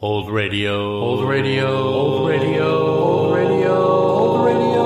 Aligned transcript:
Old 0.00 0.30
radio. 0.30 1.00
Old 1.00 1.28
radio. 1.28 1.66
Old 1.76 2.28
radio. 2.28 2.86
Old 2.98 3.34
radio. 3.34 3.74
Old 3.74 4.44
radio. 4.46 4.78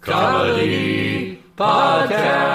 Comedy 0.00 1.40
podcast. 1.56 2.50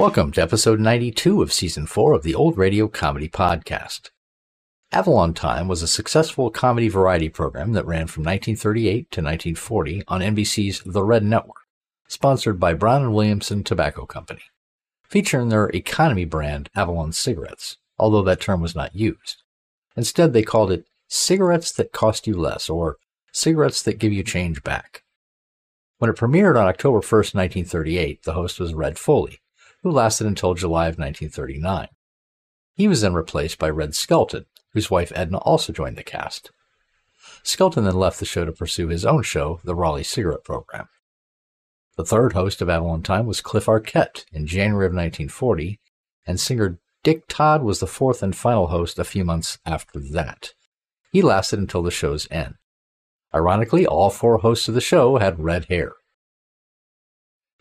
Welcome 0.00 0.32
to 0.32 0.42
episode 0.42 0.80
92 0.80 1.40
of 1.40 1.52
season 1.52 1.86
4 1.86 2.14
of 2.14 2.24
the 2.24 2.34
Old 2.34 2.58
Radio 2.58 2.88
Comedy 2.88 3.28
Podcast. 3.28 4.10
Avalon 4.90 5.34
Time 5.34 5.68
was 5.68 5.82
a 5.82 5.86
successful 5.86 6.50
comedy 6.50 6.88
variety 6.88 7.28
program 7.28 7.74
that 7.74 7.84
ran 7.84 8.06
from 8.06 8.22
1938 8.22 9.10
to 9.10 9.20
1940 9.20 10.02
on 10.08 10.22
NBC's 10.22 10.80
The 10.80 11.04
Red 11.04 11.24
Network, 11.24 11.66
sponsored 12.08 12.58
by 12.58 12.72
Brown 12.72 13.02
and 13.02 13.12
Williamson 13.12 13.62
Tobacco 13.62 14.06
Company, 14.06 14.44
featuring 15.02 15.50
their 15.50 15.68
economy 15.68 16.24
brand 16.24 16.70
Avalon 16.74 17.12
cigarettes, 17.12 17.76
although 17.98 18.22
that 18.22 18.40
term 18.40 18.62
was 18.62 18.74
not 18.74 18.96
used. 18.96 19.42
Instead, 19.94 20.32
they 20.32 20.42
called 20.42 20.72
it 20.72 20.86
cigarettes 21.06 21.70
that 21.72 21.92
cost 21.92 22.26
you 22.26 22.34
less 22.34 22.70
or 22.70 22.96
cigarettes 23.30 23.82
that 23.82 23.98
give 23.98 24.14
you 24.14 24.22
change 24.22 24.62
back. 24.62 25.02
When 25.98 26.08
it 26.08 26.16
premiered 26.16 26.58
on 26.58 26.66
October 26.66 27.00
1st, 27.00 27.34
1938, 27.34 28.22
the 28.22 28.32
host 28.32 28.58
was 28.58 28.72
Red 28.72 28.98
Foley, 28.98 29.40
who 29.82 29.90
lasted 29.90 30.26
until 30.26 30.54
July 30.54 30.84
of 30.84 30.96
1939. 30.98 31.88
He 32.72 32.88
was 32.88 33.02
then 33.02 33.12
replaced 33.12 33.58
by 33.58 33.68
Red 33.68 33.94
Skelton, 33.94 34.46
whose 34.78 34.92
wife 34.92 35.10
Edna 35.16 35.38
also 35.38 35.72
joined 35.72 35.96
the 35.96 36.04
cast. 36.04 36.52
Skelton 37.42 37.82
then 37.82 37.96
left 37.96 38.20
the 38.20 38.24
show 38.24 38.44
to 38.44 38.52
pursue 38.52 38.86
his 38.86 39.04
own 39.04 39.24
show, 39.24 39.58
the 39.64 39.74
Raleigh 39.74 40.04
Cigarette 40.04 40.44
Program. 40.44 40.88
The 41.96 42.04
third 42.04 42.34
host 42.34 42.62
of 42.62 42.68
Avalon 42.68 43.02
Time 43.02 43.26
was 43.26 43.40
Cliff 43.40 43.66
Arquette 43.66 44.24
in 44.32 44.46
January 44.46 44.86
of 44.86 44.92
1940, 44.92 45.80
and 46.28 46.38
singer 46.38 46.78
Dick 47.02 47.24
Todd 47.26 47.64
was 47.64 47.80
the 47.80 47.88
fourth 47.88 48.22
and 48.22 48.36
final 48.36 48.68
host 48.68 49.00
a 49.00 49.04
few 49.04 49.24
months 49.24 49.58
after 49.66 49.98
that. 49.98 50.52
He 51.10 51.22
lasted 51.22 51.58
until 51.58 51.82
the 51.82 51.90
show's 51.90 52.28
end. 52.30 52.54
Ironically, 53.34 53.84
all 53.84 54.10
four 54.10 54.38
hosts 54.38 54.68
of 54.68 54.74
the 54.74 54.80
show 54.80 55.18
had 55.18 55.40
red 55.40 55.64
hair. 55.64 55.94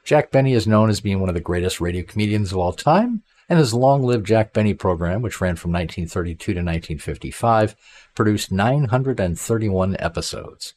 Jack 0.04 0.30
Benny 0.30 0.54
is 0.54 0.68
known 0.68 0.92
as 0.92 1.02
being 1.02 1.20
one 1.20 1.30
of 1.30 1.36
the 1.36 1.42
greatest 1.42 1.82
radio 1.82 2.04
comedians 2.04 2.52
of 2.52 2.60
all 2.60 2.74
time, 2.74 3.24
and 3.50 3.60
his 3.60 3.74
long 3.74 4.04
lived 4.04 4.26
Jack 4.26 4.54
Benny 4.54 4.74
program, 4.74 5.22
which 5.22 5.40
ran 5.40 5.56
from 5.56 5.72
1932 5.72 6.54
to 6.54 6.60
1955, 6.60 7.76
produced 8.14 8.52
931 8.52 9.96
episodes. 10.00 10.74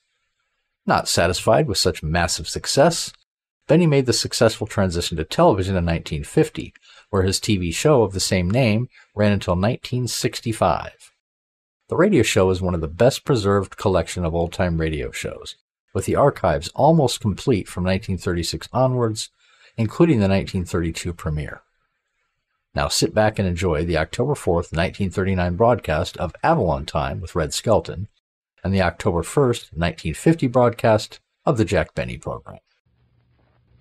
Not 0.86 1.08
satisfied 1.08 1.66
with 1.66 1.78
such 1.78 2.02
massive 2.02 2.48
success, 2.48 3.12
Benny 3.66 3.86
made 3.86 4.06
the 4.06 4.12
successful 4.12 4.66
transition 4.66 5.16
to 5.16 5.24
television 5.24 5.76
in 5.76 5.84
1950, 5.84 6.74
where 7.10 7.22
his 7.22 7.38
TV 7.38 7.72
show 7.72 8.02
of 8.02 8.12
the 8.12 8.20
same 8.20 8.50
name 8.50 8.88
ran 9.14 9.32
until 9.32 9.54
1965. 9.54 11.12
The 11.88 11.96
radio 11.96 12.22
show 12.22 12.50
is 12.50 12.62
one 12.62 12.74
of 12.74 12.80
the 12.80 12.88
best 12.88 13.24
preserved 13.24 13.76
collection 13.76 14.24
of 14.24 14.34
old 14.34 14.52
time 14.52 14.80
radio 14.80 15.10
shows, 15.10 15.56
with 15.92 16.04
the 16.04 16.16
archives 16.16 16.68
almost 16.74 17.20
complete 17.20 17.68
from 17.68 17.84
1936 17.84 18.68
onwards, 18.72 19.30
including 19.76 20.18
the 20.18 20.28
1932 20.28 21.12
premiere. 21.12 21.62
Now 22.74 22.88
sit 22.88 23.12
back 23.12 23.38
and 23.38 23.48
enjoy 23.48 23.84
the 23.84 23.98
October 23.98 24.34
4th, 24.34 24.72
1939 24.72 25.56
broadcast 25.56 26.16
of 26.18 26.32
Avalon 26.42 26.86
Time 26.86 27.20
with 27.20 27.34
Red 27.34 27.52
Skelton 27.52 28.08
and 28.62 28.72
the 28.72 28.82
October 28.82 29.22
1st, 29.22 29.72
1950 29.72 30.46
broadcast 30.46 31.20
of 31.44 31.56
the 31.56 31.64
Jack 31.64 31.94
Benny 31.94 32.16
program. 32.16 32.58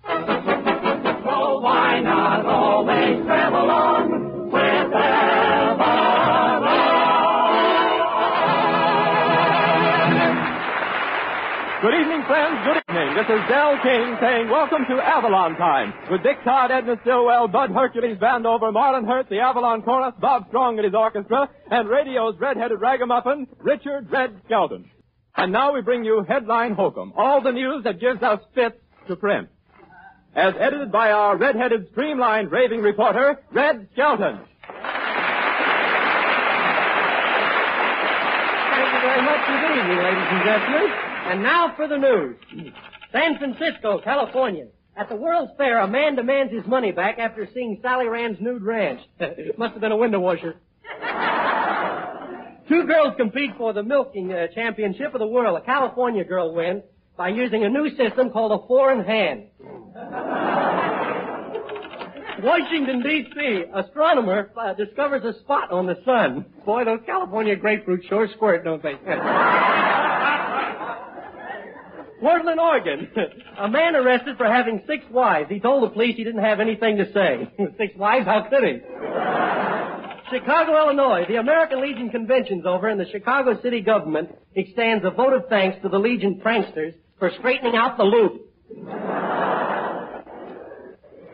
So 0.04 0.16
Good 11.80 11.94
evening, 11.94 12.22
friends. 12.28 12.60
Good 12.66 12.76
evening. 12.92 13.14
This 13.16 13.24
is 13.24 13.40
Del 13.48 13.80
King 13.80 14.14
saying 14.20 14.50
welcome 14.50 14.84
to 14.84 15.00
Avalon 15.00 15.56
Time 15.56 15.94
with 16.10 16.22
Dick 16.22 16.36
Todd, 16.44 16.70
Edna 16.70 16.96
Stillwell, 17.00 17.48
Bud 17.48 17.70
Hercules, 17.70 18.18
Vandover, 18.18 18.70
Marlin 18.70 19.06
Hurt, 19.06 19.30
the 19.30 19.38
Avalon 19.38 19.80
Chorus, 19.80 20.12
Bob 20.20 20.46
Strong 20.48 20.76
and 20.76 20.84
his 20.84 20.92
orchestra, 20.94 21.48
and 21.70 21.88
radio's 21.88 22.38
red-headed 22.38 22.82
ragamuffin, 22.82 23.46
Richard 23.60 24.10
Red 24.10 24.42
Skelton. 24.44 24.90
And 25.34 25.52
now 25.52 25.72
we 25.72 25.80
bring 25.80 26.04
you 26.04 26.22
Headline 26.28 26.74
Hokum, 26.74 27.14
all 27.16 27.40
the 27.40 27.52
news 27.52 27.84
that 27.84 27.98
gives 27.98 28.22
us 28.22 28.40
fits 28.54 28.76
to 29.08 29.16
print. 29.16 29.48
As 30.36 30.52
edited 30.60 30.92
by 30.92 31.12
our 31.12 31.38
red-headed, 31.38 31.92
streamlined 31.92 32.52
raving 32.52 32.82
reporter, 32.82 33.40
Red 33.52 33.88
Skelton. 33.94 34.38
Thank 38.68 38.92
you 38.92 39.00
very 39.00 39.22
much. 39.22 39.46
Good 39.48 39.78
evening, 39.78 39.96
ladies 39.96 40.28
and 40.28 40.44
gentlemen. 40.44 41.09
And 41.26 41.42
now 41.42 41.74
for 41.76 41.86
the 41.88 41.96
news. 41.96 42.36
San 43.12 43.38
Francisco, 43.38 44.00
California. 44.02 44.66
At 44.96 45.08
the 45.08 45.16
World's 45.16 45.52
Fair, 45.56 45.78
a 45.78 45.88
man 45.88 46.16
demands 46.16 46.52
his 46.52 46.66
money 46.66 46.92
back 46.92 47.18
after 47.18 47.48
seeing 47.54 47.78
Sally 47.82 48.06
Rand's 48.06 48.40
nude 48.40 48.62
ranch. 48.62 49.00
Must 49.58 49.72
have 49.72 49.80
been 49.80 49.92
a 49.92 49.96
window 49.96 50.20
washer. 50.20 50.56
Two 52.68 52.86
girls 52.86 53.14
compete 53.16 53.52
for 53.56 53.72
the 53.72 53.82
milking 53.82 54.32
uh, 54.32 54.46
championship 54.54 55.14
of 55.14 55.20
the 55.20 55.26
world. 55.26 55.60
A 55.60 55.64
California 55.64 56.24
girl 56.24 56.54
wins 56.54 56.82
by 57.16 57.28
using 57.28 57.64
a 57.64 57.68
new 57.68 57.88
system 57.96 58.30
called 58.30 58.52
a 58.52 58.66
four 58.66 58.92
in 58.92 59.04
hand. 59.04 59.46
Washington, 62.42 63.02
D.C., 63.02 63.64
astronomer 63.74 64.50
uh, 64.56 64.72
discovers 64.74 65.24
a 65.24 65.38
spot 65.40 65.70
on 65.72 65.86
the 65.86 65.96
sun. 66.04 66.46
Boy, 66.64 66.84
those 66.84 67.00
California 67.04 67.56
grapefruit 67.56 68.04
sure 68.08 68.28
squirt, 68.34 68.64
don't 68.64 68.82
they? 68.82 68.94
Portland, 72.20 72.60
Oregon. 72.60 73.08
A 73.58 73.68
man 73.68 73.96
arrested 73.96 74.36
for 74.36 74.46
having 74.46 74.82
six 74.86 75.04
wives. 75.10 75.48
He 75.50 75.58
told 75.58 75.82
the 75.82 75.92
police 75.92 76.16
he 76.16 76.24
didn't 76.24 76.42
have 76.42 76.60
anything 76.60 76.98
to 76.98 77.12
say. 77.12 77.48
six 77.78 77.94
wives? 77.96 78.26
How 78.26 78.46
could 78.48 78.62
he? 78.62 78.80
Chicago, 80.30 80.76
Illinois. 80.76 81.24
The 81.26 81.36
American 81.36 81.80
Legion 81.82 82.10
Convention's 82.10 82.64
over 82.66 82.88
and 82.88 83.00
the 83.00 83.08
Chicago 83.10 83.60
city 83.62 83.80
government 83.80 84.30
extends 84.54 85.04
a 85.04 85.10
vote 85.10 85.32
of 85.32 85.48
thanks 85.48 85.78
to 85.82 85.88
the 85.88 85.98
Legion 85.98 86.40
pranksters 86.44 86.94
for 87.18 87.30
straightening 87.38 87.74
out 87.74 87.96
the 87.96 88.04
loop. 88.04 88.42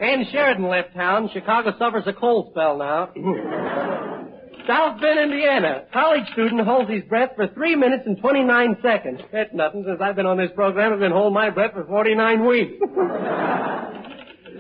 Ann 0.00 0.26
Sheridan 0.30 0.68
left 0.68 0.94
town. 0.94 1.30
Chicago 1.32 1.72
suffers 1.78 2.04
a 2.06 2.12
cold 2.12 2.50
spell 2.52 2.76
now. 2.78 3.10
South 4.66 5.00
Bend, 5.00 5.18
Indiana. 5.18 5.84
College 5.92 6.24
student 6.32 6.60
holds 6.66 6.90
his 6.90 7.02
breath 7.04 7.30
for 7.36 7.46
three 7.48 7.76
minutes 7.76 8.02
and 8.06 8.18
29 8.18 8.76
seconds. 8.82 9.20
That's 9.32 9.52
nothing. 9.54 9.84
Since 9.86 10.00
I've 10.00 10.16
been 10.16 10.26
on 10.26 10.36
this 10.36 10.50
program, 10.54 10.92
I've 10.92 10.98
been 10.98 11.12
holding 11.12 11.34
my 11.34 11.50
breath 11.50 11.72
for 11.72 11.84
49 11.84 12.46
weeks. 12.46 12.72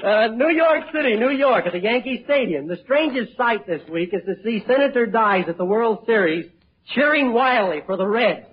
uh, 0.04 0.28
New 0.28 0.50
York 0.50 0.84
City, 0.94 1.16
New 1.16 1.30
York, 1.30 1.66
at 1.66 1.72
the 1.72 1.80
Yankee 1.80 2.22
Stadium. 2.24 2.68
The 2.68 2.78
strangest 2.84 3.36
sight 3.36 3.66
this 3.66 3.82
week 3.90 4.10
is 4.12 4.22
to 4.26 4.34
see 4.44 4.62
Senator 4.66 5.06
Dies 5.06 5.46
at 5.48 5.56
the 5.58 5.64
World 5.64 6.04
Series 6.06 6.46
cheering 6.94 7.32
wildly 7.32 7.82
for 7.84 7.96
the 7.96 8.06
Reds. 8.06 8.46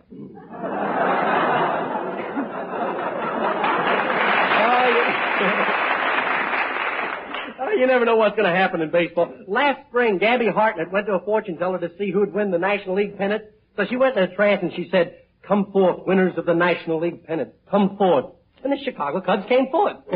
You 7.78 7.88
never 7.88 8.06
know 8.06 8.16
what's 8.16 8.35
going 8.35 8.50
to 8.50 8.56
happen 8.56 8.81
in 8.81 8.91
baseball. 8.91 9.34
Last 9.47 9.88
spring, 9.89 10.17
Gabby 10.17 10.47
Hartnett 10.47 10.91
went 10.91 11.07
to 11.07 11.13
a 11.13 11.19
fortune 11.22 11.57
teller 11.57 11.79
to 11.79 11.89
see 11.97 12.11
who'd 12.11 12.34
win 12.34 12.51
the 12.51 12.57
National 12.57 12.95
League 12.95 13.17
pennant. 13.17 13.44
So 13.75 13.85
she 13.89 13.95
went 13.97 14.16
in 14.17 14.23
a 14.23 14.35
trance 14.35 14.61
and 14.61 14.72
she 14.73 14.89
said, 14.91 15.16
"Come 15.47 15.72
forth, 15.72 16.06
winners 16.06 16.38
of 16.38 16.45
the 16.45 16.53
National 16.53 17.00
League 17.00 17.25
pennant. 17.25 17.53
Come 17.69 17.97
forth." 17.97 18.25
And 18.63 18.71
the 18.71 18.77
Chicago 18.83 19.21
Cubs 19.21 19.45
came 19.47 19.69
forth. 19.71 19.97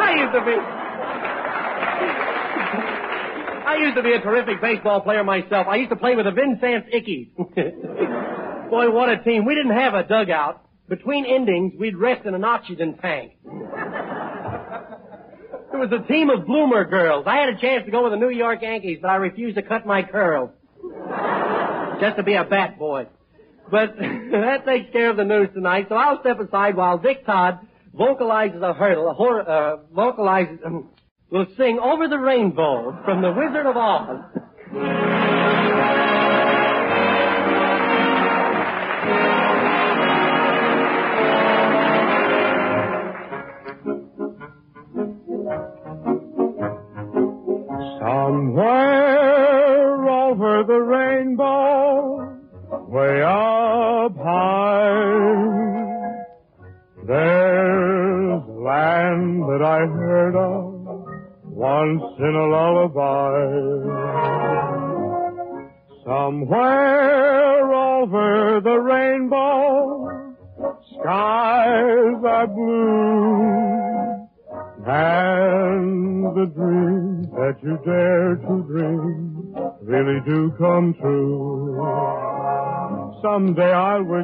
I 0.00 0.14
used 0.16 0.32
to 0.32 0.40
be. 0.44 0.56
I 3.66 3.76
used 3.76 3.96
to 3.96 4.02
be 4.02 4.12
a 4.12 4.20
terrific 4.20 4.60
baseball 4.60 5.00
player 5.00 5.22
myself. 5.22 5.68
I 5.68 5.76
used 5.76 5.90
to 5.90 5.96
play 5.96 6.16
with 6.16 6.26
the 6.26 6.32
Vincennes 6.32 6.84
Ickies. 6.92 7.30
Boy, 8.70 8.90
what 8.90 9.08
a 9.08 9.22
team. 9.22 9.44
We 9.44 9.54
didn't 9.54 9.76
have 9.76 9.94
a 9.94 10.02
dugout. 10.02 10.64
Between 10.90 11.24
endings, 11.24 11.74
we'd 11.78 11.96
rest 11.96 12.26
in 12.26 12.34
an 12.34 12.42
oxygen 12.42 12.98
tank. 13.00 13.34
It 15.72 15.76
was 15.76 15.92
a 15.92 16.02
team 16.12 16.30
of 16.30 16.46
bloomer 16.46 16.84
girls. 16.84 17.26
I 17.28 17.36
had 17.36 17.50
a 17.50 17.60
chance 17.60 17.84
to 17.84 17.92
go 17.92 18.02
with 18.02 18.12
the 18.12 18.18
New 18.18 18.30
York 18.30 18.60
Yankees, 18.60 18.98
but 19.00 19.08
I 19.08 19.14
refused 19.14 19.54
to 19.54 19.62
cut 19.62 19.86
my 19.86 20.02
curls. 20.02 20.50
Just 22.00 22.16
to 22.16 22.24
be 22.24 22.34
a 22.34 22.42
bat 22.42 22.76
boy. 22.76 23.06
But 23.70 23.96
that 23.98 24.66
takes 24.66 24.90
care 24.90 25.10
of 25.10 25.16
the 25.16 25.24
news 25.24 25.50
tonight, 25.54 25.86
so 25.88 25.94
I'll 25.94 26.18
step 26.20 26.40
aside 26.40 26.74
while 26.74 26.98
Dick 26.98 27.24
Todd 27.24 27.60
vocalizes 27.94 28.60
a 28.60 28.74
hurdle, 28.74 29.08
a 29.08 29.14
hor- 29.14 29.48
uh, 29.48 29.76
vocalizes, 29.94 30.58
um, 30.66 30.88
will 31.30 31.46
sing 31.56 31.78
Over 31.78 32.08
the 32.08 32.18
Rainbow 32.18 33.00
from 33.04 33.22
The 33.22 33.30
Wizard 33.30 33.66
of 33.66 33.76
Oz. 33.76 35.29
Somewhere 48.10 50.08
over 50.08 50.64
the 50.64 50.79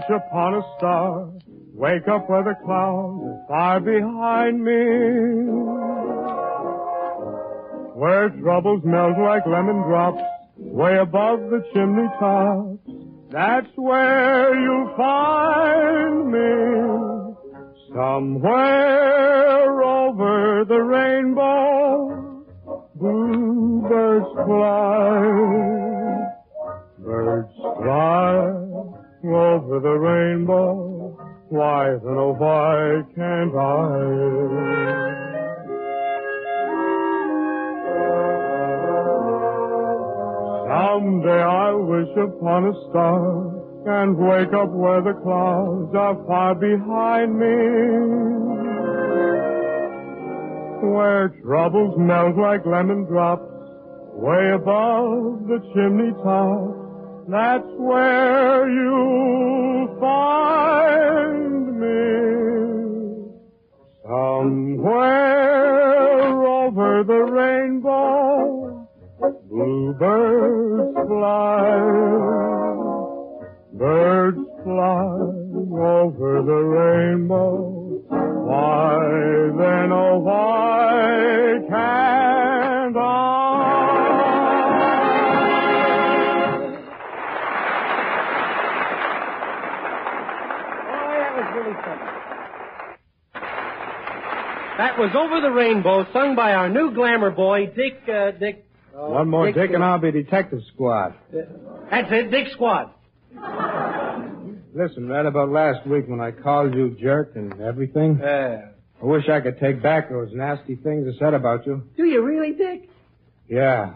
upon 0.08 0.54
a 0.54 0.62
star, 0.76 1.30
wake 1.74 2.06
up 2.08 2.28
where 2.28 2.44
the 2.44 2.54
clouds 2.64 3.22
are 3.22 3.44
far 3.48 3.80
behind 3.80 4.62
me, 4.62 4.84
where 7.94 8.28
troubles 8.30 8.82
melt 8.84 9.18
like 9.18 9.46
lemon 9.46 9.82
drops 9.82 10.22
way 10.56 10.96
above 10.98 11.40
the 11.50 11.62
chimney 11.72 12.08
tops. 12.18 12.78
That's 13.30 13.68
where 13.76 14.54
you'll 14.60 14.94
find 14.96 16.30
me, 16.30 17.34
somewhere 17.92 19.82
over 19.82 20.64
the 20.66 20.80
rainbow. 20.80 22.44
Bluebirds 22.94 24.26
fly, 24.46 25.20
birds 26.98 27.52
fly 27.56 28.75
over 29.34 29.80
the 29.80 29.96
rainbow. 29.98 31.16
Why 31.48 31.90
then, 31.90 32.16
oh, 32.18 32.34
why 32.38 33.02
can't 33.14 33.54
I? 33.54 35.16
Someday 40.96 41.42
I'll 41.42 41.82
wish 41.84 42.16
upon 42.16 42.66
a 42.66 42.74
star 42.90 43.56
and 44.02 44.16
wake 44.16 44.52
up 44.52 44.70
where 44.70 45.02
the 45.02 45.14
clouds 45.22 45.94
are 45.94 46.16
far 46.26 46.54
behind 46.54 47.38
me. 47.38 47.56
Where 50.90 51.28
troubles 51.44 51.94
melt 51.98 52.36
like 52.36 52.66
lemon 52.66 53.04
drops 53.04 53.52
way 54.14 54.52
above 54.54 55.46
the 55.46 55.60
chimney 55.74 56.12
top. 56.24 56.85
That's 57.28 57.66
where 57.76 58.70
you'll 58.70 59.98
find 59.98 61.80
me. 61.80 63.32
Somewhere 64.04 65.26
over 66.46 67.02
the 67.02 67.22
rainbow, 67.24 68.88
bluebirds 69.50 70.94
fly. 71.08 71.70
Birds 73.72 74.38
fly 74.62 75.18
over 75.82 76.42
the 76.46 76.62
rainbow. 76.78 77.56
Why 78.08 79.02
then, 79.58 79.90
oh, 79.90 80.18
why 80.20 80.85
That 94.86 94.98
was 95.00 95.10
Over 95.16 95.40
the 95.40 95.50
Rainbow, 95.50 96.06
sung 96.12 96.36
by 96.36 96.52
our 96.52 96.68
new 96.68 96.94
glamour 96.94 97.32
boy, 97.32 97.66
Dick, 97.74 98.02
uh, 98.08 98.30
Dick... 98.30 98.64
oh, 98.94 99.10
One 99.10 99.28
more 99.28 99.50
dick 99.50 99.72
and 99.72 99.82
I'll 99.82 99.98
be 99.98 100.12
detective 100.12 100.60
squad. 100.72 101.12
That's 101.32 102.06
it, 102.12 102.30
Dick 102.30 102.46
Squad. 102.52 102.92
Listen, 104.72 105.08
right 105.08 105.26
about 105.26 105.48
last 105.48 105.84
week 105.88 106.04
when 106.06 106.20
I 106.20 106.30
called 106.30 106.72
you 106.72 106.96
jerk 107.00 107.32
and 107.34 107.60
everything, 107.60 108.22
Uh, 108.22 108.70
I 109.02 109.04
wish 109.04 109.28
I 109.28 109.40
could 109.40 109.58
take 109.58 109.82
back 109.82 110.08
those 110.08 110.28
nasty 110.32 110.76
things 110.76 111.12
I 111.12 111.18
said 111.18 111.34
about 111.34 111.66
you. 111.66 111.82
do 111.96 112.04
you 112.04 112.22
really, 112.24 112.52
Dick? 112.52 112.88
Yeah. 113.48 113.94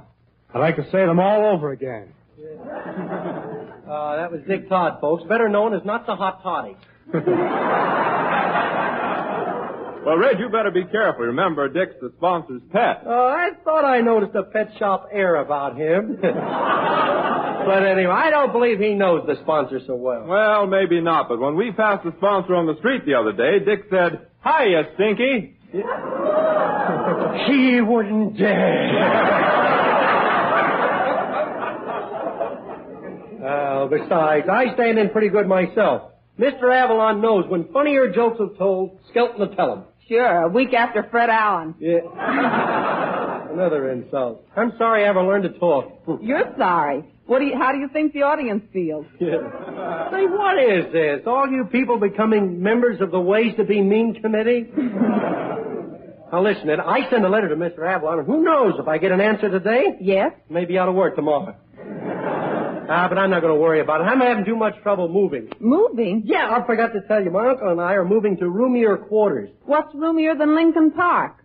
I'd 0.53 0.59
like 0.59 0.75
to 0.75 0.85
say 0.91 1.07
them 1.07 1.21
all 1.21 1.55
over 1.55 1.71
again. 1.71 2.09
Uh, 2.37 4.17
that 4.17 4.33
was 4.33 4.41
Dick 4.49 4.69
Todd, 4.69 4.99
folks, 5.01 5.23
better 5.29 5.49
known 5.49 5.73
as 5.73 5.85
Not 5.85 6.07
the 6.07 6.17
Hot 6.17 6.43
Toddy. 6.43 6.77
Well, 10.05 10.17
Red, 10.17 10.39
you 10.39 10.49
better 10.49 10.71
be 10.71 10.85
careful. 10.85 11.27
Remember, 11.27 11.69
Dick's 11.69 11.95
the 12.01 12.11
sponsor's 12.17 12.63
pet. 12.73 13.03
Oh, 13.05 13.29
I 13.29 13.51
thought 13.65 13.85
I 13.85 14.01
noticed 14.01 14.35
a 14.35 14.45
pet 14.45 14.71
shop 14.79 15.09
air 15.13 15.37
about 15.37 15.77
him. 15.77 16.17
but 16.21 16.33
anyway, 17.87 18.11
I 18.13 18.31
don't 18.31 18.51
believe 18.53 18.79
he 18.79 18.95
knows 18.95 19.27
the 19.27 19.37
sponsor 19.43 19.79
so 19.87 19.95
well. 19.97 20.25
Well, 20.27 20.67
maybe 20.67 21.03
not, 21.03 21.29
but 21.29 21.39
when 21.39 21.55
we 21.55 21.71
passed 21.73 22.05
the 22.05 22.15
sponsor 22.17 22.55
on 22.55 22.67
the 22.67 22.77
street 22.79 23.05
the 23.05 23.15
other 23.15 23.33
day, 23.33 23.59
Dick 23.63 23.85
said, 23.91 24.27
Hiya, 24.43 24.95
Stinky. 24.95 25.57
He 27.47 27.81
wouldn't 27.81 28.37
dare. 28.37 29.47
Uh, 33.41 33.87
besides, 33.87 34.47
I 34.51 34.75
stand 34.75 34.99
in 34.99 35.09
pretty 35.09 35.31
good 35.31 35.49
myself. 35.49 36.13
Mr. 36.39 36.75
Avalon 36.75 37.23
knows 37.23 37.47
when 37.49 37.73
funnier 37.73 38.13
jokes 38.13 38.39
are 38.39 38.55
told, 38.59 38.99
Skelton 39.11 39.41
will 39.41 39.55
tell 39.55 39.77
them. 39.77 39.85
Sure, 40.11 40.43
a 40.43 40.49
week 40.49 40.75
after 40.75 41.05
Fred 41.09 41.31
Allen. 41.31 41.77
Yeah. 41.79 42.01
Another 43.53 43.91
insult. 43.91 44.45
I'm 44.57 44.73
sorry 44.77 45.05
I 45.05 45.09
ever 45.09 45.23
learned 45.23 45.45
to 45.45 45.57
talk. 45.61 46.03
You're 46.21 46.53
sorry. 46.59 47.05
What 47.27 47.39
do 47.39 47.45
you, 47.45 47.57
how 47.57 47.71
do 47.71 47.79
you 47.79 47.89
think 47.93 48.13
the 48.13 48.23
audience 48.23 48.65
feels? 48.73 49.07
Yeah. 49.21 50.11
Say, 50.11 50.27
what 50.27 50.59
is 50.59 50.93
this? 50.93 51.21
All 51.29 51.49
you 51.49 51.65
people 51.71 51.97
becoming 52.01 52.61
members 52.61 53.01
of 53.01 53.13
the 53.13 53.21
Ways 53.21 53.55
to 53.57 53.65
Be 53.65 53.81
Mean 53.81 54.21
Committee? 54.21 54.67
now 54.75 56.43
listen, 56.43 56.69
I 56.71 57.09
send 57.09 57.25
a 57.25 57.29
letter 57.29 57.49
to 57.49 57.55
Mr. 57.55 57.87
Avalon, 57.89 58.19
and 58.19 58.27
who 58.27 58.43
knows 58.43 58.75
if 58.81 58.89
I 58.89 58.99
get 58.99 59.13
an 59.13 59.21
answer 59.21 59.49
today? 59.49 59.97
Yes? 60.01 60.33
Maybe 60.49 60.77
out 60.77 60.89
of 60.89 60.97
work 60.97 61.15
tomorrow. 61.15 61.55
Ah, 62.93 63.07
but 63.09 63.19
I'm 63.19 63.31
not 63.31 63.41
going 63.41 63.55
to 63.55 63.61
worry 63.61 63.81
about 63.81 64.01
it. 64.01 64.05
I'm 64.05 64.19
having 64.19 64.45
too 64.45 64.57
much 64.57 64.75
trouble 64.83 65.09
moving. 65.09 65.49
Moving? 65.61 66.23
Yeah, 66.25 66.51
I 66.51 66.67
forgot 66.67 66.93
to 66.95 67.03
tell 67.07 67.23
you, 67.23 67.31
my 67.31 67.51
uncle 67.51 67.69
and 67.69 67.81
I 67.81 67.93
are 67.93 68.05
moving 68.05 68.37
to 68.39 68.49
roomier 68.49 68.97
quarters. 68.97 69.49
What's 69.65 69.95
roomier 69.95 70.35
than 70.37 70.57
Lincoln 70.57 70.91
Park? 70.91 71.37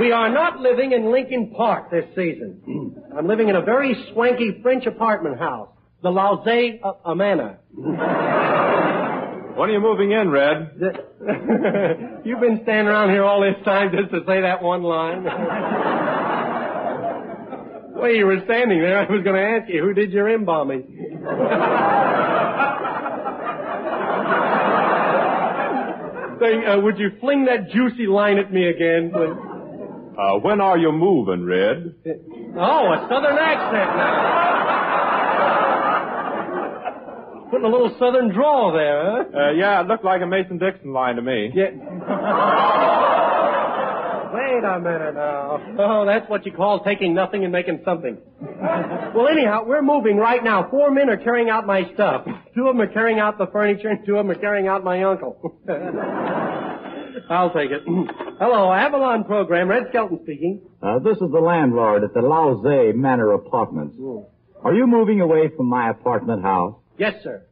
We 0.00 0.12
are 0.12 0.30
not 0.30 0.60
living 0.60 0.92
in 0.92 1.12
Lincoln 1.12 1.52
Park 1.54 1.90
this 1.90 2.06
season. 2.16 2.96
I'm 3.16 3.26
living 3.26 3.50
in 3.50 3.56
a 3.56 3.62
very 3.62 3.94
swanky 4.12 4.60
French 4.62 4.86
apartment 4.86 5.38
house, 5.38 5.68
the 6.02 6.08
Lauze 6.08 6.46
uh, 6.82 6.92
Amana. 7.04 7.58
When 7.74 9.68
are 9.68 9.72
you 9.72 9.80
moving 9.80 10.12
in, 10.12 10.30
Red? 10.30 10.80
You've 12.24 12.40
been 12.40 12.60
standing 12.62 12.86
around 12.86 13.10
here 13.10 13.24
all 13.24 13.42
this 13.42 13.62
time 13.66 13.90
just 13.90 14.12
to 14.12 14.20
say 14.26 14.40
that 14.40 14.62
one 14.62 14.82
line. 14.82 15.26
well, 17.98 18.10
you 18.10 18.26
were 18.26 18.40
standing 18.44 18.80
there. 18.80 18.98
I 18.98 19.10
was 19.10 19.22
going 19.24 19.36
to 19.36 19.42
ask 19.42 19.68
you, 19.68 19.82
who 19.82 19.92
did 19.92 20.12
your 20.12 20.32
embalming? 20.32 20.84
Say, 26.40 26.64
uh, 26.64 26.78
would 26.80 26.98
you 26.98 27.10
fling 27.20 27.44
that 27.46 27.68
juicy 27.70 28.06
line 28.06 28.38
at 28.38 28.52
me 28.52 28.68
again? 28.68 29.10
Uh, 29.12 30.38
when 30.38 30.60
are 30.60 30.78
you 30.78 30.92
moving, 30.92 31.44
Red? 31.44 31.94
Oh, 32.56 32.92
a 32.92 33.06
southern 33.10 33.36
accent 33.38 33.96
now. 33.96 34.36
Putting 37.50 37.66
a 37.66 37.68
little 37.68 37.92
southern 37.98 38.28
drawl 38.32 38.72
there, 38.72 39.02
huh? 39.02 39.24
Uh, 39.36 39.50
yeah, 39.52 39.80
it 39.80 39.88
looked 39.88 40.04
like 40.04 40.22
a 40.22 40.26
Mason-Dixon 40.26 40.92
line 40.92 41.16
to 41.16 41.22
me. 41.22 41.50
Yeah. 41.52 41.70
Wait 44.58 44.64
a 44.68 44.80
minute 44.80 45.14
now. 45.14 45.60
Oh, 45.78 46.04
that's 46.04 46.28
what 46.28 46.44
you 46.44 46.50
call 46.50 46.82
taking 46.82 47.14
nothing 47.14 47.44
and 47.44 47.52
making 47.52 47.80
something. 47.84 48.18
Well, 48.40 49.28
anyhow, 49.28 49.62
we're 49.64 49.82
moving 49.82 50.16
right 50.16 50.42
now. 50.42 50.68
Four 50.68 50.90
men 50.90 51.08
are 51.08 51.16
carrying 51.16 51.48
out 51.48 51.64
my 51.64 51.88
stuff. 51.94 52.24
Two 52.56 52.66
of 52.66 52.74
them 52.76 52.80
are 52.80 52.92
carrying 52.92 53.20
out 53.20 53.38
the 53.38 53.46
furniture, 53.46 53.88
and 53.88 54.04
two 54.04 54.16
of 54.16 54.26
them 54.26 54.36
are 54.36 54.40
carrying 54.40 54.66
out 54.66 54.82
my 54.82 55.04
uncle. 55.04 55.60
I'll 57.30 57.52
take 57.52 57.70
it. 57.70 57.82
Hello, 58.40 58.72
Avalon 58.72 59.22
program. 59.24 59.68
Red 59.68 59.84
Skelton 59.90 60.18
speaking. 60.24 60.62
Uh, 60.82 60.98
this 60.98 61.18
is 61.18 61.30
the 61.30 61.40
landlord 61.40 62.02
at 62.02 62.12
the 62.12 62.20
Lauze 62.20 62.94
Manor 62.96 63.34
Apartments. 63.34 63.96
Are 64.64 64.74
you 64.74 64.88
moving 64.88 65.20
away 65.20 65.50
from 65.56 65.66
my 65.66 65.90
apartment 65.90 66.42
house? 66.42 66.74
Yes, 66.98 67.14
sir. 67.22 67.46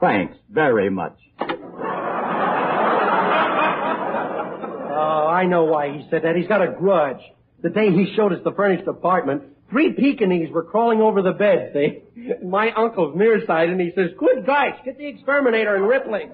Thanks 0.00 0.36
very 0.50 0.90
much. 0.90 1.18
I 5.36 5.44
know 5.44 5.64
why 5.64 5.92
he 5.92 6.06
said 6.10 6.22
that. 6.24 6.34
He's 6.36 6.48
got 6.48 6.62
a 6.62 6.72
grudge. 6.72 7.20
The 7.62 7.70
day 7.70 7.90
he 7.90 8.14
showed 8.16 8.32
us 8.32 8.40
the 8.44 8.52
furnished 8.52 8.86
apartment, 8.86 9.42
Three 9.70 9.92
Pekingese 9.92 10.50
were 10.52 10.62
crawling 10.62 11.00
over 11.00 11.22
the 11.22 11.32
bed, 11.32 11.72
see? 11.74 12.02
My 12.44 12.70
uncle's 12.70 13.16
nearsighted, 13.16 13.70
and 13.70 13.80
he 13.80 13.90
says, 13.96 14.10
Good 14.18 14.46
gosh, 14.46 14.76
get 14.84 14.96
the 14.96 15.06
exterminator 15.06 15.74
and 15.74 15.88
Ripley. 15.88 16.30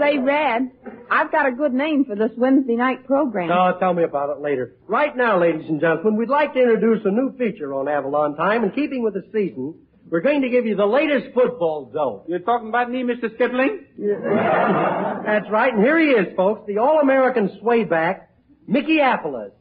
Say, 0.00 0.18
Red, 0.18 0.70
I've 1.10 1.30
got 1.30 1.46
a 1.46 1.52
good 1.52 1.74
name 1.74 2.06
for 2.06 2.16
this 2.16 2.30
Wednesday 2.36 2.76
night 2.76 3.06
program. 3.06 3.50
Oh, 3.52 3.78
tell 3.78 3.92
me 3.92 4.02
about 4.02 4.30
it 4.30 4.40
later. 4.40 4.74
Right 4.88 5.14
now, 5.14 5.38
ladies 5.38 5.68
and 5.68 5.80
gentlemen, 5.80 6.16
we'd 6.16 6.30
like 6.30 6.54
to 6.54 6.60
introduce 6.60 7.04
a 7.04 7.10
new 7.10 7.36
feature 7.36 7.74
on 7.74 7.86
Avalon 7.86 8.34
Time. 8.34 8.64
In 8.64 8.70
keeping 8.70 9.02
with 9.02 9.12
the 9.12 9.22
season, 9.32 9.74
we're 10.12 10.20
going 10.20 10.42
to 10.42 10.50
give 10.50 10.66
you 10.66 10.76
the 10.76 10.84
latest 10.84 11.32
football 11.32 11.90
dope. 11.90 12.26
You're 12.28 12.40
talking 12.40 12.68
about 12.68 12.90
me, 12.90 13.02
Mr. 13.02 13.34
Skipling? 13.34 13.86
That's 15.24 15.50
right, 15.50 15.72
and 15.72 15.82
here 15.82 15.98
he 15.98 16.08
is, 16.08 16.36
folks, 16.36 16.66
the 16.66 16.76
All-American 16.76 17.58
swayback, 17.62 18.28
Mickey 18.68 18.98
Appolis. 19.00 19.52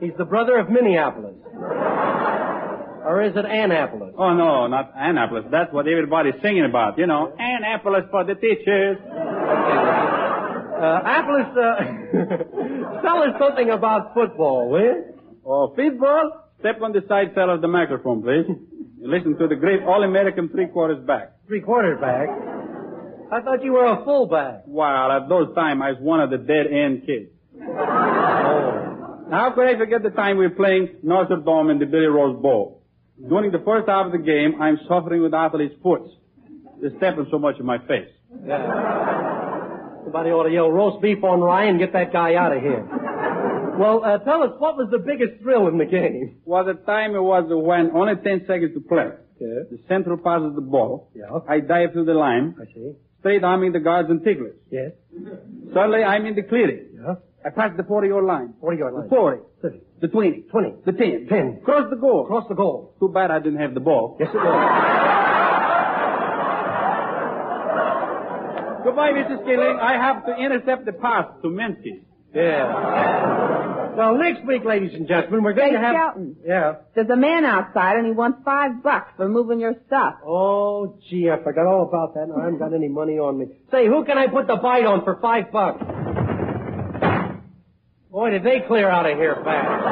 He's 0.00 0.14
the 0.16 0.24
brother 0.24 0.56
of 0.56 0.70
Minneapolis. 0.70 1.34
or 3.04 3.22
is 3.22 3.36
it 3.36 3.44
Annapolis? 3.44 4.14
Oh, 4.16 4.32
no, 4.32 4.68
not 4.68 4.92
Annapolis. 4.96 5.44
That's 5.50 5.70
what 5.70 5.86
everybody's 5.86 6.40
singing 6.40 6.64
about. 6.64 6.96
You 6.96 7.06
know, 7.06 7.34
Annapolis 7.38 8.04
for 8.10 8.24
the 8.24 8.36
teachers. 8.36 8.96
Uh, 9.04 9.20
uh, 11.60 11.76
tell 13.02 13.22
us 13.22 13.34
something 13.38 13.68
about 13.68 14.14
football, 14.14 14.70
will 14.70 14.80
you? 14.80 15.04
Oh, 15.44 15.74
football? 15.76 16.46
Step 16.60 16.80
on 16.80 16.92
the 16.92 17.02
side 17.06 17.32
cell 17.34 17.50
of 17.50 17.60
the 17.60 17.68
microphone, 17.68 18.22
please. 18.22 18.46
You 19.00 19.10
listen 19.10 19.38
to 19.38 19.48
the 19.48 19.56
great 19.56 19.82
All-American 19.82 20.50
three-quarters 20.50 21.06
back. 21.06 21.32
Three 21.46 21.62
quarters 21.62 21.98
back. 22.00 22.28
I 23.32 23.40
thought 23.40 23.64
you 23.64 23.72
were 23.72 23.86
a 23.86 24.04
fullback. 24.04 24.64
Well, 24.66 25.10
at 25.10 25.28
those 25.28 25.54
times, 25.54 25.80
I 25.82 25.92
was 25.92 26.00
one 26.00 26.20
of 26.20 26.28
the 26.28 26.36
dead-end 26.36 27.06
kids. 27.06 27.30
Oh. 27.62 29.26
How 29.30 29.52
could 29.54 29.68
I 29.68 29.78
forget 29.78 30.02
the 30.02 30.10
time 30.10 30.36
we 30.36 30.48
were 30.48 30.54
playing 30.54 30.96
Notre 31.02 31.36
Dame 31.36 31.70
in 31.70 31.78
the 31.78 31.86
Billy 31.86 32.06
Rose 32.06 32.40
Bowl? 32.42 32.82
During 33.26 33.52
the 33.52 33.62
first 33.64 33.88
half 33.88 34.06
of 34.06 34.12
the 34.12 34.18
game, 34.18 34.60
I'm 34.60 34.78
suffering 34.86 35.22
with 35.22 35.32
athlete's 35.32 35.74
foot. 35.82 36.02
They're 36.80 36.90
stepping 36.98 37.26
so 37.30 37.38
much 37.38 37.58
in 37.58 37.64
my 37.64 37.78
face. 37.78 38.08
Yeah. 38.44 40.02
Somebody 40.04 40.30
ought 40.30 40.44
to 40.44 40.50
yell 40.50 40.70
roast 40.70 41.00
beef 41.00 41.22
on 41.22 41.40
Ryan 41.40 41.70
and 41.70 41.78
get 41.78 41.92
that 41.92 42.12
guy 42.12 42.34
out 42.34 42.56
of 42.56 42.62
here. 42.62 42.84
Well, 43.80 44.04
uh, 44.04 44.18
tell 44.18 44.42
us, 44.42 44.50
what 44.58 44.76
was 44.76 44.88
the 44.90 44.98
biggest 44.98 45.40
thrill 45.42 45.66
in 45.68 45.78
the 45.78 45.86
game? 45.86 46.36
Well, 46.44 46.64
the 46.66 46.74
time 46.74 47.14
it 47.14 47.22
was 47.22 47.44
when 47.48 47.90
only 47.96 48.14
10 48.14 48.44
seconds 48.46 48.74
to 48.74 48.80
play. 48.80 49.08
Yeah. 49.40 49.64
The 49.70 49.78
central 49.88 50.18
passes 50.18 50.54
the 50.54 50.60
ball. 50.60 51.10
Yeah. 51.14 51.38
I 51.48 51.60
dive 51.60 51.92
through 51.94 52.04
the 52.04 52.12
line, 52.12 52.54
I 52.60 52.66
see. 52.74 52.92
straight 53.20 53.42
arming 53.42 53.72
the 53.72 53.80
guards 53.80 54.10
and 54.10 54.22
ticklers. 54.22 54.56
Yes. 54.70 54.92
Suddenly, 55.72 56.04
I'm 56.04 56.26
in 56.26 56.34
the 56.34 56.42
clearing. 56.42 56.88
Yeah. 56.94 57.14
I 57.42 57.48
pass 57.48 57.70
the 57.74 57.82
40-yard 57.84 58.22
line. 58.24 58.52
40 58.60 58.78
yard 58.78 58.92
line. 58.92 59.08
The 59.08 59.14
line. 59.16 59.38
40. 59.40 59.42
Thirty. 59.62 59.80
The 60.02 60.08
20. 60.08 60.42
20. 60.50 60.74
The 60.84 60.92
10. 60.92 61.26
10. 61.30 61.60
Cross 61.64 61.88
the 61.88 61.96
goal. 61.96 62.26
Cross 62.26 62.48
the 62.50 62.54
goal. 62.54 62.94
Too 63.00 63.08
bad 63.08 63.30
I 63.30 63.38
didn't 63.38 63.60
have 63.60 63.72
the 63.72 63.80
ball. 63.80 64.18
Yes, 64.20 64.28
it 64.28 64.36
was. 64.36 64.44
Goodbye, 68.84 69.12
Mr. 69.12 69.40
Skilling. 69.44 69.78
I 69.80 69.92
have 69.94 70.26
to 70.26 70.36
intercept 70.36 70.84
the 70.84 70.92
pass 70.92 71.24
to 71.42 71.48
Memphis. 71.48 72.04
Yeah. 72.34 73.94
Well, 73.96 74.16
next 74.16 74.46
week, 74.46 74.64
ladies 74.64 74.94
and 74.94 75.08
gentlemen, 75.08 75.42
we're 75.42 75.52
going 75.52 75.70
Hey, 75.72 75.76
to 75.76 75.80
have. 75.82 75.94
Skelton. 75.94 76.36
Yeah. 76.46 76.74
There's 76.94 77.10
a 77.10 77.16
man 77.16 77.44
outside 77.44 77.96
and 77.96 78.06
he 78.06 78.12
wants 78.12 78.38
five 78.44 78.82
bucks 78.82 79.12
for 79.16 79.28
moving 79.28 79.58
your 79.60 79.74
stuff. 79.86 80.14
Oh, 80.24 80.96
gee, 81.10 81.28
I 81.28 81.42
forgot 81.42 81.66
all 81.66 81.82
about 81.88 82.14
that. 82.14 82.32
I 82.34 82.44
haven't 82.44 82.58
got 82.58 82.72
any 82.72 82.88
money 82.88 83.18
on 83.18 83.38
me. 83.38 83.46
Say, 83.70 83.86
who 83.88 84.04
can 84.04 84.16
I 84.16 84.28
put 84.28 84.46
the 84.46 84.56
bite 84.56 84.86
on 84.86 85.04
for 85.04 85.18
five 85.20 85.50
bucks? 85.52 85.82
Boy, 88.10 88.30
did 88.30 88.44
they 88.44 88.60
clear 88.66 88.88
out 88.88 89.10
of 89.10 89.16
here 89.18 89.36
fast. 89.44 89.86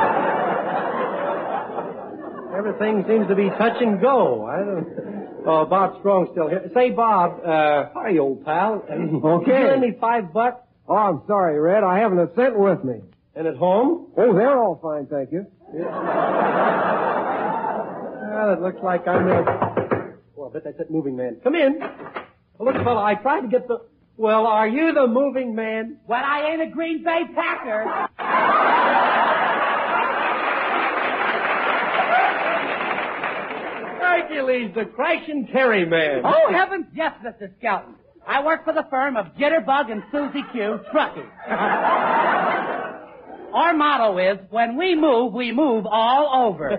Everything 2.57 3.05
seems 3.09 3.29
to 3.29 3.35
be 3.37 3.49
touch 3.51 3.77
and 3.81 4.01
go. 4.01 4.47
I 4.47 4.59
don't. 4.59 5.45
Oh, 5.47 5.65
Bob 5.67 5.99
Strong's 6.01 6.29
still 6.33 6.49
here. 6.49 6.69
Say, 6.75 6.91
Bob, 6.91 7.41
uh, 7.45 7.91
hi, 7.95 8.19
old 8.19 8.45
pal. 8.45 8.85
Okay. 9.25 9.61
You 9.61 9.67
lend 9.69 9.81
me 9.83 9.93
five 10.01 10.33
bucks? 10.33 10.61
Oh, 10.89 10.97
I'm 10.97 11.23
sorry, 11.27 11.61
Red. 11.61 11.85
I 11.85 11.99
haven't 11.99 12.19
a 12.19 12.35
cent 12.35 12.59
with 12.59 12.83
me. 12.83 13.03
And 13.35 13.47
at 13.47 13.57
home? 13.57 14.07
Oh, 14.17 14.33
they're 14.35 14.59
all 14.59 14.79
fine, 14.83 15.07
thank 15.07 15.31
you. 15.31 15.47
Well, 18.31 18.53
it 18.55 18.61
looks 18.63 18.83
like 18.83 19.07
I'm 19.07 19.29
in. 19.29 19.45
Well, 20.35 20.49
I 20.49 20.53
bet 20.53 20.65
that's 20.65 20.79
that 20.79 20.91
moving 20.91 21.15
man. 21.17 21.37
Come 21.45 21.55
in. 21.55 21.79
Well, 21.79 22.73
look, 22.73 22.83
fella, 22.83 23.03
I 23.05 23.15
tried 23.15 23.43
to 23.43 23.49
get 23.49 23.69
the. 23.69 23.81
Well, 24.17 24.47
are 24.47 24.67
you 24.67 24.95
the 24.95 25.07
moving 25.07 25.55
man? 25.55 25.99
Well, 26.07 26.25
I 26.25 26.51
ain't 26.53 26.63
a 26.63 26.67
Green 26.71 27.05
Bay 27.05 27.23
Packer. 27.35 28.09
Hercules, 34.01 34.73
the 34.75 34.87
crash 34.87 35.29
and 35.29 35.51
carry 35.51 35.85
man. 35.85 36.23
Oh, 36.25 36.53
heavens, 36.53 36.87
yes, 36.95 37.13
Mr. 37.25 37.51
Skelton. 37.59 37.95
I 38.29 38.45
work 38.45 38.65
for 38.65 38.75
the 38.75 38.85
firm 38.91 39.17
of 39.17 39.27
Jitterbug 39.39 39.91
and 39.91 40.03
Susie 40.13 40.45
Q 40.53 40.79
Trucking. 40.93 41.31
Our 43.55 43.73
motto 43.75 44.19
is, 44.19 44.39
when 44.51 44.77
we 44.77 44.95
move, 44.95 45.33
we 45.33 45.53
move 45.53 45.87
all 45.91 46.49
over. 46.51 46.71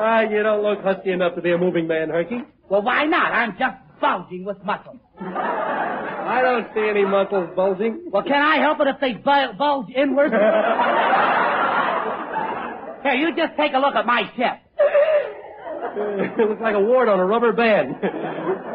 Ah, 0.00 0.20
you 0.22 0.42
don't 0.42 0.62
look 0.64 0.80
husky 0.82 1.12
enough 1.12 1.36
to 1.36 1.40
be 1.40 1.52
a 1.52 1.58
moving 1.58 1.86
man, 1.86 2.10
Herky. 2.10 2.38
Well, 2.68 2.82
why 2.82 3.04
not? 3.04 3.30
I'm 3.32 3.52
just 3.58 3.76
bulging 4.00 4.44
with 4.44 4.56
muscle. 4.64 4.98
I 5.20 6.40
don't 6.42 6.66
see 6.74 6.88
any 6.88 7.04
muscles 7.04 7.50
bulging. 7.54 8.06
Well, 8.10 8.24
can 8.24 8.42
I 8.42 8.56
help 8.58 8.80
it 8.80 8.88
if 8.88 8.98
they 9.00 9.12
bu- 9.12 9.52
bulge 9.56 9.90
inward? 9.94 10.32
Here, 13.04 13.14
you 13.14 13.34
just 13.36 13.56
take 13.56 13.72
a 13.74 13.78
look 13.78 13.94
at 13.94 14.04
my 14.04 14.22
chest. 14.36 14.60
it 15.96 16.48
looks 16.48 16.60
like 16.60 16.74
a 16.74 16.80
wart 16.80 17.08
on 17.08 17.20
a 17.20 17.24
rubber 17.24 17.52
band. 17.52 17.94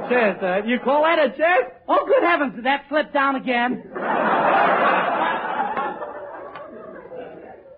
Chest, 0.10 0.44
uh, 0.44 0.62
you 0.66 0.80
call 0.84 1.04
that 1.04 1.20
a 1.20 1.30
chest? 1.30 1.74
Oh, 1.88 2.06
good 2.06 2.24
heavens, 2.24 2.56
did 2.56 2.66
that 2.66 2.86
slip 2.90 3.14
down 3.14 3.36
again? 3.36 3.84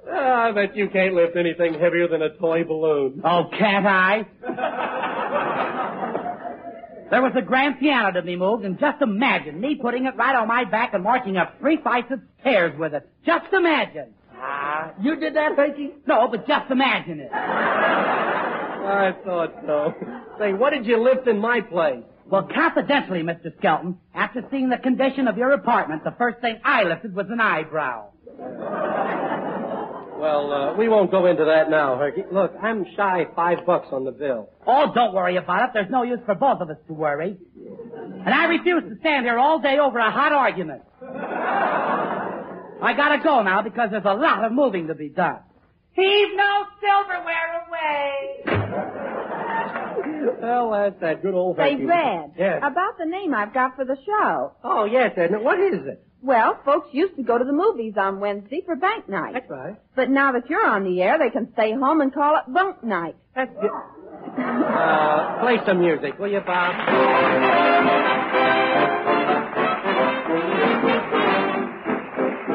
Ah, 0.08 0.46
I 0.48 0.52
bet 0.52 0.76
you 0.76 0.88
can't 0.90 1.14
lift 1.16 1.36
anything 1.36 1.74
heavier 1.74 2.08
than 2.08 2.22
a 2.22 2.30
toy 2.38 2.64
balloon. 2.64 3.22
Oh, 3.24 3.50
can't 3.58 3.86
I? 3.86 4.26
There 7.12 7.22
was 7.22 7.34
a 7.38 7.42
grand 7.42 7.80
piano 7.80 8.12
to 8.14 8.22
be 8.22 8.36
moved, 8.36 8.66
and 8.66 8.80
just 8.80 9.02
imagine 9.02 9.60
me 9.62 9.76
putting 9.80 10.06
it 10.06 10.16
right 10.16 10.36
on 10.36 10.48
my 10.48 10.66
back 10.66 10.94
and 10.94 11.04
marching 11.04 11.38
up 11.38 11.54
three 11.60 11.78
flights 11.82 12.12
of 12.12 12.20
stairs 12.42 12.78
with 12.78 12.94
it. 12.94 13.08
Just 13.26 13.52
imagine. 13.54 14.14
Ah, 14.38 14.92
you 15.02 15.16
did 15.20 15.36
that, 15.36 15.56
Herky? 15.56 15.92
No, 16.08 16.28
but 16.30 16.48
just 16.48 16.70
imagine 16.72 17.20
it. 17.20 17.32
I 17.32 19.14
thought 19.24 19.54
so. 19.66 19.94
Say, 20.40 20.54
what 20.54 20.72
did 20.72 20.86
you 20.86 21.02
lift 21.02 21.28
in 21.28 21.40
my 21.40 21.62
place? 21.62 22.04
Well, 22.28 22.48
confidentially, 22.54 23.22
Mr. 23.22 23.56
Skelton, 23.58 24.00
after 24.14 24.44
seeing 24.50 24.70
the 24.70 24.78
condition 24.78 25.28
of 25.28 25.38
your 25.38 25.52
apartment, 25.52 26.04
the 26.04 26.16
first 26.18 26.40
thing 26.42 26.60
I 26.64 26.84
lifted 26.84 27.14
was 27.16 27.28
an 27.30 27.40
eyebrow. 27.40 28.10
Well, 30.18 30.52
uh, 30.52 30.74
we 30.76 30.88
won't 30.90 31.12
go 31.12 31.28
into 31.28 31.46
that 31.46 31.70
now, 31.70 31.98
Herky. 31.98 32.24
Look, 32.32 32.54
I'm 32.62 32.86
shy 32.96 33.28
five 33.36 33.66
bucks 33.66 33.90
on 33.92 34.06
the 34.06 34.12
bill. 34.12 34.50
Oh, 34.66 34.92
don't 34.96 35.14
worry 35.14 35.36
about 35.36 35.66
it. 35.66 35.70
There's 35.74 35.92
no 35.92 36.02
use 36.04 36.20
for 36.26 36.34
both 36.34 36.62
of 36.62 36.70
us 36.70 36.78
to 36.88 36.94
worry. 36.94 37.38
And 38.26 38.34
I 38.34 38.46
refuse 38.46 38.84
to 38.90 38.98
stand 39.02 39.26
here 39.26 39.38
all 39.38 39.60
day 39.60 39.78
over 39.78 40.00
a 40.00 40.10
hot 40.10 40.32
argument. 40.32 40.82
I 42.82 42.94
gotta 42.98 43.22
go 43.24 43.44
now 43.44 43.62
because 43.62 43.92
there's 43.92 44.06
a 44.06 44.14
lot 44.14 44.44
of 44.46 44.52
moving 44.52 44.88
to 44.88 44.96
be 44.96 45.10
done. 45.10 45.40
Heave 45.92 46.30
no 46.36 46.66
silverware 46.82 47.66
away. 47.68 49.05
Well, 50.42 50.72
that's 50.72 51.00
that 51.02 51.22
good 51.22 51.34
old 51.34 51.58
Say, 51.58 51.72
Herky. 51.74 51.86
Red, 51.86 52.32
Yes. 52.38 52.58
about 52.64 52.98
the 52.98 53.06
name 53.06 53.34
I've 53.34 53.54
got 53.54 53.76
for 53.76 53.86
the 53.86 53.98
show. 54.06 54.54
Oh, 54.64 54.86
yes, 54.86 55.14
Edna. 55.18 55.42
What 55.42 55.60
is 55.60 55.86
it? 55.86 56.02
Well, 56.22 56.60
folks 56.66 56.88
used 56.92 57.16
to 57.18 57.24
go 57.24 57.38
to 57.38 57.44
the 57.46 57.54
movies 57.54 57.94
on 57.98 58.20
Wednesday 58.20 58.62
for 58.66 58.76
bank 58.76 59.08
night. 59.08 59.34
That's 59.34 59.50
right. 59.50 59.76
But 59.96 60.10
now 60.10 60.32
that 60.32 60.50
you're 60.50 60.66
on 60.66 60.84
the 60.84 61.02
air, 61.02 61.18
they 61.20 61.30
can 61.30 61.52
stay 61.54 61.74
home 61.74 62.02
and 62.02 62.12
call 62.14 62.38
it 62.38 62.52
bunk 62.52 62.84
night. 62.84 63.16
That's 63.36 63.52
good. 63.62 63.70
Uh, 64.38 65.40
play 65.42 65.58
some 65.68 65.80
music, 65.80 66.18
will 66.18 66.32
you, 66.32 66.42
Bob? 66.42 66.74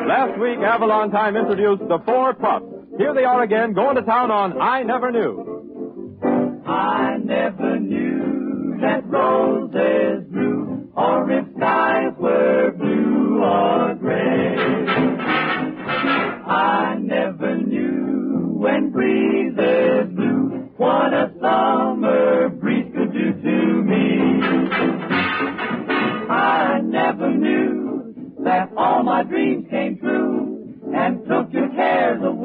Last 0.06 0.38
week, 0.40 0.58
Avalon 0.58 1.10
Time 1.10 1.36
introduced 1.36 1.82
the 1.88 1.98
Four 2.04 2.34
Pups. 2.34 2.66
Here 2.98 3.14
they 3.14 3.24
are 3.24 3.42
again, 3.42 3.72
going 3.72 3.96
to 3.96 4.02
town 4.02 4.30
on 4.30 4.60
I 4.60 4.82
Never 4.82 5.10
Knew. 5.12 5.59
I 6.70 7.16
never 7.16 7.80
knew 7.80 8.78
that 8.80 9.04
roses 9.08 10.24
grew, 10.30 10.88
or 10.96 11.28
if 11.32 11.44
skies 11.56 12.12
were 12.16 12.70
blue 12.78 13.42
or 13.42 13.94
gray. 13.96 14.54
I 16.46 16.96
never 17.00 17.56
knew 17.56 18.54
when 18.56 18.92
breezes 18.92 20.14
blew 20.14 20.70
what 20.76 21.12
a 21.12 21.32
summer 21.40 22.50
breeze 22.50 22.86
could 22.94 23.12
do 23.14 23.32
to 23.32 23.82
me. 23.82 24.20
I 26.30 26.80
never 26.84 27.32
knew 27.32 28.14
that 28.44 28.70
all 28.76 29.02
my 29.02 29.24
dreams 29.24 29.66
came 29.70 29.98
true 29.98 30.76
and 30.94 31.26
took 31.26 31.52
your 31.52 31.68
cares 31.70 32.22
away. 32.22 32.39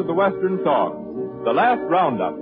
Of 0.00 0.06
the 0.06 0.14
Western 0.14 0.64
songs, 0.64 1.44
The 1.44 1.52
Last 1.52 1.82
Roundup. 1.82 2.34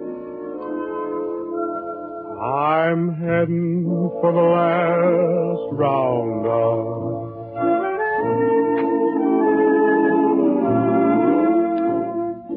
I'm 2.41 3.15
heading 3.17 3.85
for 4.21 4.33
the 4.33 4.39
last 4.39 5.73
roundup. 5.73 6.89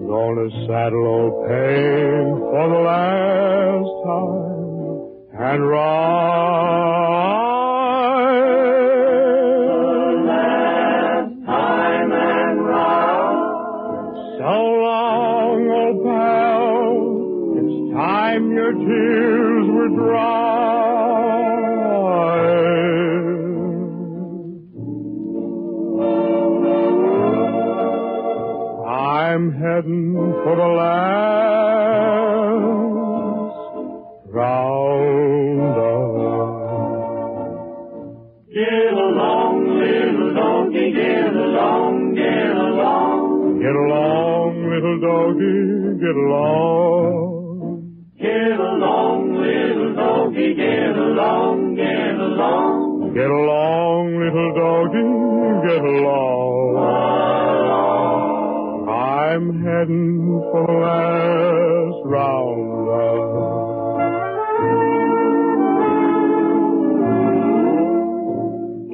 Gonna 0.08 0.50
saddle 0.68 1.08
old 1.08 1.48
Paint 1.48 2.40
for 2.52 2.70
the 2.70 2.82
last 2.86 3.92
time 4.06 5.52
and 5.52 5.62
ride. 5.68 7.51
I'm 29.32 29.48
heading 29.54 30.14
for 30.44 30.56
the 30.58 30.72
last 30.76 31.16
roundup. 34.28 35.72
Get 38.52 38.92
along, 38.92 39.56
little 39.80 40.34
donkey, 40.36 40.92
get 40.92 41.32
along, 41.32 42.14
get 42.14 42.58
along. 42.58 43.60
Get 43.62 43.72
along, 43.72 44.54
little 44.68 45.00
doggy, 45.00 45.96
get 46.04 46.16
along. 46.28 47.14
Get 48.20 48.60
along, 48.60 49.32
little 49.40 49.96
doggy, 49.96 50.56
get 50.56 50.98
along, 51.08 51.76
get 51.76 52.20
along. 52.20 53.14
Get 53.14 53.32
along, 53.32 54.08
little 54.20 54.52
doggy, 54.60 55.08
get 55.70 55.84
along. 55.88 56.31
I'm 59.42 59.64
heading 59.64 60.40
for 60.52 60.68
the 60.68 60.74
last 60.74 62.00
roundup. 62.06 63.32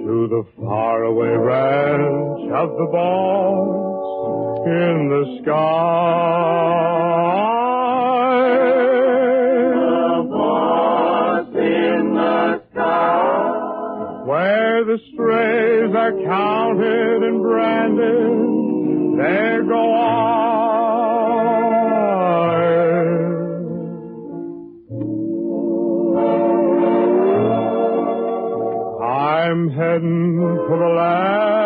To 0.05 0.15
the 0.29 0.43
faraway 0.55 1.35
ranch 1.35 2.51
of 2.53 2.69
the 2.77 2.87
boss 2.93 4.07
in 4.67 5.09
the 5.09 5.23
sky. 5.41 5.51
The 9.75 10.23
boss 10.31 11.47
in 11.55 12.13
the 12.15 12.61
sky. 12.71 14.23
Where 14.25 14.85
the 14.85 14.97
strays 15.11 15.93
are 15.93 16.13
counted 16.23 17.23
and 17.23 17.41
branded, 17.41 19.17
there 19.19 19.66
for 30.67 30.77
the 30.77 30.91
last 30.99 31.56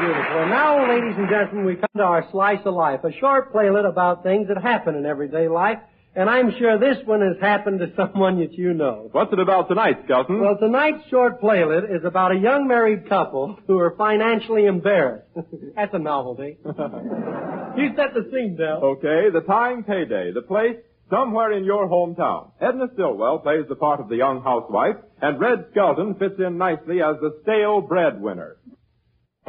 beautiful. 0.00 0.42
And 0.42 0.50
now, 0.50 0.88
ladies 0.88 1.14
and 1.16 1.28
gentlemen, 1.28 1.64
we 1.64 1.74
come 1.76 1.88
to 1.96 2.02
our 2.02 2.26
slice 2.30 2.60
of 2.64 2.74
life, 2.74 3.04
a 3.04 3.12
short 3.18 3.52
playlet 3.52 3.84
about 3.84 4.22
things 4.22 4.48
that 4.48 4.60
happen 4.62 4.94
in 4.94 5.06
everyday 5.06 5.48
life. 5.48 5.78
And 6.14 6.28
I'm 6.28 6.50
sure 6.58 6.78
this 6.78 6.96
one 7.04 7.20
has 7.20 7.40
happened 7.40 7.78
to 7.80 7.92
someone 7.96 8.40
that 8.40 8.52
you 8.54 8.74
know. 8.74 9.08
What's 9.12 9.32
it 9.32 9.38
about 9.38 9.68
tonight, 9.68 9.98
Skelton? 10.04 10.40
Well, 10.40 10.56
tonight's 10.58 11.08
short 11.10 11.40
playlet 11.40 11.84
is 11.84 12.04
about 12.04 12.32
a 12.32 12.38
young 12.38 12.66
married 12.66 13.08
couple 13.08 13.58
who 13.66 13.78
are 13.78 13.94
financially 13.96 14.66
embarrassed. 14.66 15.28
That's 15.76 15.94
a 15.94 15.98
novelty. 15.98 16.58
you 16.64 17.90
set 17.96 18.14
the 18.14 18.28
scene, 18.32 18.56
Del. 18.56 18.82
Okay, 18.98 19.30
the 19.32 19.42
time, 19.46 19.84
payday. 19.84 20.32
The 20.32 20.42
place, 20.42 20.76
somewhere 21.10 21.52
in 21.52 21.64
your 21.64 21.88
hometown. 21.88 22.50
Edna 22.60 22.86
Stillwell 22.94 23.38
plays 23.38 23.64
the 23.68 23.76
part 23.76 24.00
of 24.00 24.08
the 24.08 24.16
young 24.16 24.42
housewife, 24.42 24.96
and 25.22 25.40
Red 25.40 25.66
Skelton 25.70 26.14
fits 26.14 26.34
in 26.38 26.58
nicely 26.58 27.00
as 27.02 27.16
the 27.20 27.38
stale 27.42 27.80
breadwinner. 27.80 28.56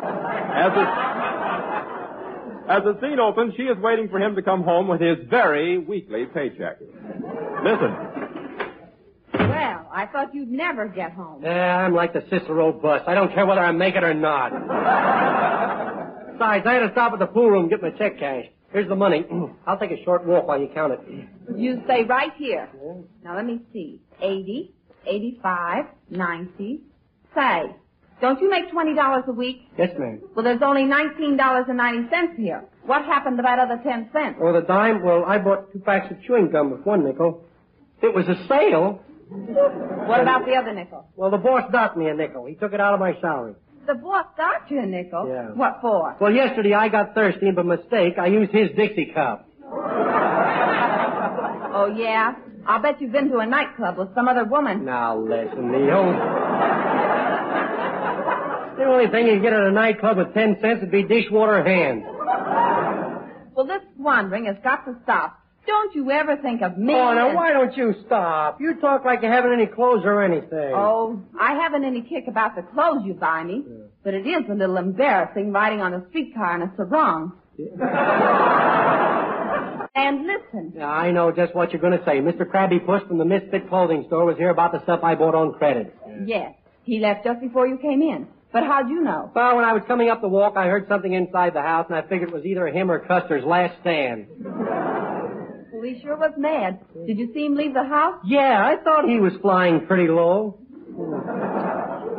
As 0.04 0.72
the, 0.74 0.86
as 2.72 2.84
the 2.84 2.98
scene 3.02 3.20
opens, 3.20 3.54
she 3.56 3.64
is 3.64 3.78
waiting 3.80 4.10
for 4.10 4.20
him 4.20 4.36
to 4.36 4.42
come 4.42 4.64
home 4.64 4.88
with 4.88 5.02
his 5.02 5.18
very 5.30 5.78
weekly 5.78 6.26
paycheck. 6.26 6.80
Listen. 7.64 7.96
Well, 9.34 9.90
I 9.92 10.08
thought 10.12 10.34
you'd 10.34 10.52
never 10.52 10.88
get 10.88 11.12
home. 11.14 11.44
Yeah, 11.44 11.78
I'm 11.78 11.94
like 11.94 12.14
the 12.14 12.24
Cicero 12.30 12.72
bus. 12.74 13.02
I 13.08 13.14
don't 13.16 13.34
care 13.34 13.46
whether 13.46 13.62
I 13.62 13.72
make 13.72 13.96
it 13.96 14.04
or 14.04 14.14
not. 14.14 14.52
Besides, 16.34 16.66
I 16.66 16.74
had 16.74 16.80
to 16.88 16.92
stop 16.92 17.14
at 17.14 17.20
the 17.20 17.28
pool 17.28 17.50
room 17.50 17.62
and 17.64 17.70
get 17.70 17.82
my 17.82 17.92
check 17.92 18.18
cashed. 18.20 18.50
Here's 18.72 18.88
the 18.88 18.96
money. 18.96 19.26
I'll 19.68 19.80
take 19.80 19.92
a 19.92 20.04
short 20.04 20.26
walk 20.26 20.48
while 20.48 20.60
you 20.60 20.70
count 20.74 20.94
it. 20.94 21.00
You 21.58 21.82
stay 21.86 22.04
right 22.04 22.32
here. 22.38 22.70
Now 23.24 23.36
let 23.36 23.46
me 23.46 23.62
see. 23.74 24.00
Eighty, 24.22 24.74
eighty-five, 25.06 25.86
ninety. 26.10 26.82
Say, 27.36 27.76
don't 28.22 28.40
you 28.42 28.50
make 28.50 28.72
twenty 28.72 28.94
dollars 28.96 29.24
a 29.28 29.32
week? 29.32 29.68
Yes, 29.78 29.92
ma'am. 29.98 30.22
Well, 30.36 30.44
there's 30.44 30.62
only 30.64 30.84
nineteen 30.86 31.38
dollars 31.38 31.66
and 31.68 31.78
ninety 31.78 32.10
cents 32.10 32.34
here. 32.38 32.66
What 32.86 33.06
happened 33.06 33.38
to 33.38 33.44
that 33.44 33.60
other 33.60 33.80
ten 33.84 34.10
cents? 34.12 34.40
Oh, 34.42 34.52
the 34.54 34.62
dime? 34.62 35.04
Well, 35.04 35.24
I 35.26 35.38
bought 35.38 35.72
two 35.72 35.80
packs 35.80 36.12
of 36.12 36.22
chewing 36.24 36.50
gum 36.52 36.72
with 36.72 36.86
one 36.86 37.04
nickel. 37.06 37.44
It 38.02 38.14
was 38.14 38.26
a 38.28 38.36
sale. 38.48 39.02
What 39.30 40.22
about 40.22 40.46
the 40.46 40.54
other 40.56 40.74
nickel? 40.74 41.08
Well, 41.16 41.30
the 41.30 41.38
boss 41.38 41.72
docked 41.72 41.98
me 41.98 42.08
a 42.10 42.14
nickel. 42.16 42.46
He 42.46 42.56
took 42.56 42.74
it 42.74 42.82
out 42.82 42.94
of 42.94 43.00
my 43.00 43.14
salary. 43.22 43.54
The 43.86 43.94
boss 43.96 44.26
got 44.38 44.70
you 44.72 44.80
a 44.80 44.86
nickel. 44.86 45.28
Yeah. 45.28 45.50
What 45.50 45.80
for? 45.82 46.16
Well, 46.20 46.32
yesterday 46.34 46.74
I 46.74 46.90
got 46.90 47.14
thirsty 47.14 47.48
and 47.48 47.56
by 47.56 47.64
mistake 47.64 48.16
I 48.20 48.28
used 48.28 48.52
his 48.52 48.70
Dixie 48.76 49.12
cup. 49.14 49.48
Oh 51.72 51.86
yeah. 51.86 52.34
I'll 52.66 52.82
bet 52.82 53.00
you've 53.00 53.12
been 53.12 53.30
to 53.30 53.38
a 53.38 53.46
nightclub 53.46 53.98
with 53.98 54.14
some 54.16 54.28
other 54.28 54.44
woman. 54.44 54.84
Now 54.86 55.18
listen, 55.18 55.72
the 55.72 55.92
only... 55.92 56.18
The 58.80 58.86
only 58.86 59.08
thing 59.12 59.28
you 59.28 59.40
get 59.42 59.52
at 59.54 59.60
a 59.68 59.72
nightclub 59.72 60.18
with 60.18 60.34
ten 60.34 60.58
cents 60.62 60.80
would 60.82 60.90
be 60.92 61.04
dishwater 61.04 61.64
hands. 61.64 62.04
Well, 63.54 63.66
this 63.68 63.82
squandering 63.94 64.46
has 64.46 64.56
got 64.64 64.86
to 64.86 64.96
stop. 65.04 65.38
Don't 65.68 65.94
you 65.94 66.10
ever 66.12 66.38
think 66.38 66.62
of 66.62 66.78
me? 66.78 66.94
Oh, 66.94 67.14
now 67.14 67.28
and- 67.28 67.36
why 67.36 67.52
don't 67.52 67.76
you 67.76 67.94
stop? 68.06 68.62
You 68.62 68.76
talk 68.80 69.04
like 69.04 69.22
you 69.22 69.28
haven't 69.28 69.52
any 69.52 69.66
clothes 69.68 70.04
or 70.06 70.24
anything. 70.24 70.72
Oh, 70.74 71.22
I 71.40 71.56
haven't 71.56 71.84
any 71.84 72.02
kick 72.02 72.28
about 72.30 72.56
the 72.56 72.62
clothes 72.62 73.04
you 73.06 73.14
buy 73.16 73.44
me, 73.44 73.66
but 74.04 74.14
it 74.14 74.26
is 74.26 74.50
a 74.50 74.54
little 74.56 74.78
embarrassing 74.78 75.52
riding 75.52 75.82
on 75.82 75.94
a 75.94 76.08
streetcar 76.10 76.56
in 76.56 76.62
a 76.62 76.74
sarong. 76.78 77.34
and 79.96 80.26
listen, 80.26 80.72
Yeah, 80.76 80.88
I 80.88 81.12
know 81.12 81.32
just 81.34 81.54
what 81.54 81.74
you're 81.74 81.82
going 81.82 81.98
to 82.00 82.06
say. 82.06 82.20
Mr. 82.22 82.46
Krabby 82.50 82.84
Puss 82.86 83.04
from 83.08 83.18
the 83.18 83.26
Misfit 83.26 83.68
Clothing 83.68 84.06
Store 84.08 84.24
was 84.26 84.38
here 84.38 84.50
about 84.50 84.72
the 84.72 84.82
stuff 84.84 85.02
I 85.04 85.16
bought 85.16 85.36
on 85.36 85.54
credit. 85.54 85.94
yes, 86.26 86.54
he 86.86 87.00
left 87.00 87.26
just 87.26 87.42
before 87.42 87.68
you 87.68 87.78
came 87.78 88.02
in. 88.02 88.28
But 88.52 88.64
how'd 88.64 88.90
you 88.90 89.02
know? 89.04 89.32
Well, 89.36 89.56
when 89.58 89.66
I 89.66 89.74
was 89.74 89.84
coming 89.88 90.10
up 90.10 90.22
the 90.22 90.28
walk, 90.28 90.56
I 90.58 90.66
heard 90.66 90.88
something 90.88 91.14
inside 91.14 91.54
the 91.54 91.62
house, 91.62 91.86
and 91.88 91.96
I 91.96 92.02
figured 92.02 92.30
it 92.30 92.34
was 92.34 92.46
either 92.46 92.68
him 92.68 92.90
or 92.90 93.00
Custer's 93.00 93.44
last 93.46 93.80
stand. 93.82 94.28
Well, 94.40 95.84
he 95.84 96.00
sure 96.02 96.18
was 96.18 96.34
mad. 96.36 96.80
Did 97.06 97.20
you 97.20 97.32
see 97.34 97.46
him 97.46 97.56
leave 97.56 97.74
the 97.76 97.84
house? 97.84 98.20
Yeah, 98.26 98.60
I 98.66 98.84
thought 98.84 99.08
he 99.08 99.20
was 99.20 99.34
flying 99.42 99.86
pretty 99.86 100.08
low. 100.08 100.60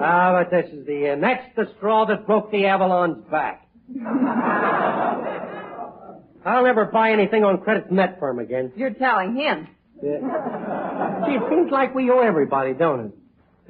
Ah, 0.03 0.33
but 0.41 0.51
this 0.51 0.73
is 0.73 0.87
the 0.87 1.09
end. 1.09 1.23
That's 1.23 1.45
the 1.57 1.67
straw 1.77 2.07
that 2.07 2.27
broke 2.27 2.51
the 2.53 2.67
Avalon's 2.67 3.25
back. 3.31 3.67
I'll 6.47 6.65
never 6.65 6.87
buy 6.87 7.11
anything 7.11 7.45
on 7.45 7.59
credit 7.61 7.89
from 7.89 7.97
that 7.97 8.19
firm 8.19 8.39
again. 8.39 8.73
You're 8.77 8.95
telling 8.95 9.35
him. 9.37 9.69
Yeah. 10.03 10.21
Gee, 11.27 11.35
it 11.35 11.43
seems 11.51 11.71
like 11.71 11.95
we 11.95 12.11
owe 12.11 12.21
everybody, 12.21 12.73
don't 12.73 13.07
it? 13.07 13.13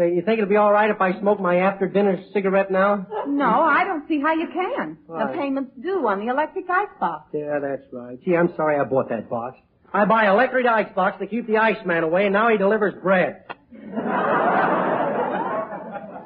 Say, 0.01 0.15
you 0.15 0.23
think 0.23 0.39
it'll 0.39 0.49
be 0.49 0.57
all 0.57 0.73
right 0.73 0.89
if 0.89 0.99
I 1.03 1.21
smoke 1.21 1.41
my 1.41 1.57
after-dinner 1.57 2.25
cigarette 2.33 2.71
now? 2.71 3.07
No, 3.29 3.45
I 3.45 3.85
don't 3.85 4.09
see 4.09 4.19
how 4.19 4.33
you 4.33 4.47
can. 4.51 4.97
Why? 5.07 5.27
The 5.27 5.33
payment's 5.37 5.73
due 5.79 6.09
on 6.09 6.25
the 6.25 6.33
electric 6.33 6.65
ice 6.71 6.89
box. 6.99 7.29
Yeah, 7.35 7.59
that's 7.61 7.83
right. 7.93 8.19
Gee, 8.25 8.35
I'm 8.35 8.49
sorry 8.57 8.81
I 8.81 8.85
bought 8.85 9.11
that 9.11 9.29
box. 9.29 9.59
I 9.93 10.07
buy 10.07 10.27
electric 10.31 10.67
ice 10.67 10.91
box 10.95 11.19
to 11.21 11.27
keep 11.27 11.47
the 11.47 11.59
Iceman 11.59 12.03
away, 12.03 12.25
and 12.25 12.33
now 12.33 12.49
he 12.49 12.57
delivers 12.57 12.95
bread. 13.03 13.45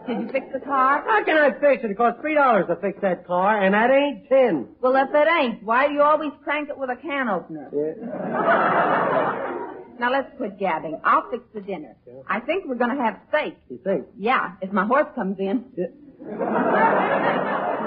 Did 0.07 0.21
you 0.21 0.29
fix 0.31 0.47
the 0.53 0.61
car? 0.61 1.03
How 1.05 1.25
can 1.25 1.37
I 1.37 1.51
fix 1.59 1.83
it? 1.83 1.91
It 1.91 1.97
costs 1.97 2.21
three 2.21 2.35
dollars 2.35 2.67
to 2.69 2.77
fix 2.77 3.01
that 3.03 3.27
car, 3.27 3.61
and 3.61 3.75
that 3.75 3.91
ain't 3.91 4.29
ten. 4.29 4.69
Well, 4.83 4.95
if 4.95 5.09
it 5.13 5.29
ain't, 5.41 5.65
why 5.65 5.89
do 5.89 5.95
you 5.95 6.03
always 6.03 6.31
crank 6.45 6.69
it 6.69 6.79
with 6.79 6.91
a 6.91 6.97
can 6.97 7.29
opener? 7.29 7.71
Now 9.99 10.11
let's 10.11 10.29
quit 10.37 10.59
gabbing. 10.59 11.01
I'll 11.05 11.31
fix 11.31 11.45
the 11.55 11.61
dinner. 11.61 11.95
I 12.29 12.41
think 12.41 12.65
we're 12.67 12.75
gonna 12.75 13.01
have 13.03 13.21
steak. 13.29 13.57
You 13.69 13.79
think? 13.85 14.07
Yeah, 14.19 14.53
if 14.61 14.73
my 14.73 14.85
horse 14.87 15.07
comes 15.15 15.39
in. 15.39 15.65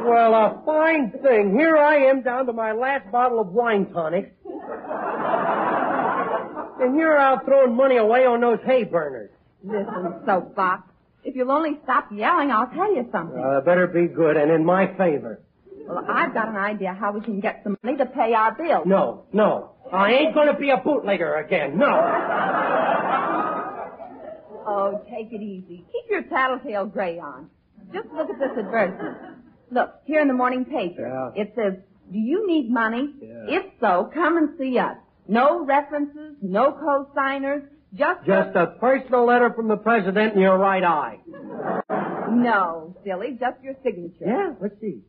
Well, 0.05 0.33
a 0.33 0.61
fine 0.65 1.11
thing. 1.21 1.55
Here 1.57 1.75
I 1.77 1.97
am 2.09 2.21
down 2.21 2.45
to 2.45 2.53
my 2.53 2.71
last 2.71 3.11
bottle 3.11 3.39
of 3.39 3.47
wine 3.49 3.87
tonic. 3.91 4.33
And 6.79 6.95
you're 6.97 7.17
out 7.17 7.43
throwing 7.45 7.75
money 7.75 7.97
away 7.97 8.25
on 8.25 8.39
those 8.41 8.59
hay 8.65 8.83
burners. 8.83 9.31
Listen, 9.63 10.13
soapbox. 10.25 10.83
If 11.23 11.35
you'll 11.35 11.51
only 11.51 11.79
stop 11.83 12.09
yelling, 12.11 12.51
I'll 12.51 12.67
tell 12.67 12.93
you 12.95 13.09
something. 13.11 13.43
Uh, 13.43 13.61
better 13.61 13.87
be 13.87 14.07
good 14.07 14.37
and 14.37 14.51
in 14.51 14.63
my 14.63 14.87
favor. 14.95 15.41
Well, 15.87 16.05
I've 16.07 16.33
got 16.33 16.49
an 16.49 16.55
idea 16.55 16.93
how 16.93 17.11
we 17.11 17.21
can 17.21 17.39
get 17.39 17.61
some 17.63 17.77
money 17.83 17.97
to 17.97 18.05
pay 18.05 18.33
our 18.33 18.53
bills. 18.53 18.85
No, 18.85 19.25
no. 19.33 19.71
I 19.93 20.11
ain't 20.11 20.35
gonna 20.35 20.57
be 20.57 20.69
a 20.69 20.77
bootlegger 20.77 21.35
again. 21.35 21.77
No. 21.77 21.87
Oh, 24.69 25.01
take 25.09 25.31
it 25.31 25.41
easy. 25.41 25.85
Keep 25.91 26.09
your 26.09 26.23
tattletale 26.23 26.85
gray 26.85 27.19
on. 27.19 27.49
Just 27.93 28.09
look 28.13 28.29
at 28.29 28.37
this 28.37 28.49
advertisement. 28.57 29.17
Look, 29.71 29.95
here 30.05 30.21
in 30.21 30.27
the 30.27 30.33
morning 30.33 30.65
paper. 30.65 31.31
Yeah. 31.35 31.41
It 31.41 31.53
says, 31.55 31.73
do 32.11 32.17
you 32.17 32.45
need 32.47 32.69
money? 32.69 33.13
Yeah. 33.21 33.59
If 33.59 33.65
so, 33.79 34.09
come 34.13 34.37
and 34.37 34.57
see 34.57 34.77
us. 34.77 34.97
No 35.27 35.65
references, 35.65 36.35
no 36.41 36.71
co-signers, 36.71 37.63
just... 37.93 38.25
Just 38.25 38.55
a 38.55 38.75
personal 38.79 39.25
letter 39.25 39.51
from 39.53 39.67
the 39.67 39.77
president 39.77 40.35
in 40.35 40.41
your 40.41 40.57
right 40.57 40.83
eye. 40.83 41.19
No, 42.29 42.95
silly, 43.05 43.37
just 43.39 43.61
your 43.63 43.75
signature. 43.83 44.25
Yeah, 44.25 44.53
let's 44.61 44.79
see. 44.79 45.01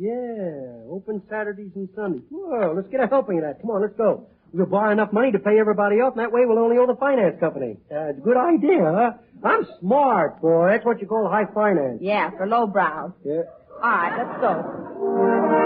Yeah, 0.00 0.88
open 0.88 1.20
Saturdays 1.28 1.72
and 1.74 1.86
Sundays. 1.94 2.22
Whoa, 2.30 2.72
let's 2.74 2.88
get 2.88 3.00
a 3.04 3.06
helping 3.06 3.36
of 3.36 3.44
that. 3.44 3.60
Come 3.60 3.68
on, 3.70 3.82
let's 3.82 3.92
go. 3.98 4.26
We'll 4.50 4.64
borrow 4.64 4.90
enough 4.92 5.12
money 5.12 5.30
to 5.30 5.38
pay 5.38 5.60
everybody 5.60 5.96
off, 5.96 6.14
and 6.16 6.20
that 6.24 6.32
way 6.32 6.46
we'll 6.46 6.58
only 6.58 6.78
owe 6.78 6.86
the 6.86 6.96
finance 6.96 7.38
company. 7.38 7.76
Uh, 7.92 8.08
it's 8.08 8.18
a 8.18 8.22
good 8.22 8.38
idea, 8.38 8.80
huh? 8.80 9.10
I'm 9.44 9.66
smart, 9.78 10.40
boy. 10.40 10.70
That's 10.72 10.86
what 10.86 11.02
you 11.02 11.06
call 11.06 11.28
high 11.28 11.44
finance. 11.52 11.98
Yeah, 12.00 12.30
for 12.30 12.46
low 12.46 12.66
brows. 12.66 13.12
Yeah. 13.26 13.42
All 13.82 13.90
right, 13.90 14.16
let's 14.16 14.40
go. 14.40 15.60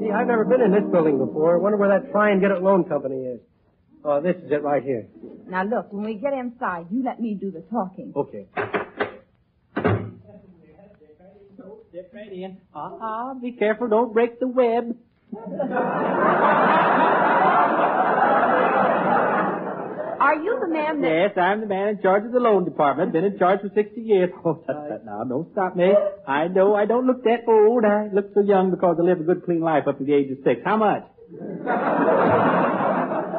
Gee, 0.00 0.10
I've 0.10 0.26
never 0.26 0.44
been 0.44 0.60
in 0.62 0.72
this 0.72 0.84
building 0.90 1.18
before. 1.18 1.56
I 1.56 1.60
wonder 1.60 1.76
where 1.76 1.88
that 1.90 2.10
try 2.10 2.30
and 2.30 2.40
get 2.40 2.50
it 2.50 2.62
loan 2.62 2.84
company 2.84 3.16
is. 3.24 3.40
Oh, 4.02 4.20
this 4.20 4.36
is 4.36 4.50
it 4.50 4.62
right 4.62 4.82
here. 4.82 5.06
Now 5.48 5.64
look, 5.64 5.92
when 5.92 6.04
we 6.04 6.14
get 6.14 6.32
inside, 6.32 6.86
you 6.90 7.04
let 7.04 7.20
me 7.20 7.34
do 7.34 7.50
the 7.50 7.60
talking. 7.70 8.12
Okay. 8.16 8.46
Step 11.90 12.12
right 12.14 12.32
in. 12.32 12.56
Ah, 12.74 13.34
be 13.34 13.52
careful, 13.52 13.88
don't 13.88 14.12
break 14.12 14.38
the 14.40 14.46
web. 14.46 14.96
Are 20.20 20.34
you 20.36 20.58
the 20.60 20.68
man 20.68 21.00
that... 21.00 21.08
Yes, 21.08 21.32
I'm 21.36 21.60
the 21.60 21.66
man 21.66 21.88
in 21.88 22.00
charge 22.02 22.24
of 22.24 22.32
the 22.32 22.38
loan 22.38 22.64
department. 22.64 23.12
Been 23.12 23.24
in 23.24 23.38
charge 23.38 23.60
for 23.60 23.70
60 23.74 24.00
years. 24.00 24.30
Oh, 24.44 24.62
shut 24.66 24.88
that 24.88 25.04
now. 25.04 25.24
Don't 25.24 25.50
stop 25.52 25.74
me. 25.76 25.92
I 26.26 26.48
know 26.48 26.74
I 26.74 26.86
don't 26.86 27.06
look 27.06 27.24
that 27.24 27.40
old. 27.48 27.84
I 27.84 28.08
look 28.12 28.32
so 28.34 28.40
young 28.40 28.70
because 28.70 28.96
I 28.98 29.02
live 29.02 29.20
a 29.20 29.24
good, 29.24 29.44
clean 29.44 29.60
life 29.60 29.88
up 29.88 29.98
to 29.98 30.04
the 30.04 30.14
age 30.14 30.30
of 30.30 30.38
six. 30.44 30.60
How 30.64 30.76
much? 30.76 31.04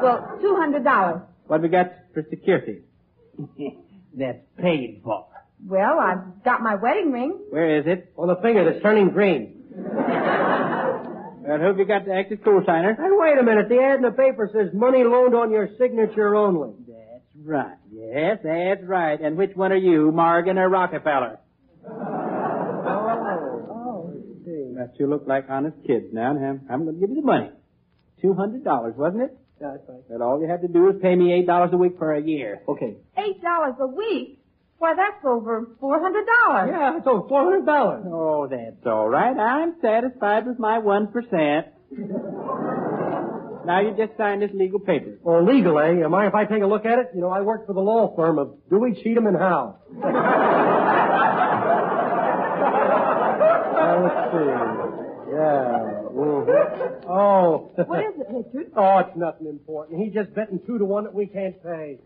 Well, 0.02 0.40
$200. 0.42 1.24
What 1.48 1.62
we 1.62 1.70
got 1.70 1.92
for 2.14 2.26
security? 2.30 2.82
That's 4.18 4.40
paid 4.58 5.02
for. 5.04 5.28
Well, 5.66 6.00
I've 6.00 6.44
got 6.44 6.62
my 6.62 6.76
wedding 6.76 7.12
ring. 7.12 7.40
Where 7.50 7.80
is 7.80 7.86
it? 7.86 8.12
On 8.18 8.28
the 8.28 8.36
finger 8.38 8.66
that's 8.66 8.82
turning 8.82 9.10
green. 9.10 9.64
And 11.44 11.62
who've 11.62 11.78
you 11.78 11.86
got 11.86 12.06
the 12.06 12.14
active 12.14 12.44
co-signer? 12.44 12.96
And 12.98 13.20
wait 13.20 13.38
a 13.38 13.44
minute. 13.44 13.68
The 13.68 13.80
ad 13.80 13.96
in 13.98 14.04
the 14.04 14.12
paper 14.12 14.50
says 14.54 14.70
money 14.74 15.04
loaned 15.04 15.34
on 15.36 15.52
your 15.52 15.70
signature 15.78 16.36
only. 16.36 16.76
That's 16.88 17.24
right. 17.44 17.78
Yes, 17.92 18.40
that's 18.44 18.84
right. 18.84 19.20
And 19.20 19.36
which 19.38 19.56
one 19.56 19.72
are 19.72 19.76
you, 19.76 20.12
Morgan 20.12 20.60
or 20.60 20.70
Rockefeller? 20.70 21.40
Oh. 21.90 21.92
oh 23.72 24.14
that 24.76 24.94
you 25.00 25.08
look 25.08 25.24
like 25.28 25.48
honest 25.50 25.78
kids 25.86 26.06
now, 26.14 26.32
and 26.32 26.46
I'm, 26.46 26.62
I'm 26.70 26.84
going 26.84 26.96
to 26.96 27.02
give 27.02 27.10
you 27.10 27.18
the 27.18 27.26
money. 27.26 27.50
Two 28.22 28.34
hundred 28.36 28.64
dollars, 28.64 28.94
wasn't 28.96 29.24
it? 29.24 29.38
That's 29.62 29.84
right. 29.88 30.02
That 30.10 30.22
all 30.22 30.42
you 30.42 30.48
have 30.48 30.62
to 30.62 30.68
do 30.68 30.90
is 30.90 30.96
pay 31.02 31.16
me 31.16 31.32
eight 31.34 31.46
dollars 31.46 31.70
a 31.72 31.78
week 31.78 31.98
for 32.00 32.12
a 32.14 32.22
year. 32.22 32.62
Okay. 32.68 32.98
$8 33.18 33.80
a 33.80 33.88
week? 33.88 34.40
Why, 34.80 34.96
that's 34.96 35.24
over 35.24 35.68
$400. 35.80 36.68
Yeah, 36.68 36.98
it's 36.98 37.06
over 37.06 37.28
four 37.28 37.44
hundred 37.44 37.66
dollars. 37.68 38.04
Oh, 38.08 38.48
that's 38.48 38.84
all 38.88 39.08
right. 39.08 39.38
I'm 39.38 39.76
satisfied 39.80 40.48
with 40.48 40.58
my 40.58 40.80
one 40.80 41.10
percent. 41.12 41.68
now 43.64 43.80
you 43.82 43.94
just 43.96 44.18
sign 44.18 44.40
this 44.40 44.50
legal 44.56 44.80
paper. 44.80 45.20
Well, 45.22 45.44
legal, 45.46 45.78
eh? 45.78 45.92
You 46.00 46.10
mind 46.10 46.30
if 46.30 46.34
I 46.34 46.46
take 46.46 46.64
a 46.64 46.66
look 46.66 46.86
at 46.88 46.98
it? 46.98 47.12
You 47.14 47.22
know, 47.22 47.30
I 47.30 47.42
work 47.42 47.68
for 47.68 47.74
the 47.74 47.80
law 47.82 48.16
firm 48.16 48.40
of 48.40 48.56
Dewey, 48.72 48.96
Cheatham, 49.04 49.28
and 49.28 49.38
Howe. 49.38 49.76
Uh, 50.02 50.08
let's 54.04 54.32
see. 54.34 54.50
Yeah. 55.32 55.91
Oh. 57.14 57.72
What 57.76 58.00
is 58.00 58.14
it, 58.20 58.28
Richard? 58.30 58.72
Oh, 58.78 59.00
it's 59.00 59.18
nothing 59.18 59.48
important. 59.48 60.02
He's 60.02 60.14
just 60.14 60.34
betting 60.34 60.60
two 60.66 60.78
to 60.78 60.86
one 60.86 61.04
that 61.04 61.14
we 61.14 61.26
can't 61.28 61.62
pay. 61.62 62.00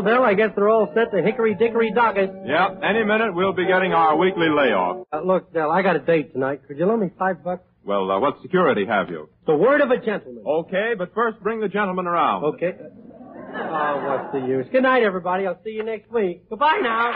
Well, 0.00 0.14
Bill, 0.16 0.24
I 0.24 0.32
guess 0.32 0.50
they're 0.56 0.70
all 0.70 0.90
set 0.94 1.14
to 1.14 1.22
hickory 1.22 1.54
dickory 1.54 1.92
docket. 1.92 2.30
Yep, 2.46 2.80
any 2.82 3.04
minute 3.04 3.34
we'll 3.34 3.52
be 3.52 3.66
getting 3.66 3.92
our 3.92 4.16
weekly 4.16 4.48
layoff. 4.48 5.06
Uh, 5.12 5.20
look, 5.20 5.52
Del, 5.52 5.70
I 5.70 5.82
got 5.82 5.94
a 5.94 5.98
date 5.98 6.32
tonight. 6.32 6.62
Could 6.66 6.78
you 6.78 6.86
loan 6.86 7.00
me 7.00 7.10
five 7.18 7.44
bucks? 7.44 7.64
Well, 7.84 8.10
uh, 8.10 8.18
what 8.18 8.40
security 8.40 8.86
have 8.86 9.10
you? 9.10 9.28
The 9.46 9.54
word 9.54 9.82
of 9.82 9.90
a 9.90 9.98
gentleman. 9.98 10.42
Okay, 10.46 10.94
but 10.96 11.12
first 11.14 11.38
bring 11.42 11.60
the 11.60 11.68
gentleman 11.68 12.06
around. 12.06 12.44
Okay. 12.44 12.76
Oh, 12.80 14.04
what's 14.06 14.32
the 14.32 14.38
use? 14.48 14.64
Good 14.72 14.84
night, 14.84 15.02
everybody. 15.02 15.46
I'll 15.46 15.60
see 15.64 15.72
you 15.72 15.84
next 15.84 16.10
week. 16.10 16.48
Goodbye 16.48 16.80
now. 16.82 17.10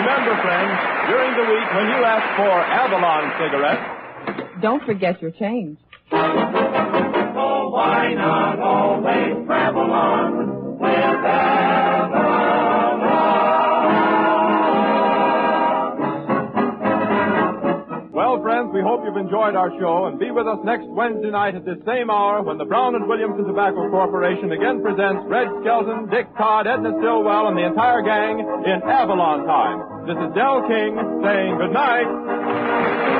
Remember, 0.00 0.40
friends, 0.40 0.72
during 1.12 1.32
the 1.36 1.44
week 1.44 1.68
when 1.76 1.86
you 1.92 2.04
ask 2.04 2.24
for 2.40 2.48
Avalon 2.48 3.32
cigarettes, 3.36 4.62
Don't 4.62 4.82
forget 4.86 5.20
your 5.20 5.32
change. 5.32 5.76
Why 7.72 8.12
not 8.12 8.60
always 8.60 9.46
travel 9.46 9.88
on 9.88 10.76
with 10.76 11.22
Well, 18.12 18.42
friends, 18.42 18.68
we 18.74 18.82
hope 18.84 19.00
you've 19.08 19.16
enjoyed 19.16 19.56
our 19.56 19.72
show 19.80 20.04
and 20.04 20.20
be 20.20 20.30
with 20.30 20.46
us 20.46 20.58
next 20.68 20.84
Wednesday 20.84 21.30
night 21.30 21.54
at 21.54 21.64
this 21.64 21.80
same 21.88 22.10
hour 22.10 22.42
when 22.42 22.58
the 22.58 22.66
Brown 22.66 22.94
and 22.94 23.08
Williamson 23.08 23.46
Tobacco 23.46 23.88
Corporation 23.88 24.52
again 24.52 24.82
presents 24.84 25.24
Red 25.24 25.48
Skelton, 25.64 26.10
Dick 26.12 26.28
Todd, 26.36 26.66
Edna 26.66 26.92
Stillwell, 27.00 27.48
and 27.48 27.56
the 27.56 27.64
entire 27.64 28.02
gang 28.04 28.36
in 28.68 28.84
Avalon 28.84 29.48
Time. 29.48 30.04
This 30.04 30.20
is 30.20 30.28
Del 30.36 30.60
King 30.68 31.00
saying 31.24 31.56
good 31.56 31.72
night. 31.72 33.11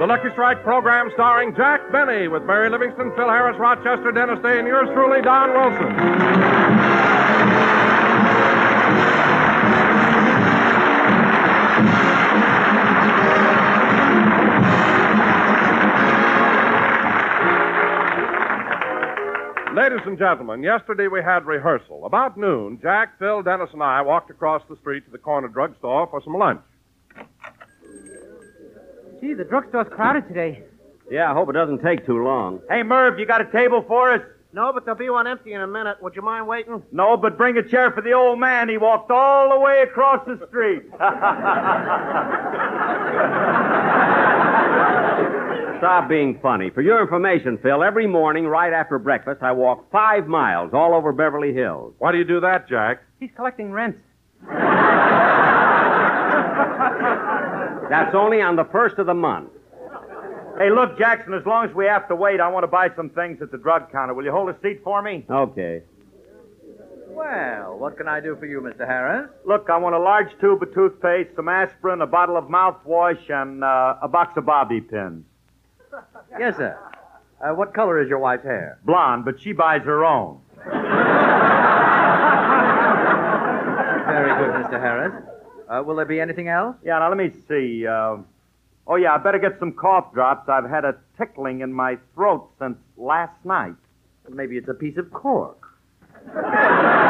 The 0.00 0.08
Lucky 0.08 0.28
Strike 0.32 0.62
program 0.62 1.10
starring 1.14 1.54
Jack 1.56 1.90
Benny 1.90 2.28
with 2.28 2.42
Mary 2.44 2.68
Livingstone, 2.68 3.12
Phil 3.16 3.28
Harris, 3.28 3.58
Rochester, 3.58 4.12
Dennis 4.12 4.38
Day, 4.42 4.58
and 4.58 4.68
yours 4.68 4.88
truly, 4.92 5.22
Don 5.22 5.50
Wilson. 5.54 6.93
Ladies 19.94 20.08
and 20.08 20.18
gentlemen, 20.18 20.60
yesterday 20.64 21.06
we 21.06 21.22
had 21.22 21.46
rehearsal. 21.46 22.04
About 22.04 22.36
noon, 22.36 22.80
Jack, 22.82 23.16
Phil, 23.20 23.44
Dennis, 23.44 23.70
and 23.72 23.80
I 23.80 24.02
walked 24.02 24.28
across 24.28 24.60
the 24.68 24.74
street 24.78 25.04
to 25.04 25.10
the 25.12 25.18
corner 25.18 25.46
drugstore 25.46 26.08
for 26.08 26.20
some 26.24 26.34
lunch. 26.34 26.60
Gee, 29.20 29.34
the 29.34 29.44
drugstore's 29.44 29.86
crowded 29.92 30.26
today. 30.26 30.64
Yeah, 31.08 31.30
I 31.30 31.34
hope 31.34 31.48
it 31.48 31.52
doesn't 31.52 31.80
take 31.80 32.04
too 32.06 32.24
long. 32.24 32.58
Hey, 32.68 32.82
Merv, 32.82 33.20
you 33.20 33.26
got 33.26 33.40
a 33.40 33.52
table 33.52 33.84
for 33.86 34.10
us? 34.10 34.20
No, 34.52 34.72
but 34.72 34.84
there'll 34.84 34.98
be 34.98 35.10
one 35.10 35.28
empty 35.28 35.52
in 35.52 35.60
a 35.60 35.66
minute. 35.68 36.02
Would 36.02 36.16
you 36.16 36.22
mind 36.22 36.48
waiting? 36.48 36.82
No, 36.90 37.16
but 37.16 37.38
bring 37.38 37.56
a 37.56 37.62
chair 37.62 37.92
for 37.92 38.00
the 38.00 38.14
old 38.14 38.40
man. 38.40 38.68
He 38.68 38.78
walked 38.78 39.12
all 39.12 39.50
the 39.50 39.60
way 39.60 39.82
across 39.82 40.26
the 40.26 40.44
street. 40.48 40.90
Stop 45.84 46.08
being 46.08 46.38
funny. 46.40 46.70
For 46.70 46.80
your 46.80 47.02
information, 47.02 47.58
Phil, 47.62 47.84
every 47.84 48.06
morning 48.06 48.46
right 48.46 48.72
after 48.72 48.98
breakfast, 48.98 49.42
I 49.42 49.52
walk 49.52 49.90
five 49.92 50.26
miles 50.26 50.70
all 50.72 50.94
over 50.94 51.12
Beverly 51.12 51.52
Hills. 51.52 51.92
Why 51.98 52.10
do 52.10 52.16
you 52.16 52.24
do 52.24 52.40
that, 52.40 52.66
Jack? 52.66 53.02
He's 53.20 53.28
collecting 53.36 53.70
rents. 53.70 53.98
That's 57.90 58.14
only 58.14 58.40
on 58.40 58.56
the 58.56 58.64
first 58.72 58.96
of 58.96 59.04
the 59.04 59.12
month. 59.12 59.50
hey, 60.56 60.70
look, 60.70 60.96
Jackson, 60.96 61.34
as 61.34 61.44
long 61.44 61.68
as 61.68 61.74
we 61.74 61.84
have 61.84 62.08
to 62.08 62.16
wait, 62.16 62.40
I 62.40 62.48
want 62.48 62.62
to 62.62 62.68
buy 62.68 62.88
some 62.96 63.10
things 63.10 63.42
at 63.42 63.52
the 63.52 63.58
drug 63.58 63.92
counter. 63.92 64.14
Will 64.14 64.24
you 64.24 64.32
hold 64.32 64.48
a 64.48 64.56
seat 64.62 64.80
for 64.82 65.02
me? 65.02 65.26
Okay. 65.28 65.82
Well, 67.08 67.76
what 67.76 67.98
can 67.98 68.08
I 68.08 68.20
do 68.20 68.36
for 68.36 68.46
you, 68.46 68.62
Mr. 68.62 68.86
Harris? 68.86 69.28
Look, 69.44 69.68
I 69.68 69.76
want 69.76 69.94
a 69.94 70.00
large 70.00 70.30
tube 70.40 70.62
of 70.62 70.72
toothpaste, 70.72 71.36
some 71.36 71.50
aspirin, 71.50 72.00
a 72.00 72.06
bottle 72.06 72.38
of 72.38 72.44
mouthwash, 72.44 73.28
and 73.28 73.62
uh, 73.62 73.96
a 74.00 74.08
box 74.08 74.32
of 74.38 74.46
bobby 74.46 74.80
pins. 74.80 75.26
Yes, 76.38 76.56
sir. 76.56 76.78
Uh, 77.40 77.52
what 77.54 77.74
color 77.74 78.00
is 78.02 78.08
your 78.08 78.18
wife's 78.18 78.44
hair? 78.44 78.78
Blonde, 78.84 79.24
but 79.24 79.40
she 79.40 79.52
buys 79.52 79.82
her 79.82 80.04
own. 80.04 80.40
Very 80.64 80.72
good, 84.38 84.54
Mr. 84.64 84.80
Harris. 84.80 85.12
Uh, 85.68 85.82
will 85.84 85.96
there 85.96 86.04
be 86.04 86.20
anything 86.20 86.48
else? 86.48 86.76
Yeah, 86.84 86.98
now 86.98 87.08
let 87.08 87.18
me 87.18 87.30
see. 87.48 87.86
Uh, 87.86 88.18
oh, 88.86 88.96
yeah, 88.96 89.14
I 89.14 89.18
better 89.18 89.38
get 89.38 89.58
some 89.58 89.72
cough 89.72 90.12
drops. 90.12 90.48
I've 90.48 90.68
had 90.68 90.84
a 90.84 90.96
tickling 91.18 91.60
in 91.60 91.72
my 91.72 91.98
throat 92.14 92.48
since 92.58 92.76
last 92.96 93.44
night. 93.44 93.74
Maybe 94.30 94.56
it's 94.56 94.68
a 94.68 94.74
piece 94.74 94.96
of 94.96 95.10
cork. 95.12 95.58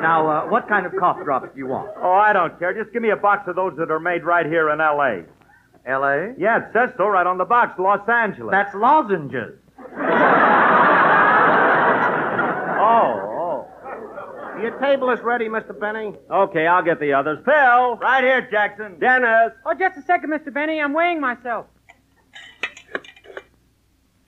Now, 0.00 0.28
uh, 0.28 0.47
what 0.58 0.68
kind 0.68 0.86
of 0.86 0.92
cough 0.98 1.22
drops 1.22 1.50
do 1.54 1.58
you 1.58 1.68
want? 1.68 1.88
Oh, 2.02 2.10
I 2.10 2.32
don't 2.32 2.58
care. 2.58 2.74
Just 2.74 2.92
give 2.92 3.00
me 3.00 3.10
a 3.10 3.16
box 3.16 3.46
of 3.48 3.54
those 3.54 3.74
that 3.78 3.92
are 3.92 4.00
made 4.00 4.24
right 4.24 4.44
here 4.44 4.70
in 4.70 4.80
L.A. 4.80 5.22
L.A.? 5.86 6.34
Yeah, 6.36 6.58
it 6.58 6.64
says 6.72 6.90
so 6.96 7.06
right 7.06 7.24
on 7.26 7.38
the 7.38 7.44
box. 7.44 7.78
Los 7.78 8.06
Angeles. 8.08 8.50
That's 8.52 8.74
lozenges. 8.74 9.54
Oh, 12.80 13.20
oh. 13.20 13.66
Your 14.62 14.78
table 14.80 15.10
is 15.10 15.20
ready, 15.20 15.46
Mr. 15.48 15.78
Benny. 15.78 16.14
Okay, 16.30 16.66
I'll 16.66 16.82
get 16.82 17.00
the 17.00 17.12
others. 17.12 17.38
Phil, 17.44 17.96
right 17.96 18.22
here, 18.24 18.48
Jackson. 18.50 18.98
Dennis, 18.98 19.52
Oh, 19.66 19.74
just 19.74 19.98
a 19.98 20.02
second, 20.02 20.30
Mr. 20.30 20.50
Benny. 20.54 20.80
I'm 20.80 20.92
weighing 20.94 21.20
myself. 21.20 21.66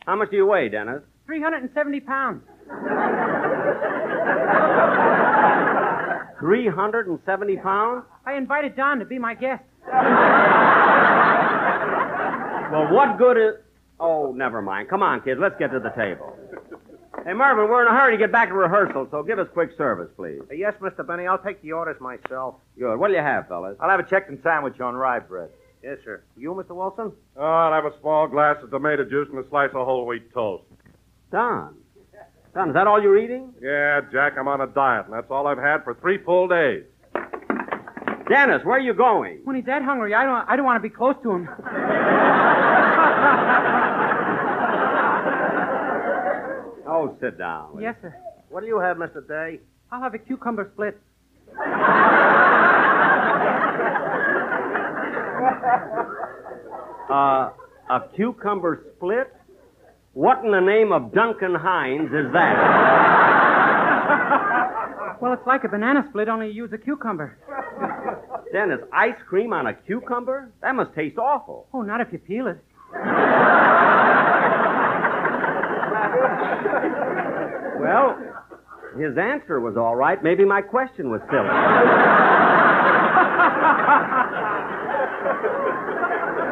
how 0.05 0.17
much 0.17 0.31
do 0.31 0.37
you 0.37 0.47
weigh, 0.47 0.69
Dennis? 0.69 1.03
370 1.27 2.01
pounds. 2.01 2.43
370 6.41 7.57
pounds? 7.59 8.05
I 8.27 8.35
invited 8.35 8.75
Don 8.77 8.99
to 8.99 9.05
be 9.05 9.19
my 9.19 9.35
guest. 9.35 9.63
Well, 12.73 12.93
what 12.95 13.19
good 13.19 13.37
is. 13.37 13.55
Oh, 13.99 14.33
never 14.33 14.63
mind. 14.63 14.89
Come 14.89 15.03
on, 15.03 15.21
kids. 15.23 15.41
Let's 15.41 15.57
get 15.59 15.73
to 15.73 15.81
the 15.81 15.91
table. 15.91 16.37
Hey, 17.27 17.33
Marvin, 17.35 17.69
we're 17.69 17.83
in 17.83 17.89
a 17.89 17.99
hurry 17.99 18.13
to 18.13 18.19
get 18.19 18.33
back 18.33 18.49
to 18.49 18.55
rehearsal, 18.55 19.09
so 19.11 19.23
give 19.23 19.39
us 19.39 19.49
quick 19.53 19.71
service, 19.77 20.09
please. 20.17 20.41
Uh, 20.51 20.55
yes, 20.55 20.73
Mr. 20.81 21.07
Benny. 21.07 21.27
I'll 21.27 21.37
take 21.43 21.61
the 21.61 21.73
orders 21.73 22.01
myself. 22.01 22.55
Good. 22.79 22.97
What 22.97 23.09
do 23.09 23.15
you 23.15 23.21
have, 23.21 23.49
fellas? 23.49 23.77
I'll 23.81 23.91
have 23.91 24.01
a 24.01 24.09
chicken 24.09 24.41
sandwich 24.43 24.81
on 24.81 24.95
rye 24.95 25.19
bread. 25.19 25.51
Yes, 25.83 25.99
sir. 26.05 26.23
You, 26.37 26.53
Mr. 26.55 26.71
Wilson? 26.75 27.13
Oh, 27.37 27.43
I'll 27.43 27.73
have 27.73 27.85
a 27.93 27.99
small 28.01 28.27
glass 28.29 28.57
of 28.63 28.71
tomato 28.71 29.05
juice 29.05 29.29
and 29.31 29.45
a 29.45 29.49
slice 29.49 29.71
of 29.75 29.85
whole 29.85 30.07
wheat 30.07 30.33
toast. 30.33 30.65
Don. 31.33 31.75
Don, 32.55 32.69
is 32.71 32.75
that 32.75 32.87
all 32.87 33.01
you're 33.01 33.19
eating? 33.19 33.53
Yeah, 33.63 34.01
Jack, 34.11 34.35
I'm 34.39 34.49
on 34.49 34.61
a 34.61 34.67
diet, 34.67 35.05
and 35.07 35.15
that's 35.15 35.31
all 35.31 35.47
I've 35.47 35.59
had 35.59 35.85
for 35.85 35.95
three 35.95 36.19
full 36.19 36.49
days. 36.49 36.85
Dennis, 38.29 38.65
where 38.65 38.77
are 38.77 38.81
you 38.81 38.95
going? 38.95 39.41
When 39.45 39.57
he's 39.57 39.65
that 39.67 39.83
hungry, 39.83 40.15
I 40.15 40.25
don't, 40.25 40.49
I 40.49 40.57
don't 40.57 40.65
want 40.65 40.83
to 40.83 40.89
be 40.89 40.95
close 40.95 41.17
to 41.23 41.31
him. 41.33 41.49
Oh, 46.93 47.17
sit 47.21 47.39
down. 47.39 47.79
Yes, 47.81 47.95
sir. 48.03 48.15
What 48.49 48.63
do 48.63 48.67
you 48.67 48.81
have, 48.81 48.97
Mr. 48.97 49.27
Day? 49.27 49.61
I'll 49.93 50.03
have 50.03 50.13
a 50.15 50.19
cucumber 50.19 50.69
split. 50.75 51.01
Uh, 57.11 57.51
a 57.91 58.01
cucumber 58.15 58.85
split? 58.97 59.35
What 60.13 60.45
in 60.45 60.51
the 60.51 60.61
name 60.61 60.93
of 60.93 61.13
Duncan 61.15 61.55
Hines 61.55 62.11
is 62.13 62.33
that? 62.33 63.27
Well, 65.21 65.35
it's 65.35 65.47
like 65.47 65.65
a 65.65 65.69
banana 65.69 66.07
split, 66.09 66.29
only 66.31 66.47
you 66.47 66.55
use 66.65 66.73
a 66.73 66.79
cucumber. 66.79 67.37
Dennis, 68.55 68.81
ice 68.91 69.21
cream 69.29 69.53
on 69.53 69.67
a 69.67 69.75
cucumber? 69.75 70.51
That 70.63 70.75
must 70.75 70.95
taste 70.95 71.19
awful. 71.19 71.67
Oh, 71.75 71.83
not 71.83 72.01
if 72.01 72.11
you 72.11 72.19
peel 72.19 72.47
it. 72.47 72.57
Well, 77.79 78.17
his 78.97 79.19
answer 79.19 79.61
was 79.61 79.77
all 79.77 79.95
right. 79.95 80.23
Maybe 80.25 80.47
my 80.47 80.63
question 80.63 81.11
was 81.11 81.21
silly. 81.31 81.51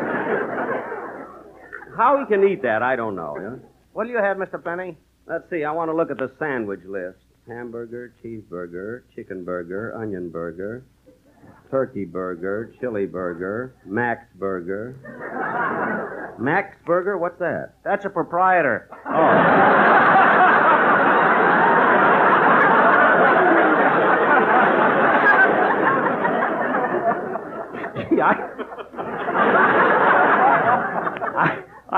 How 1.99 2.17
he 2.21 2.27
can 2.33 2.47
eat 2.47 2.63
that, 2.63 2.81
I 2.81 2.95
don't 2.95 3.17
know. 3.17 3.37
Yeah? 3.41 3.57
What 3.93 4.05
do 4.07 4.11
you 4.11 4.19
have, 4.19 4.37
Mr. 4.37 4.63
Benny? 4.63 4.97
Let's 5.27 5.51
see. 5.51 5.65
I 5.65 5.73
want 5.73 5.91
to 5.91 5.97
look 5.97 6.13
at 6.13 6.19
the 6.19 6.31
sandwich 6.39 6.81
list. 6.87 7.19
Hamburger, 7.49 8.15
cheeseburger, 8.25 9.03
chicken 9.17 9.45
burger, 9.45 9.93
onion 9.97 10.31
burger. 10.31 10.85
turkey 11.71 12.05
burger, 12.05 12.73
chili 12.81 13.07
burger, 13.07 13.75
Max 13.85 14.25
burger. 14.37 14.95
Max 16.39 16.77
burger? 16.87 17.19
What's 17.19 17.39
that? 17.41 17.75
That's 17.85 18.05
a 18.05 18.11
proprietor. 18.11 18.89
Oh. 18.93 19.09
Gee, 19.09 20.05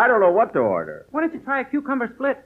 I, 0.01 0.05
I 0.05 0.09
don't 0.09 0.21
know 0.21 0.31
what 0.31 0.53
to 0.55 0.61
order. 0.61 1.07
Why 1.11 1.21
don't 1.21 1.35
you 1.35 1.41
try 1.41 1.61
a 1.61 1.65
cucumber 1.65 2.11
split? 2.15 2.39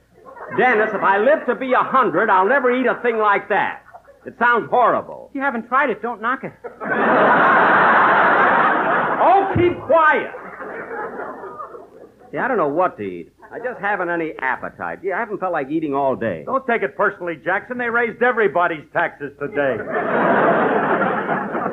Dennis, 0.57 0.89
if 0.93 1.01
I 1.01 1.17
live 1.17 1.45
to 1.47 1.55
be 1.55 1.73
a 1.73 1.83
hundred, 1.83 2.29
I'll 2.29 2.47
never 2.47 2.71
eat 2.71 2.85
a 2.85 2.99
thing 3.01 3.17
like 3.17 3.49
that. 3.49 3.83
It 4.25 4.35
sounds 4.39 4.69
horrible. 4.69 5.27
If 5.29 5.35
you 5.35 5.41
haven't 5.41 5.67
tried 5.67 5.89
it, 5.89 6.01
don't 6.01 6.21
knock 6.21 6.43
it. 6.43 6.53
Oh, 9.27 9.51
keep 9.55 9.79
quiet. 9.81 10.31
See, 12.31 12.37
I 12.37 12.47
don't 12.47 12.57
know 12.57 12.67
what 12.67 12.97
to 12.97 13.03
eat. 13.03 13.31
I 13.51 13.59
just 13.59 13.79
haven't 13.79 14.09
any 14.09 14.33
appetite. 14.39 14.99
Yeah, 15.01 15.15
I 15.15 15.19
haven't 15.19 15.39
felt 15.39 15.53
like 15.53 15.69
eating 15.71 15.95
all 15.95 16.15
day. 16.15 16.43
Don't 16.45 16.67
take 16.67 16.83
it 16.83 16.95
personally, 16.95 17.35
Jackson. 17.43 17.77
They 17.77 17.89
raised 17.89 18.21
everybody's 18.21 18.83
taxes 18.93 19.31
today. 19.39 19.77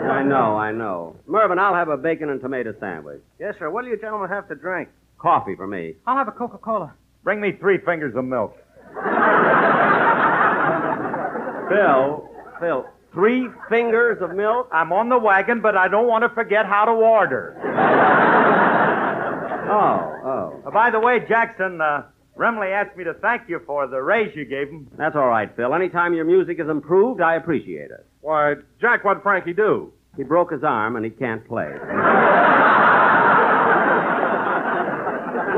I 0.09 0.23
know, 0.23 0.57
I 0.57 0.73
know. 0.73 1.17
Mervyn, 1.27 1.59
I'll 1.59 1.75
have 1.75 1.89
a 1.89 1.97
bacon 1.97 2.31
and 2.31 2.41
tomato 2.41 2.75
sandwich. 2.81 3.21
Yes, 3.39 3.57
sir. 3.59 3.69
What 3.71 3.85
do 3.85 3.91
you 3.91 3.99
gentlemen 4.01 4.31
have 4.31 4.49
to 4.49 4.55
drink? 4.55 4.89
Coffee 5.23 5.55
for 5.55 5.69
me. 5.69 5.95
I'll 6.07 6.17
have 6.17 6.27
a 6.27 6.33
Coca-Cola. 6.33 6.93
Bring 7.23 7.41
me 7.41 7.53
three 7.61 7.79
fingers 7.79 8.17
of 8.17 8.25
milk. 8.25 8.57
Phil, 11.69 12.29
Phil, 12.61 12.85
three 13.15 13.49
fingers 13.69 14.19
of 14.21 14.35
milk? 14.35 14.69
I'm 14.73 14.93
on 14.93 15.09
the 15.09 15.19
wagon, 15.19 15.61
but 15.63 15.77
I 15.77 15.87
don't 15.89 16.09
want 16.09 16.23
to 16.25 16.29
forget 16.31 16.67
how 16.67 16.85
to 16.87 16.93
order. 16.93 17.57
Oh, 19.65 20.21
oh. 20.25 20.63
Uh, 20.67 20.71
by 20.71 20.91
the 20.91 21.01
way, 21.01 21.21
Jackson, 21.27 21.81
uh, 21.81 22.03
Remley 22.37 22.73
asked 22.73 22.95
me 22.95 23.05
to 23.05 23.15
thank 23.15 23.49
you 23.49 23.59
for 23.65 23.87
the 23.87 24.03
raise 24.03 24.37
you 24.37 24.45
gave 24.45 24.69
him. 24.69 24.87
That's 24.99 25.17
all 25.17 25.29
right, 25.29 25.49
Phil. 25.57 25.73
Anytime 25.73 26.13
your 26.13 26.27
music 26.27 26.61
is 26.61 26.69
improved, 26.69 27.23
I 27.23 27.37
appreciate 27.37 27.91
it. 27.91 28.05
Why, 28.21 28.57
Jack, 28.83 29.03
what'd 29.03 29.23
Frankie 29.23 29.55
do? 29.55 29.91
He 30.19 30.25
broke 30.25 30.53
his 30.53 30.63
arm 30.63 30.97
and 30.97 31.05
he 31.07 31.11
can't 31.11 31.47
play. 31.49 31.71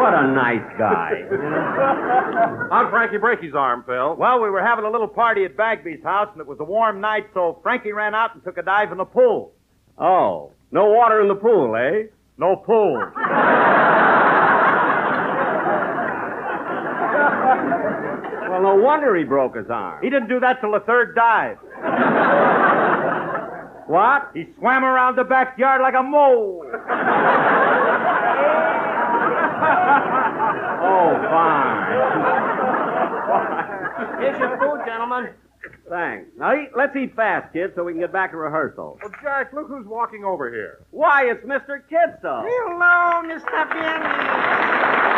what 0.04 0.12
a 0.12 0.26
nice 0.28 0.60
guy. 0.76 1.12
How'd 2.70 2.90
Frankie 2.90 3.16
break 3.16 3.40
his 3.40 3.54
arm, 3.54 3.84
Phil? 3.86 4.16
Well, 4.16 4.42
we 4.42 4.50
were 4.50 4.62
having 4.62 4.84
a 4.84 4.90
little 4.90 5.08
party 5.08 5.46
at 5.46 5.56
Bagby's 5.56 6.02
house, 6.04 6.28
and 6.32 6.42
it 6.42 6.46
was 6.46 6.58
a 6.60 6.64
warm 6.64 7.00
night, 7.00 7.24
so 7.32 7.58
Frankie 7.62 7.92
ran 7.92 8.14
out 8.14 8.34
and 8.34 8.44
took 8.44 8.58
a 8.58 8.62
dive 8.62 8.92
in 8.92 8.98
the 8.98 9.06
pool. 9.06 9.52
Oh, 9.96 10.52
no 10.72 10.90
water 10.90 11.22
in 11.22 11.28
the 11.28 11.34
pool, 11.34 11.74
eh? 11.76 12.08
No 12.36 12.56
pool. 12.56 13.02
Well, 18.54 18.62
no 18.62 18.76
wonder 18.76 19.16
he 19.16 19.24
broke 19.24 19.56
his 19.56 19.66
arm. 19.68 20.00
He 20.00 20.08
didn't 20.08 20.28
do 20.28 20.38
that 20.38 20.60
till 20.60 20.70
the 20.70 20.80
third 20.86 21.16
dive. 21.16 21.58
What? 23.86 24.30
He 24.32 24.46
swam 24.58 24.82
around 24.84 25.16
the 25.16 25.24
backyard 25.24 25.82
like 25.82 25.94
a 25.94 26.02
mole. 26.02 26.64
Oh, 30.84 31.14
fine. 31.30 31.80
Here's 34.20 34.38
your 34.38 34.58
food, 34.58 34.80
gentlemen. 34.84 35.30
Thanks. 35.88 36.28
Now, 36.36 36.54
eat, 36.54 36.70
let's 36.76 36.94
eat 36.94 37.16
fast, 37.16 37.52
kids, 37.54 37.72
so 37.74 37.84
we 37.84 37.92
can 37.92 38.00
get 38.00 38.12
back 38.12 38.32
to 38.32 38.36
rehearsal. 38.36 38.98
Well, 39.00 39.10
Jack, 39.22 39.52
look 39.54 39.66
who's 39.68 39.86
walking 39.86 40.24
over 40.24 40.50
here. 40.52 40.84
Why, 40.90 41.24
it's 41.30 41.44
Mr. 41.46 41.80
Kitzel. 41.90 42.44
Hello, 42.44 43.22
Mr. 43.26 43.68
Benny. 43.70 45.14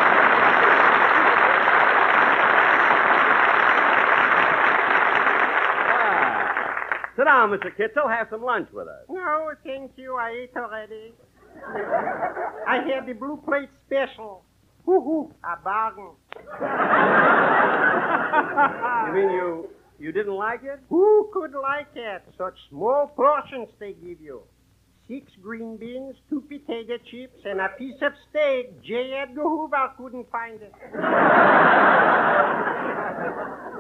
Ah. 5.88 7.10
Sit 7.16 7.24
down, 7.24 7.50
Mr. 7.50 7.74
Kitzel. 7.76 8.08
Have 8.10 8.28
some 8.30 8.42
lunch 8.42 8.68
with 8.72 8.88
us. 8.88 9.04
No, 9.08 9.52
thank 9.64 9.92
you. 9.96 10.16
I 10.16 10.30
ate 10.30 10.50
already. 10.56 11.12
I 12.66 12.76
had 12.88 13.06
the 13.06 13.12
blue 13.14 13.40
plate 13.44 13.68
special. 13.86 14.42
Hoo 14.84 15.00
hoo, 15.00 15.34
a 15.44 15.56
bargain. 15.62 16.10
You 19.06 19.12
mean 19.14 19.30
you 19.34 19.68
you 19.98 20.12
didn't 20.12 20.34
like 20.34 20.62
it? 20.62 20.80
Who 20.88 21.30
could 21.32 21.52
like 21.52 21.88
it? 21.94 22.22
Such 22.36 22.54
small 22.68 23.06
portions 23.16 23.68
they 23.78 23.94
give 23.94 24.20
you. 24.20 24.42
Six 25.08 25.32
green 25.40 25.76
beans, 25.76 26.16
two 26.28 26.40
potato 26.42 26.98
chips, 27.10 27.38
and 27.44 27.60
a 27.60 27.68
piece 27.78 28.00
of 28.02 28.12
steak. 28.28 28.82
J. 28.82 29.12
Edgar 29.22 29.42
Hoover 29.42 29.92
couldn't 29.96 30.30
find 30.30 30.60
it. 30.60 30.72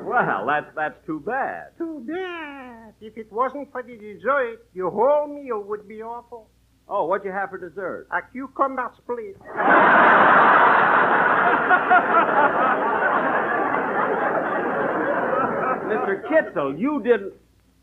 Well, 0.04 0.46
that's 0.46 0.66
that's 0.74 1.06
too 1.06 1.20
bad. 1.20 1.76
Too 1.78 2.04
bad. 2.06 2.94
If 3.00 3.16
it 3.18 3.30
wasn't 3.32 3.70
for 3.72 3.82
the 3.82 3.96
dessert, 3.96 4.64
your 4.72 4.90
whole 4.90 5.26
meal 5.26 5.62
would 5.64 5.86
be 5.88 6.00
awful. 6.02 6.48
Oh, 6.88 7.06
what'd 7.06 7.24
you 7.24 7.32
have 7.32 7.50
for 7.50 7.58
dessert? 7.58 8.06
A 8.10 8.22
cucumber 8.32 8.90
split. 8.96 9.36
Mr. 15.86 16.22
Kitzel, 16.28 16.78
you 16.78 17.02
didn't. 17.02 17.32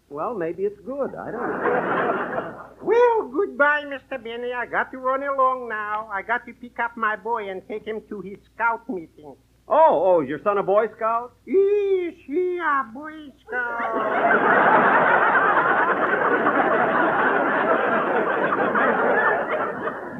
Well, 0.10 0.34
maybe 0.36 0.64
it's 0.64 0.80
good. 0.86 1.16
I 1.16 1.32
don't 1.32 1.50
know. 1.50 2.60
Well, 2.82 3.32
goodbye, 3.34 3.84
Mr. 3.86 4.22
Benny. 4.24 4.52
I 4.54 4.66
got 4.66 4.92
to 4.92 4.98
run 4.98 5.24
along 5.24 5.70
now. 5.70 6.10
I 6.12 6.22
got 6.22 6.46
to 6.46 6.54
pick 6.54 6.78
up 6.80 6.96
my 6.98 7.16
boy 7.16 7.50
and 7.50 7.62
take 7.68 7.86
him 7.86 8.02
to 8.10 8.22
his 8.22 8.38
scout 8.54 8.88
meeting. 8.90 9.36
Oh, 9.68 10.04
oh, 10.06 10.22
is 10.22 10.28
your 10.30 10.40
son 10.44 10.58
a 10.58 10.64
Boy 10.64 10.88
Scout? 10.98 11.34
Is 11.48 12.14
he 12.28 12.60
a 12.60 12.84
Boy 12.94 13.32
Scout? 13.48 13.80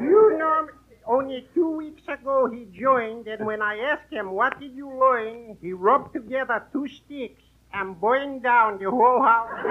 you 0.00 0.36
know, 0.38 0.66
only 1.06 1.46
two 1.54 1.70
weeks 1.70 2.02
ago 2.08 2.48
he 2.50 2.66
joined, 2.78 3.26
and 3.26 3.46
when 3.46 3.62
I 3.62 3.78
asked 3.78 4.12
him, 4.12 4.32
what 4.32 4.58
did 4.60 4.74
you 4.74 4.88
learn, 4.88 5.56
he 5.60 5.72
rubbed 5.72 6.12
together 6.12 6.62
two 6.72 6.88
sticks 6.88 7.42
and 7.72 8.00
burned 8.00 8.42
down 8.42 8.78
the 8.78 8.90
whole 8.90 9.22
house. 9.22 9.50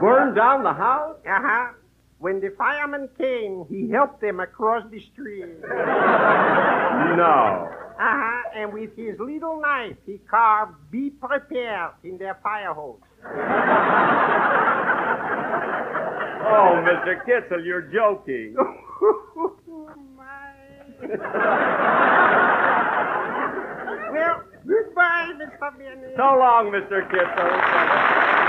Burned 0.00 0.36
down 0.36 0.62
the 0.62 0.72
house? 0.72 1.16
Uh-huh. 1.26 1.72
When 2.18 2.40
the 2.40 2.50
fireman 2.56 3.08
came, 3.18 3.64
he 3.68 3.90
helped 3.90 4.20
them 4.20 4.40
across 4.40 4.84
the 4.90 5.00
street. 5.00 5.46
No. 5.62 7.68
Uh-huh. 7.98 8.42
And 8.54 8.72
with 8.72 8.94
his 8.96 9.18
little 9.18 9.60
knife, 9.60 9.96
he 10.06 10.18
carved 10.30 10.74
"Be 10.90 11.10
prepared" 11.10 11.92
in 12.04 12.18
their 12.18 12.34
fire 12.42 12.72
hose. 12.74 13.00
Oh, 16.48 16.82
Mr. 16.86 17.24
Kitzel, 17.26 17.64
you're 17.64 17.82
joking. 17.82 18.54
well, 24.12 24.44
goodbye, 24.66 25.32
Mr. 25.36 25.78
Benny. 25.78 26.14
So 26.16 26.22
long, 26.22 26.70
Mr. 26.72 27.02
Kitzel. 27.10 28.45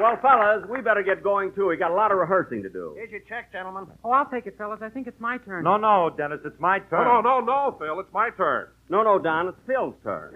Well, 0.00 0.16
fellas, 0.22 0.64
we 0.70 0.80
better 0.80 1.02
get 1.02 1.22
going 1.22 1.52
too. 1.52 1.66
We 1.66 1.76
got 1.76 1.90
a 1.90 1.94
lot 1.94 2.10
of 2.10 2.16
rehearsing 2.16 2.62
to 2.62 2.70
do. 2.70 2.94
Here's 2.96 3.10
your 3.10 3.20
check, 3.28 3.52
gentlemen. 3.52 3.86
Oh, 4.02 4.10
I'll 4.10 4.24
take 4.30 4.46
it, 4.46 4.56
fellas. 4.56 4.80
I 4.82 4.88
think 4.88 5.06
it's 5.06 5.20
my 5.20 5.36
turn. 5.36 5.62
No, 5.62 5.76
no, 5.76 6.08
Dennis, 6.16 6.40
it's 6.42 6.58
my 6.58 6.78
turn. 6.78 7.04
No, 7.04 7.20
no, 7.20 7.40
no, 7.40 7.70
no, 7.70 7.76
Phil. 7.78 8.00
It's 8.00 8.12
my 8.12 8.30
turn. 8.30 8.68
No, 8.88 9.02
no, 9.02 9.18
Don, 9.18 9.48
it's 9.48 9.58
Phil's 9.66 9.94
turn. 10.02 10.34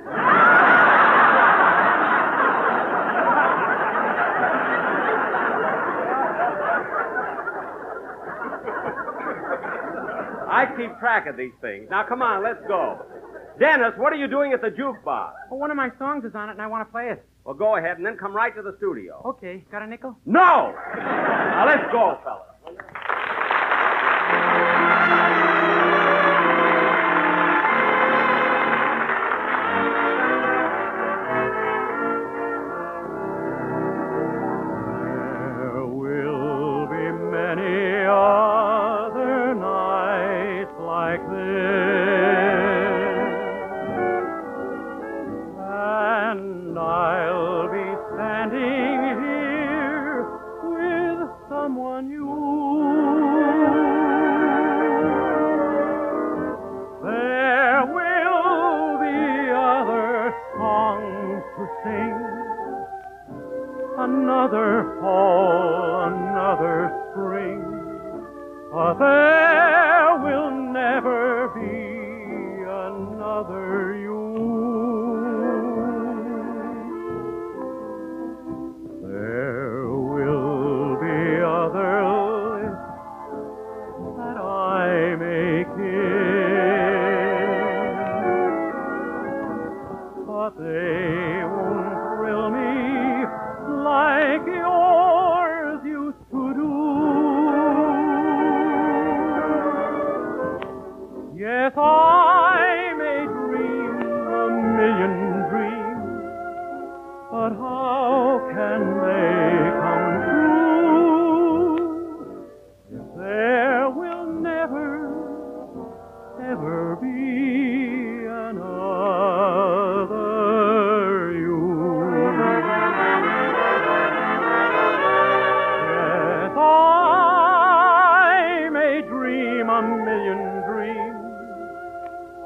I 10.47 10.67
keep 10.77 10.99
track 10.99 11.27
of 11.27 11.37
these 11.39 11.53
things. 11.63 11.89
Now, 11.91 12.05
come 12.07 12.21
on, 12.21 12.43
let's 12.45 12.61
go. 12.69 13.05
Dennis, 13.59 13.95
what 13.97 14.13
are 14.13 14.17
you 14.17 14.29
doing 14.29 14.53
at 14.53 14.61
the 14.61 14.69
jukebox? 14.69 15.33
Well, 15.51 15.59
one 15.59 15.71
of 15.71 15.77
my 15.77 15.91
songs 15.99 16.25
is 16.25 16.35
on 16.35 16.49
it, 16.51 16.53
and 16.53 16.63
I 16.63 16.67
want 16.67 16.87
to 16.87 16.93
play 16.93 17.09
it. 17.09 17.25
Well, 17.45 17.55
go 17.55 17.77
ahead 17.77 17.99
and 17.99 18.07
then 18.07 18.17
come 18.17 18.35
right 18.35 18.55
to 18.57 18.63
the 18.63 18.75
studio. 18.79 19.21
Okay. 19.25 19.65
Got 19.71 19.83
a 19.83 19.87
nickel? 19.87 20.17
No! 20.25 20.75
Now, 20.97 21.65
let's 21.67 21.85
go, 21.93 22.19
fellas. 22.25 22.54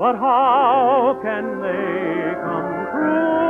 But 0.08 0.16
how 0.20 1.20
can 1.22 1.60
they 1.60 2.32
come 2.42 2.86
true 2.92 3.47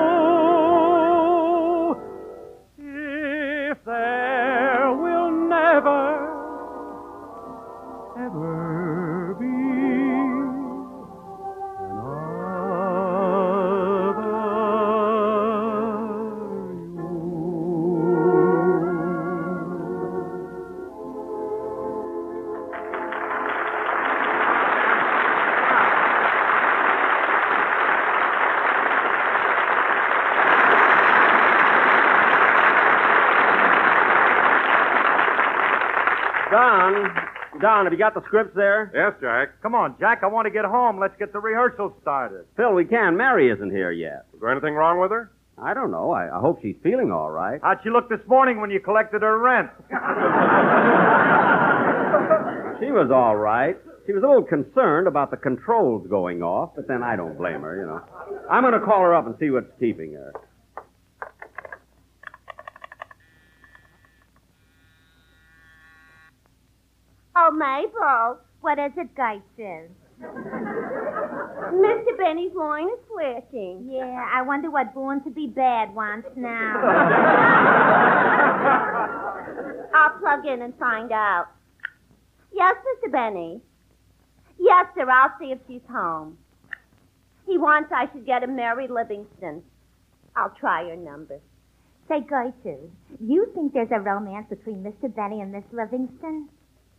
Don, 37.61 37.61
Don, 37.61 37.85
have 37.87 37.93
you 37.93 37.99
got 37.99 38.15
the 38.15 38.23
scripts 38.27 38.55
there? 38.55 38.91
Yes, 38.95 39.15
Jack. 39.21 39.61
Come 39.63 39.75
on, 39.75 39.95
Jack. 39.99 40.21
I 40.23 40.27
want 40.27 40.47
to 40.47 40.51
get 40.51 40.65
home. 40.65 40.99
Let's 40.99 41.15
get 41.19 41.33
the 41.33 41.41
rehearsal 41.41 41.95
started. 42.03 42.45
Phil, 42.57 42.73
we 42.73 42.85
can. 42.85 43.17
Mary 43.17 43.51
isn't 43.51 43.71
here 43.71 43.91
yet. 43.91 44.27
Is 44.35 44.41
there 44.41 44.51
anything 44.51 44.75
wrong 44.75 45.01
with 45.01 45.11
her? 45.11 45.33
I 45.61 45.75
don't 45.75 45.91
know. 45.91 46.13
I, 46.13 46.37
I 46.37 46.41
hope 46.41 46.61
she's 46.63 46.77
feeling 46.83 47.11
all 47.11 47.31
right. 47.31 47.61
How'd 47.63 47.79
she 47.83 47.91
look 47.91 48.09
this 48.09 48.21
morning 48.29 48.61
when 48.61 48.71
you 48.71 48.81
collected 48.81 49.23
her 49.23 49.39
rent? 49.39 49.71
She 52.81 52.93
was 52.93 53.11
all 53.13 53.35
right. 53.35 53.77
She 54.07 54.13
was 54.13 54.23
a 54.23 54.27
little 54.27 54.45
concerned 54.45 55.09
about 55.09 55.31
the 55.31 55.37
controls 55.37 56.07
going 56.09 56.43
off, 56.43 56.71
but 56.77 56.87
then 56.87 57.03
I 57.03 57.17
don't 57.17 57.37
blame 57.37 57.63
her, 57.63 57.77
you 57.77 57.87
know. 57.87 58.01
I'm 58.49 58.63
going 58.63 58.73
to 58.73 58.81
call 58.81 59.01
her 59.03 59.15
up 59.15 59.27
and 59.27 59.35
see 59.41 59.51
what's 59.51 59.67
keeping 59.81 60.13
her. 60.13 60.33
What 68.61 68.79
is 68.79 68.93
it, 68.97 69.15
Geitzel? 69.15 69.89
Mr. 70.21 72.17
Benny's 72.19 72.55
line 72.55 72.89
is 72.89 72.99
flashing. 73.09 73.89
Yeah, 73.91 74.29
I 74.33 74.43
wonder 74.43 74.71
what 74.71 74.93
Born 74.95 75.23
to 75.25 75.31
be 75.31 75.47
Bad 75.47 75.95
wants 75.95 76.29
now. 76.37 76.81
I'll 79.95 80.19
plug 80.19 80.45
in 80.47 80.63
and 80.63 80.77
find 80.79 81.13
out. 81.13 81.47
Yes, 82.53 82.75
Mr. 82.77 83.13
Benny. 83.13 83.61
Yes, 84.59 84.87
sir, 84.97 85.09
I'll 85.09 85.33
see 85.39 85.53
if 85.53 85.59
she's 85.69 85.87
home. 85.91 86.37
He 87.47 87.57
wants 87.59 87.93
I 87.95 88.11
should 88.13 88.27
get 88.27 88.43
him 88.43 88.57
Mary 88.57 88.89
Livingstone. 88.89 89.63
I'll 90.37 90.55
try 90.59 90.85
her 90.89 90.97
number. 90.97 91.41
Say, 92.09 92.21
Gertrude, 92.21 92.91
you 93.21 93.51
think 93.55 93.73
there's 93.73 93.91
a 93.93 94.01
romance 94.01 94.47
between 94.49 94.83
Mr. 94.83 95.15
Benny 95.15 95.41
and 95.41 95.53
Miss 95.53 95.65
Livingstone? 95.73 96.49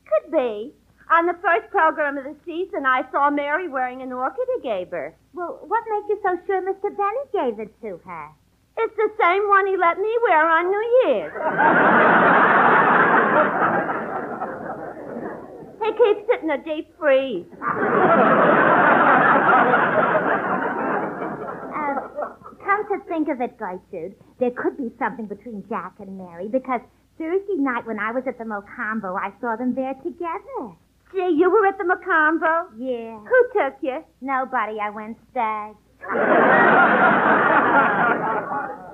Could 0.06 0.32
be. 0.32 0.74
On 1.12 1.26
the 1.26 1.34
first 1.42 1.72
program 1.72 2.20
of 2.20 2.24
the 2.24 2.36
season, 2.46 2.86
I 2.86 3.02
saw 3.12 3.32
Mary 3.32 3.68
wearing 3.68 4.04
an 4.04 4.14
orchid 4.14 4.46
he 4.56 4.62
gave 4.62 4.92
her. 4.92 5.16
Well, 5.34 5.60
what 5.68 5.84
makes 5.90 6.08
you 6.08 6.20
so 6.22 6.38
sure 6.46 6.62
Mr. 6.62 6.96
Benny 6.96 7.26
gave 7.34 7.60
it 7.60 7.74
to 7.82 7.98
her? 8.06 8.30
It's 8.78 8.96
the 8.96 9.10
same 9.20 9.50
one 9.50 9.66
he 9.66 9.76
let 9.76 9.98
me 9.98 10.18
wear 10.22 10.48
on 10.48 10.70
New 10.70 10.86
Year's. 11.02 11.34
he 15.84 15.92
keeps 15.98 16.30
it 16.30 16.44
in 16.44 16.52
a 16.52 16.58
deep 16.64 16.96
freeze. 17.00 17.48
Uh, 21.74 22.06
come 22.64 22.86
to 22.88 23.00
think 23.10 23.30
of 23.30 23.42
it, 23.42 23.58
Gertrude, 23.58 24.14
there 24.40 24.52
could 24.52 24.78
be 24.78 24.92
something 25.00 25.26
between 25.26 25.64
Jack 25.68 25.96
and 26.00 26.20
Mary 26.20 26.48
because 26.48 26.82
Thursday 27.18 27.56
night 27.58 27.88
when 27.88 27.98
I 27.98 28.12
was 28.12 28.28
at 28.28 28.38
the 28.38 28.44
Mocambo, 28.46 29.18
I 29.20 29.32
saw 29.42 29.56
them 29.56 29.74
there 29.74 29.96
together. 29.96 30.76
Gee, 31.12 31.36
you 31.38 31.50
were 31.50 31.66
at 31.66 31.78
the 31.78 31.84
Mocambo? 31.84 32.68
Yeah. 32.78 33.20
Who 33.20 33.60
took 33.60 33.76
you? 33.82 34.04
Nobody. 34.22 34.80
I 34.80 34.90
went 34.90 35.18
stag. 35.32 35.76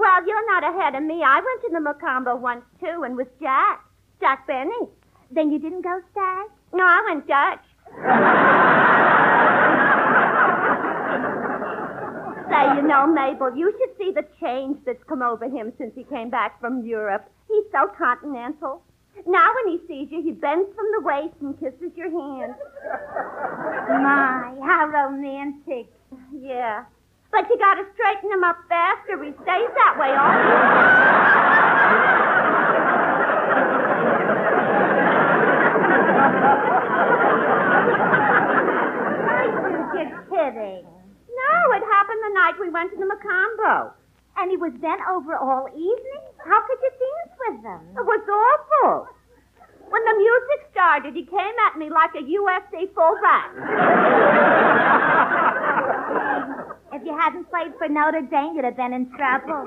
Well, 0.00 0.26
you're 0.26 0.46
not 0.46 0.64
ahead 0.64 0.94
of 0.94 1.02
me. 1.02 1.22
I 1.22 1.42
went 1.44 1.60
to 1.60 1.68
the 1.72 1.78
Mocambo 1.78 2.40
once, 2.40 2.64
too, 2.80 3.02
and 3.04 3.18
with 3.18 3.28
Jack. 3.38 3.84
Jack 4.18 4.46
Benny. 4.46 4.88
Then 5.30 5.50
you 5.52 5.58
didn't 5.58 5.82
go 5.82 6.00
stag? 6.12 6.46
No, 6.72 6.82
I 6.82 7.02
went 7.06 7.26
Dutch. 7.28 7.60
Say, 12.50 12.64
you 12.76 12.82
know, 12.88 13.06
Mabel, 13.06 13.54
you 13.54 13.70
should 13.78 13.94
see 13.98 14.10
the 14.10 14.24
change 14.40 14.78
that's 14.86 15.02
come 15.06 15.20
over 15.20 15.44
him 15.44 15.70
since 15.76 15.94
he 15.94 16.04
came 16.04 16.30
back 16.30 16.58
from 16.60 16.82
Europe. 16.84 17.28
He's 17.46 17.64
so 17.70 17.88
continental. 17.96 18.82
Now 19.26 19.52
when 19.54 19.78
he 19.78 19.86
sees 19.86 20.10
you, 20.10 20.22
he 20.22 20.32
bends 20.32 20.68
from 20.74 20.86
the 20.96 21.00
waist 21.02 21.34
and 21.40 21.58
kisses 21.58 21.92
your 21.96 22.10
hand. 22.10 22.54
My, 24.02 24.54
how 24.64 24.86
romantic. 24.86 25.86
Yeah. 26.32 26.84
But 27.30 27.48
you 27.48 27.58
gotta 27.58 27.84
straighten 27.94 28.30
him 28.32 28.44
up 28.44 28.58
fast 28.68 29.08
or 29.08 29.22
he 29.22 29.30
stays 29.30 29.70
that 29.76 29.96
way 29.98 30.10
all 30.10 31.50
kidding. 40.50 40.84
No, 41.28 41.54
it 41.76 41.82
happened 41.90 42.20
the 42.24 42.34
night 42.34 42.54
we 42.60 42.70
went 42.70 42.90
to 42.92 42.96
the 42.96 43.06
Mocambo. 43.06 43.92
And 44.36 44.50
he 44.50 44.56
was 44.56 44.72
bent 44.80 45.00
over 45.10 45.36
all 45.36 45.68
evening? 45.74 46.29
How 46.44 46.60
could 46.66 46.78
you 46.82 46.90
dance 46.90 47.34
with 47.48 47.62
them? 47.62 47.80
It 47.96 48.04
was 48.04 48.22
awful. 48.28 49.08
When 49.88 50.04
the 50.04 50.14
music 50.16 50.70
started, 50.70 51.14
he 51.14 51.24
came 51.24 51.56
at 51.66 51.78
me 51.78 51.90
like 51.90 52.14
a 52.14 52.22
USC 52.22 52.94
fullback. 52.94 53.50
If 56.92 57.06
you 57.06 57.16
hadn't 57.16 57.48
played 57.48 57.72
for 57.78 57.88
Notre 57.88 58.20
Dame, 58.22 58.56
you'd 58.56 58.64
have 58.64 58.76
been 58.76 58.92
in 58.92 59.08
trouble. 59.16 59.64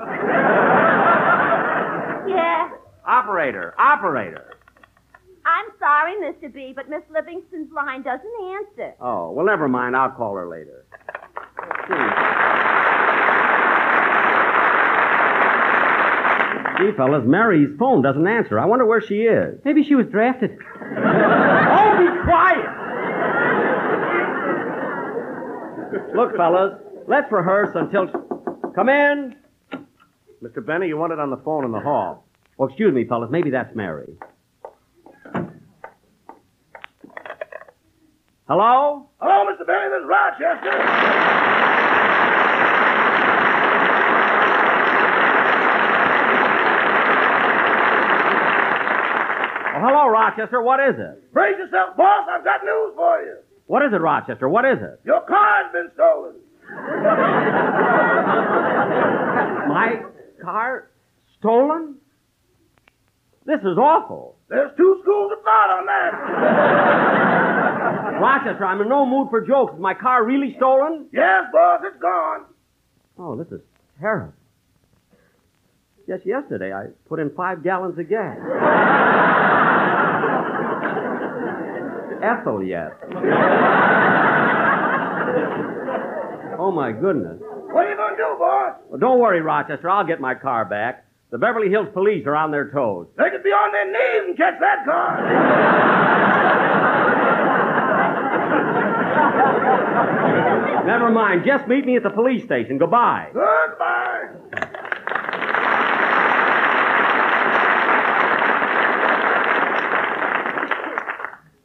yeah. 2.28 2.68
Operator, 3.06 3.74
operator. 3.78 4.50
I'm 5.46 5.66
sorry. 5.78 6.14
sorry, 6.20 6.32
Mr. 6.32 6.52
B, 6.52 6.72
but 6.74 6.88
Miss 6.88 7.02
Livingstone's 7.12 7.70
line 7.72 8.02
doesn't 8.02 8.24
answer. 8.42 8.94
Oh, 9.00 9.30
well, 9.32 9.44
never 9.44 9.68
mind. 9.68 9.96
I'll 9.96 10.10
call 10.10 10.34
her 10.34 10.48
later. 10.48 10.83
Gee, 16.84 16.92
fellas, 16.96 17.22
Mary's 17.24 17.70
phone 17.78 18.02
doesn't 18.02 18.26
answer. 18.26 18.58
I 18.58 18.66
wonder 18.66 18.84
where 18.84 19.00
she 19.00 19.22
is. 19.22 19.58
Maybe 19.64 19.82
she 19.84 19.94
was 19.94 20.06
drafted. 20.06 20.50
oh, 20.80 21.96
be 21.98 22.08
quiet! 22.24 22.66
Look, 26.14 26.36
fellas, 26.36 26.74
let's 27.08 27.30
rehearse 27.32 27.70
until. 27.74 28.08
Come 28.74 28.88
in. 28.88 29.36
Mr. 30.42 30.64
Benny, 30.64 30.88
you 30.88 30.98
want 30.98 31.12
it 31.12 31.18
on 31.18 31.30
the 31.30 31.38
phone 31.38 31.64
in 31.64 31.72
the 31.72 31.80
hall. 31.80 32.26
Oh, 32.58 32.66
excuse 32.66 32.92
me, 32.92 33.06
fellas. 33.06 33.30
Maybe 33.30 33.50
that's 33.50 33.74
Mary. 33.74 34.12
Hello? 38.46 39.08
Hello, 39.20 39.46
Mr. 39.50 39.66
Benny. 39.66 39.88
This 39.88 40.02
is 40.02 40.08
Rochester. 40.08 41.63
Hello, 49.84 50.08
Rochester. 50.08 50.62
What 50.62 50.80
is 50.80 50.96
it? 50.98 51.32
Brace 51.32 51.56
yourself, 51.58 51.96
boss. 51.96 52.26
I've 52.30 52.44
got 52.44 52.64
news 52.64 52.92
for 52.96 53.20
you. 53.22 53.36
What 53.66 53.82
is 53.82 53.92
it, 53.92 54.00
Rochester? 54.00 54.48
What 54.48 54.64
is 54.64 54.78
it? 54.80 55.00
Your 55.04 55.20
car's 55.22 55.72
been 55.72 55.90
stolen. 55.94 56.34
My 59.68 60.02
car 60.42 60.90
stolen? 61.38 61.96
This 63.46 63.60
is 63.60 63.76
awful. 63.78 64.36
There's 64.48 64.70
two 64.76 65.00
schools 65.02 65.32
of 65.36 65.42
thought 65.44 65.70
on 65.78 65.86
that. 65.86 66.12
Rochester, 68.20 68.64
I'm 68.64 68.80
in 68.80 68.88
no 68.88 69.04
mood 69.04 69.28
for 69.30 69.40
jokes. 69.40 69.74
Is 69.74 69.80
my 69.80 69.92
car 69.94 70.24
really 70.24 70.54
stolen? 70.56 71.06
Yes, 71.12 71.44
boss. 71.52 71.80
It's 71.84 72.00
gone. 72.00 72.46
Oh, 73.18 73.36
this 73.36 73.48
is 73.48 73.60
terrible. 74.00 74.32
Just 76.06 76.26
yesterday, 76.26 76.72
I 76.72 76.86
put 77.08 77.18
in 77.18 77.30
five 77.34 77.62
gallons 77.62 77.98
of 77.98 78.08
gas. 78.08 78.36
Ethyl 82.24 82.62
yet. 82.62 82.92
Oh, 86.58 86.70
my 86.72 86.92
goodness. 86.92 87.38
What 87.40 87.86
are 87.86 87.90
you 87.90 87.96
going 87.96 88.16
to 88.16 88.16
do, 88.16 88.36
boss? 88.38 88.76
Well, 88.88 88.98
don't 89.00 89.18
worry, 89.20 89.40
Rochester. 89.42 89.90
I'll 89.90 90.06
get 90.06 90.20
my 90.20 90.34
car 90.34 90.64
back. 90.64 91.04
The 91.30 91.38
Beverly 91.38 91.68
Hills 91.68 91.88
police 91.92 92.26
are 92.26 92.36
on 92.36 92.50
their 92.52 92.70
toes. 92.70 93.08
They 93.18 93.28
could 93.30 93.42
be 93.42 93.50
on 93.50 93.72
their 93.72 93.90
knees 93.90 94.28
and 94.28 94.36
catch 94.36 94.58
that 94.60 94.84
car. 94.84 96.24
Never 100.86 101.10
mind. 101.10 101.44
Just 101.44 101.66
meet 101.66 101.84
me 101.86 101.96
at 101.96 102.02
the 102.02 102.10
police 102.10 102.44
station. 102.44 102.78
Goodbye. 102.78 103.30
Goodbye. 103.32 104.28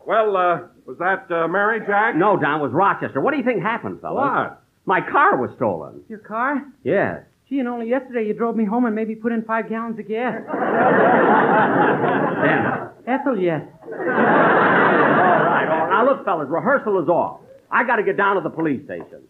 Well, 0.09 0.35
uh, 0.35 0.59
was 0.87 0.97
that 0.97 1.29
uh, 1.29 1.47
Mary, 1.47 1.81
Jack? 1.85 2.15
No, 2.15 2.35
Don, 2.35 2.59
it 2.59 2.63
was 2.63 2.71
Rochester. 2.71 3.21
What 3.21 3.29
do 3.29 3.37
you 3.37 3.43
think 3.43 3.61
happened, 3.61 4.01
fellas? 4.01 4.49
What? 4.49 4.59
My 4.87 5.01
car 5.01 5.37
was 5.37 5.51
stolen. 5.55 6.01
Your 6.09 6.17
car? 6.17 6.65
Yes. 6.83 7.21
Gee, 7.47 7.59
and 7.59 7.67
only 7.67 7.89
yesterday 7.89 8.25
you 8.25 8.33
drove 8.33 8.55
me 8.55 8.65
home 8.65 8.85
and 8.85 8.95
maybe 8.95 9.13
put 9.13 9.31
in 9.31 9.43
five 9.43 9.69
gallons 9.69 9.99
of 9.99 10.07
gas. 10.07 10.41
Damn. 12.41 12.89
Ethyl, 13.05 13.37
yes. 13.39 13.61
All 13.83 13.91
right, 13.91 15.67
all 15.69 15.77
right. 15.77 15.89
Now, 15.91 16.03
look, 16.09 16.25
fellas, 16.25 16.47
rehearsal 16.49 17.03
is 17.03 17.07
off. 17.07 17.41
I 17.69 17.83
got 17.83 17.97
to 17.97 18.03
get 18.03 18.17
down 18.17 18.35
to 18.37 18.41
the 18.41 18.49
police 18.49 18.83
station. 18.85 19.21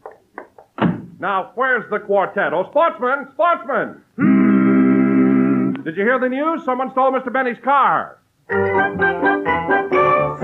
Now, 1.20 1.52
where's 1.56 1.90
the 1.92 2.00
quartet? 2.00 2.54
Oh, 2.54 2.64
sportsman, 2.70 3.28
sportsman! 3.34 4.02
Did 5.84 5.98
you 5.98 6.04
hear 6.04 6.20
the 6.22 6.30
news? 6.30 6.64
Someone 6.64 6.90
stole 6.92 7.12
Mr. 7.12 7.34
Benny's 7.34 7.60
car. 7.66 8.20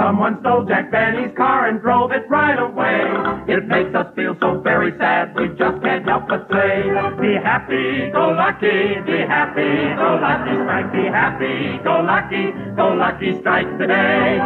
Someone 0.06 0.38
stole 0.42 0.64
Jack 0.66 0.92
Benny's 0.92 1.36
car 1.36 1.68
and 1.68 1.82
drove 1.82 2.12
it 2.12 2.30
right 2.30 2.60
away. 2.60 3.10
It 3.52 3.66
makes 3.66 3.90
us 3.96 4.06
feel 4.16 4.38
so 4.40 4.62
very 4.62 4.96
sad, 5.00 5.34
we 5.34 5.48
just 5.58 5.82
can't 5.82 6.06
help 6.06 6.28
but 6.28 6.46
say, 6.48 6.84
Be 7.20 7.34
happy, 7.42 8.12
go 8.12 8.30
lucky, 8.38 9.02
be 9.02 9.26
happy, 9.26 9.66
go 9.98 10.20
lucky, 10.22 10.54
strike, 10.62 10.92
be 10.94 11.06
happy, 11.10 11.84
go 11.84 12.06
lucky, 12.06 12.54
go 12.76 12.94
lucky, 12.94 13.40
strike 13.40 13.80
today. 13.80 14.38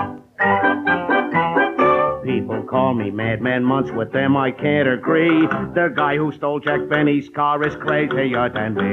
People 2.29 2.61
call 2.61 2.93
me 2.93 3.09
Madman 3.09 3.63
Muntz. 3.63 3.89
With 3.89 4.11
them 4.11 4.37
I 4.37 4.51
can't 4.51 4.87
agree. 4.87 5.47
The 5.73 5.91
guy 5.95 6.15
who 6.15 6.31
stole 6.31 6.59
Jack 6.59 6.87
Benny's 6.87 7.27
car 7.29 7.65
is 7.65 7.75
crazier 7.75 8.49
than 8.53 8.75
me. 8.75 8.83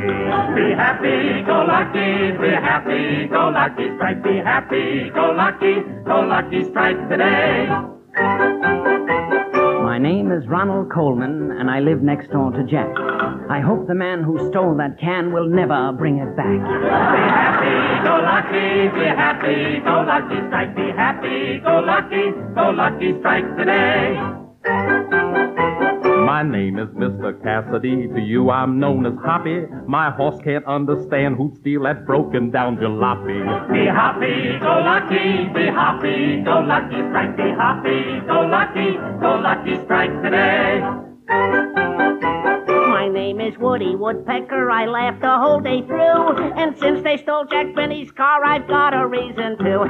Be 0.56 0.72
happy, 0.74 1.44
go 1.44 1.66
lucky, 1.68 2.32
be 2.40 2.48
happy, 2.48 3.28
go 3.28 3.50
lucky, 3.50 3.94
strike, 3.96 4.24
be 4.24 4.36
happy, 4.38 5.10
go 5.10 5.34
lucky, 5.36 5.82
go 6.06 6.20
lucky, 6.20 6.64
strike 6.70 6.96
today. 7.10 7.68
My 9.84 9.98
name 9.98 10.32
is 10.32 10.46
Ronald 10.48 10.90
Colman, 10.90 11.52
and 11.60 11.70
I 11.70 11.80
live 11.80 12.00
next 12.00 12.30
door 12.30 12.52
to 12.52 12.64
Jack. 12.64 12.88
I 13.48 13.60
hope 13.60 13.86
the 13.86 13.94
man 13.94 14.24
who 14.24 14.50
stole 14.50 14.74
that 14.78 14.98
can 14.98 15.32
will 15.32 15.48
never 15.48 15.92
bring 15.92 16.18
it 16.18 16.36
back. 16.36 16.50
Be 16.50 17.22
happy, 17.30 18.02
go 18.02 18.18
lucky, 18.18 18.88
be 18.90 19.06
happy, 19.06 19.80
go 19.80 20.02
lucky, 20.02 20.38
strike, 20.48 20.74
be 20.74 20.90
happy, 20.90 21.60
go 21.62 21.78
lucky, 21.78 22.32
go 22.54 22.70
lucky, 22.70 23.14
strike 23.20 23.46
today. 23.56 24.18
My 26.26 26.42
name 26.42 26.78
is 26.80 26.88
Mr. 26.88 27.40
Cassidy. 27.40 28.08
To 28.08 28.20
you, 28.20 28.50
I'm 28.50 28.80
known 28.80 29.06
as 29.06 29.14
Hoppy. 29.24 29.62
My 29.86 30.10
horse 30.10 30.40
can't 30.42 30.64
understand 30.66 31.36
who'd 31.36 31.56
steal 31.60 31.84
that 31.84 32.04
broken 32.04 32.50
down 32.50 32.78
jalopy. 32.78 33.38
Be 33.72 33.86
happy, 33.86 34.58
go 34.58 34.82
lucky, 34.82 35.46
be 35.54 35.66
happy, 35.70 36.42
go 36.42 36.58
lucky, 36.66 36.98
strike, 37.10 37.36
be 37.36 37.50
happy, 37.54 38.26
go 38.26 38.40
lucky, 38.42 38.98
go 39.20 39.38
lucky, 39.38 39.76
strike 39.84 40.10
today. 40.22 41.75
Woody 43.76 43.94
Woodpecker. 43.94 44.70
I 44.70 44.86
laughed 44.86 45.20
the 45.20 45.36
whole 45.36 45.60
day 45.60 45.82
through. 45.82 46.54
And 46.56 46.74
since 46.78 47.02
they 47.02 47.18
stole 47.18 47.44
Jack 47.44 47.74
Benny's 47.74 48.10
car, 48.10 48.42
I've 48.42 48.66
got 48.66 48.94
a 48.94 49.06
reason 49.06 49.58
to. 49.58 49.84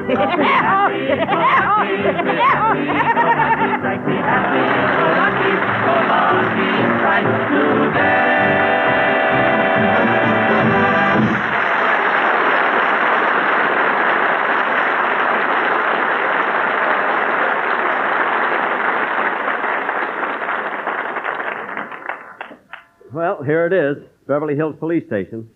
Well, 23.37 23.45
here 23.45 23.67
it 23.67 23.73
is 23.75 24.03
Beverly 24.27 24.57
Hills 24.57 24.77
Police 24.79 25.05
Station. 25.09 25.51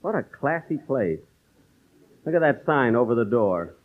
What 0.00 0.16
a 0.16 0.24
classy 0.24 0.78
place. 0.78 1.20
Look 2.26 2.34
at 2.34 2.40
that 2.40 2.64
sign 2.66 2.96
over 2.96 3.14
the 3.14 3.24
door. 3.24 3.76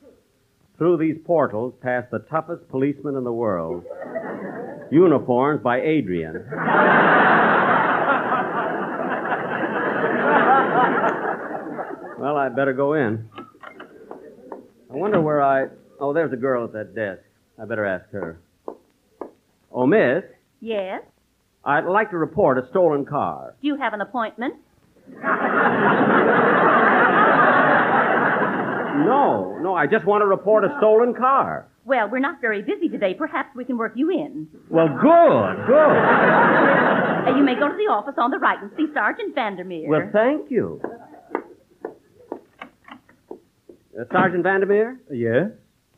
Through 0.80 0.98
these 0.98 1.18
portals 1.26 1.76
pass 1.80 2.06
the 2.10 2.26
toughest 2.28 2.68
policemen 2.70 3.16
in 3.16 3.24
the 3.24 3.32
world. 3.32 3.84
Uniforms 4.90 5.62
by 5.62 5.80
Adrian. 5.80 6.44
well, 12.20 12.36
I'd 12.38 12.56
better 12.56 12.74
go 12.74 12.94
in. 12.94 13.30
I 14.92 14.96
wonder 14.96 15.22
where 15.22 15.42
I. 15.44 15.68
Oh, 16.00 16.14
there's 16.14 16.34
a 16.34 16.38
girl 16.38 16.64
at 16.66 16.74
that 16.74 16.96
desk. 16.96 17.22
I 17.62 17.66
better 17.66 17.86
ask 17.86 18.10
her. 18.12 18.40
Oh, 19.72 19.86
miss, 19.86 20.24
Yes? 20.62 21.04
I'd 21.70 21.86
like 21.86 22.10
to 22.10 22.18
report 22.18 22.58
a 22.58 22.68
stolen 22.72 23.06
car. 23.06 23.54
Do 23.62 23.68
you 23.68 23.78
have 23.78 23.94
an 23.94 24.02
appointment? 24.02 24.56
No, 29.06 29.56
no, 29.62 29.76
I 29.76 29.86
just 29.86 30.04
want 30.04 30.24
to 30.24 30.26
report 30.26 30.66
a 30.66 30.74
stolen 30.80 31.14
car. 31.14 31.68
Well, 31.86 32.10
we're 32.10 32.18
not 32.18 32.42
very 32.42 32.64
busy 32.64 32.90
today. 32.90 33.14
Perhaps 33.14 33.56
we 33.56 33.66
can 33.66 33.78
work 33.78 33.94
you 33.96 34.10
in. 34.10 34.48
Well, 34.70 34.88
good, 34.88 35.68
good. 35.68 35.98
Uh, 37.28 37.38
you 37.38 37.44
may 37.44 37.54
go 37.54 37.68
to 37.68 37.78
the 37.78 37.92
office 37.92 38.16
on 38.18 38.32
the 38.32 38.40
right 38.40 38.60
and 38.60 38.72
see 38.76 38.88
Sergeant 38.92 39.36
Vandermeer. 39.36 39.88
Well, 39.88 40.10
thank 40.12 40.50
you. 40.50 40.82
Uh, 43.94 44.06
Sergeant 44.12 44.42
Vandermeer? 44.42 45.00
Yes? 45.12 45.52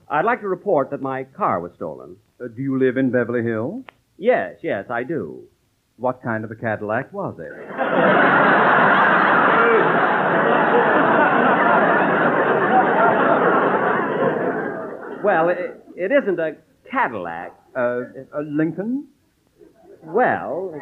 I'd 0.10 0.26
like 0.26 0.42
to 0.42 0.50
report 0.50 0.90
that 0.92 1.02
my 1.02 1.24
car 1.24 1.62
was 1.62 1.72
stolen. 1.78 2.18
Uh, 2.44 2.50
do 2.50 2.62
you 2.62 2.78
live 2.78 2.98
in 2.98 3.10
Beverly 3.10 3.44
Hills? 3.44 3.86
Yes, 4.18 4.58
yes, 4.62 4.86
I 4.90 5.04
do. 5.04 5.46
What 6.02 6.24
kind 6.24 6.44
of 6.44 6.50
a 6.50 6.56
Cadillac 6.56 7.14
was 7.14 7.36
it? 7.38 7.52
Well, 15.24 15.50
it, 15.50 15.86
it 15.96 16.12
isn't 16.12 16.40
a 16.40 16.56
Cadillac. 16.90 17.56
Uh, 17.78 18.02
a 18.34 18.42
Lincoln? 18.44 19.08
Well, 20.04 20.74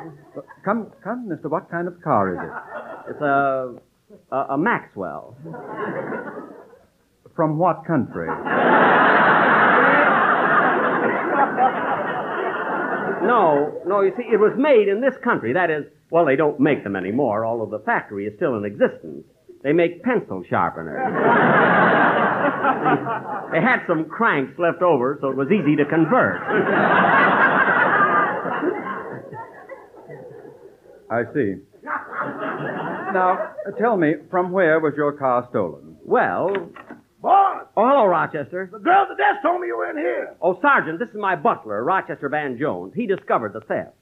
Come, 0.64 0.92
come, 1.04 1.28
mister, 1.28 1.50
what 1.50 1.70
kind 1.70 1.88
of 1.88 2.02
car 2.02 2.34
is 2.34 2.40
it? 2.42 3.12
it's 3.12 3.22
a, 3.22 3.76
a, 4.32 4.54
a 4.54 4.58
Maxwell. 4.58 5.36
From 7.36 7.58
what 7.60 7.84
country? 7.86 8.28
No, 13.24 13.82
no, 13.86 14.02
you 14.02 14.12
see, 14.18 14.24
it 14.24 14.40
was 14.40 14.54
made 14.58 14.88
in 14.88 15.02
this 15.02 15.14
country. 15.24 15.54
That 15.54 15.70
is, 15.70 15.84
well, 16.10 16.26
they 16.26 16.36
don't 16.36 16.60
make 16.60 16.84
them 16.84 16.96
anymore, 16.96 17.46
although 17.46 17.78
the 17.78 17.84
factory 17.84 18.26
is 18.26 18.34
still 18.38 18.58
in 18.58 18.66
existence. 18.66 19.24
They 19.64 19.74
make 19.74 20.02
pencil 20.04 20.44
sharpeners. 20.50 20.98
they 23.52 23.62
had 23.62 23.82
some 23.88 24.06
cranks 24.06 24.58
left 24.58 24.82
over, 24.82 25.18
so 25.22 25.30
it 25.30 25.36
was 25.36 25.50
easy 25.52 25.76
to 25.76 25.86
convert. 25.86 26.42
I 31.12 31.24
see. 31.34 31.56
Now, 33.14 33.54
tell 33.80 33.98
me, 33.98 34.14
from 34.30 34.52
where 34.52 34.80
was 34.80 34.94
your 34.96 35.14
car 35.14 35.48
stolen? 35.50 35.98
Well, 36.06 36.50
Boss, 36.54 36.89
hello, 37.88 38.06
Rochester. 38.06 38.70
the 38.72 38.80
girl 38.80 39.04
at 39.04 39.10
the 39.10 39.16
desk 39.16 39.42
told 39.44 39.62
me 39.62 39.68
you 39.68 39.78
were 39.78 39.90
in 39.90 39.98
here. 39.98 40.36
Oh, 40.42 40.60
Sergeant, 40.62 41.00
this 41.00 41.10
is 41.10 41.16
my 41.16 41.36
butler, 41.36 41.84
Rochester 41.84 42.30
Van 42.30 42.58
Jones. 42.60 42.94
He 42.96 43.06
discovered 43.08 43.54
the 43.54 43.62
theft. 43.62 43.96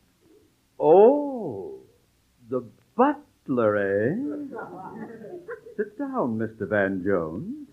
Oh, 0.80 1.80
the 2.50 2.64
butler, 2.96 3.78
eh? 3.78 4.16
Sit 5.78 5.98
down, 5.98 6.38
Mr. 6.38 6.68
Van 6.70 7.04
Jones. 7.06 7.68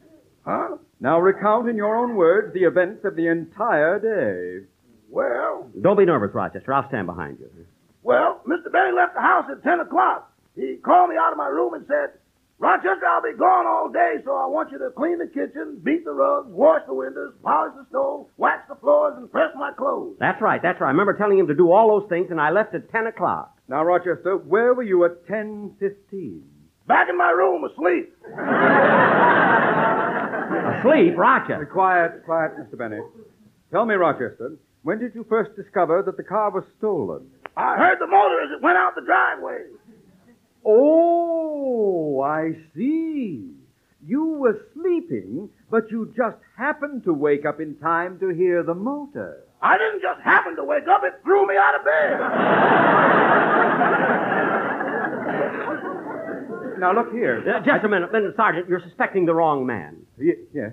Huh? 0.45 0.77
Now 1.01 1.21
recount 1.21 1.69
in 1.69 1.77
your 1.77 1.97
own 1.97 2.17
words 2.17 2.53
the 2.55 2.65
events 2.65 3.05
of 3.05 3.17
the 3.17 3.29
entire 3.29 3.99
day. 3.99 4.67
Well, 5.11 5.71
Don't 5.81 5.97
be 5.97 6.05
nervous, 6.05 6.35
Rochester. 6.35 6.73
I'll 6.73 6.89
stand 6.89 7.07
behind 7.07 7.39
you. 7.41 7.49
well, 8.03 8.43
Mr. 8.47 8.71
Benny 8.73 8.93
left 8.95 9.15
the 9.15 9.21
house 9.21 9.45
at 9.51 9.63
10 9.63 9.81
o'clock. 9.81 10.31
He 10.57 10.77
called 10.85 11.11
me 11.11 11.17
out 11.17 11.33
of 11.33 11.39
my 11.39 11.47
room 11.49 11.75
and 11.75 11.85
said, 11.87 12.19
Rochester, 12.59 13.05
I'll 13.07 13.23
be 13.23 13.37
gone 13.37 13.67
all 13.67 13.91
day, 13.93 14.17
so 14.25 14.31
I 14.33 14.47
want 14.47 14.71
you 14.71 14.79
to 14.79 14.91
clean 14.97 15.19
the 15.19 15.27
kitchen, 15.27 15.81
beat 15.83 16.05
the 16.05 16.13
rugs, 16.13 16.47
wash 16.51 16.83
the 16.87 16.95
windows, 16.95 17.35
polish 17.43 17.75
the 17.77 17.85
stove, 17.91 18.27
wax 18.37 18.63
the 18.69 18.77
floors, 18.77 19.15
and 19.17 19.31
press 19.31 19.51
my 19.57 19.73
clothes. 19.77 20.17
That's 20.21 20.41
right, 20.41 20.63
that's 20.63 20.81
right. 20.81 20.89
I 20.89 20.93
remember 20.93 21.15
telling 21.19 21.39
him 21.39 21.49
to 21.49 21.55
do 21.55 21.73
all 21.73 21.99
those 22.01 22.09
things, 22.09 22.29
and 22.31 22.41
I 22.41 22.51
left 22.51 22.75
at 22.75 22.91
10 22.91 23.09
o'clock. 23.09 23.59
Now, 23.69 23.83
Rochester, 23.85 24.37
where 24.37 24.73
were 24.73 24.83
you 24.85 25.05
at 25.05 25.27
10.15? 25.27 26.41
Back 26.87 27.09
in 27.11 27.19
my 27.19 27.31
room, 27.31 27.65
asleep. 27.65 28.15
Asleep, 30.85 31.17
Rochester. 31.17 31.67
Quiet, 31.67 32.25
quiet, 32.25 32.53
Mr. 32.59 32.77
Benny. 32.79 32.99
Tell 33.73 33.87
me, 33.87 33.95
Rochester, 33.95 34.57
when 34.83 34.99
did 34.99 35.15
you 35.15 35.25
first 35.29 35.57
discover 35.57 36.03
that 36.05 36.17
the 36.17 36.23
car 36.23 36.51
was 36.51 36.65
stolen? 36.79 37.27
I 37.57 37.77
heard 37.77 37.99
the 38.01 38.07
motor 38.07 38.41
as 38.45 38.51
it 38.57 38.63
went 38.63 38.77
out 38.77 38.95
the 38.95 39.03
driveway. 39.03 39.65
Oh, 40.65 42.21
I 42.21 42.53
see. 42.77 43.51
You 44.07 44.25
were 44.35 44.59
sleeping, 44.75 45.49
but 45.71 45.91
you 45.91 46.13
just 46.17 46.37
happened 46.57 47.05
to 47.05 47.13
wake 47.15 47.45
up 47.47 47.61
in 47.61 47.77
time 47.77 48.19
to 48.21 48.29
hear 48.29 48.63
the 48.63 48.75
motor. 48.75 49.41
I 49.63 49.79
didn't 49.79 50.03
just 50.03 50.21
happen 50.23 50.57
to 50.57 50.65
wake 50.65 50.87
up, 50.89 51.03
it 51.05 51.15
threw 51.25 51.47
me 51.47 51.55
out 51.57 51.75
of 51.75 51.85
bed. 51.85 52.21
Now, 56.81 56.93
look 56.93 57.13
here. 57.13 57.39
Uh, 57.49 57.61
just 57.65 57.85
a 57.85 57.89
minute, 57.89 58.13
minute, 58.13 58.35
Sergeant. 58.37 58.69
You're 58.69 58.81
suspecting 58.83 59.25
the 59.27 59.35
wrong 59.35 59.65
man. 59.65 59.97
Y- 60.19 60.35
yes. 60.53 60.73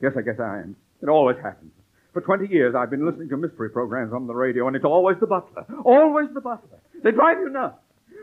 Yes, 0.00 0.12
I 0.16 0.20
guess 0.22 0.38
I 0.38 0.58
am. 0.58 0.76
It 1.02 1.08
always 1.08 1.36
happens. 1.42 1.72
For 2.12 2.20
20 2.20 2.46
years, 2.52 2.74
I've 2.76 2.90
been 2.90 3.04
listening 3.06 3.28
to 3.30 3.36
mystery 3.36 3.70
programs 3.70 4.12
on 4.12 4.26
the 4.26 4.34
radio, 4.34 4.66
and 4.68 4.76
it's 4.76 4.84
always 4.84 5.16
the 5.20 5.26
butler. 5.26 5.66
Always 5.84 6.28
the 6.34 6.40
butler. 6.40 6.78
They 7.02 7.10
drive 7.12 7.38
you 7.38 7.48
nuts. 7.48 7.76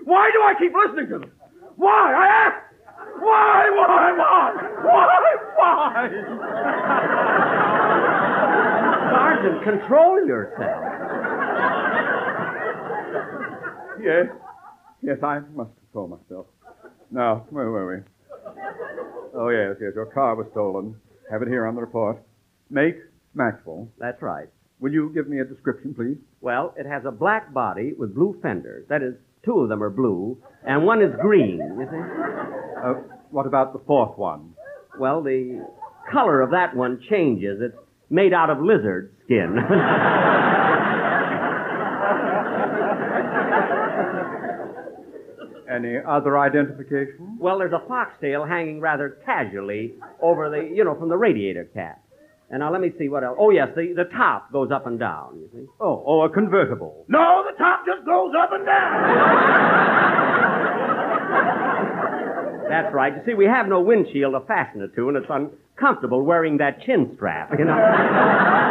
Why 0.05 0.29
do 0.31 0.39
I 0.41 0.53
keep 0.57 0.73
listening 0.73 1.09
to 1.09 1.19
them? 1.19 1.31
Why? 1.75 2.13
I 2.13 2.27
ask. 2.47 2.55
Why? 3.19 3.69
Why? 3.73 4.11
Why? 4.17 4.53
Why? 4.85 5.35
Why? 5.57 6.09
Sergeant, 9.11 9.63
control 9.63 10.25
yourself. 10.25 10.81
Yes. 14.01 14.27
Yes, 15.01 15.17
I 15.23 15.39
must 15.53 15.71
control 15.79 16.07
myself. 16.07 16.45
Now, 17.11 17.45
where 17.49 17.69
were 17.71 17.95
we? 17.95 18.03
Oh, 19.33 19.49
yes, 19.49 19.77
yes. 19.81 19.91
Your 19.95 20.05
car 20.07 20.35
was 20.35 20.47
stolen. 20.51 20.95
Have 21.31 21.41
it 21.41 21.47
here 21.47 21.65
on 21.65 21.75
the 21.75 21.81
report. 21.81 22.21
Make 22.69 22.97
Maxwell. 23.33 23.87
That's 23.99 24.21
right. 24.21 24.47
Will 24.79 24.91
you 24.91 25.11
give 25.13 25.27
me 25.27 25.39
a 25.39 25.45
description, 25.45 25.93
please? 25.93 26.17
Well, 26.41 26.73
it 26.77 26.85
has 26.85 27.05
a 27.05 27.11
black 27.11 27.53
body 27.53 27.93
with 27.97 28.13
blue 28.13 28.37
fenders. 28.41 28.85
That 28.89 29.01
is, 29.01 29.15
two 29.45 29.59
of 29.59 29.69
them 29.69 29.81
are 29.83 29.89
blue, 29.89 30.37
and 30.67 30.83
one 30.83 31.01
is 31.01 31.13
green, 31.21 31.57
you 31.57 31.87
see? 31.89 31.97
Uh, 32.83 32.93
what 33.29 33.45
about 33.45 33.73
the 33.73 33.79
fourth 33.85 34.17
one? 34.17 34.53
Well, 34.99 35.21
the 35.23 35.65
color 36.11 36.41
of 36.41 36.51
that 36.51 36.75
one 36.75 36.99
changes. 37.09 37.59
It's 37.61 37.77
made 38.09 38.33
out 38.33 38.49
of 38.49 38.59
lizard 38.61 39.15
skin. 39.25 39.57
Any 45.67 45.97
other 46.07 46.37
identification? 46.37 47.37
well, 47.39 47.57
there's 47.57 47.73
a 47.73 47.81
foxtail 47.87 48.45
hanging 48.45 48.79
rather 48.79 49.17
casually 49.25 49.95
over 50.21 50.49
the, 50.49 50.61
you 50.73 50.83
know, 50.83 50.95
from 50.97 51.09
the 51.09 51.17
radiator 51.17 51.65
cap. 51.73 52.04
And 52.49 52.59
now 52.59 52.71
let 52.71 52.79
me 52.81 52.91
see 52.99 53.09
what 53.09 53.23
else. 53.23 53.37
Oh, 53.39 53.49
yes, 53.49 53.69
the, 53.75 53.93
the 53.95 54.05
top 54.15 54.51
goes 54.51 54.69
up 54.71 54.85
and 54.85 54.99
down, 54.99 55.39
you 55.39 55.49
see. 55.53 55.65
Oh, 55.79 56.03
oh, 56.05 56.21
a 56.21 56.29
convertible. 56.29 57.05
No, 57.07 57.43
the 57.49 57.57
top 57.57 57.85
just 57.85 58.05
goes 58.05 58.33
up 58.37 58.51
and 58.53 58.65
down. 58.65 59.01
That's 62.69 62.93
right. 62.93 63.13
You 63.15 63.21
see, 63.25 63.33
we 63.33 63.45
have 63.45 63.67
no 63.67 63.81
windshield 63.81 64.33
to 64.33 64.41
fasten 64.47 64.81
it 64.81 64.93
to, 64.95 65.07
and 65.09 65.17
it's 65.17 65.27
uncomfortable 65.29 66.21
wearing 66.23 66.57
that 66.57 66.81
chin 66.85 67.11
strap, 67.15 67.51
you 67.57 67.65
know. 67.65 67.75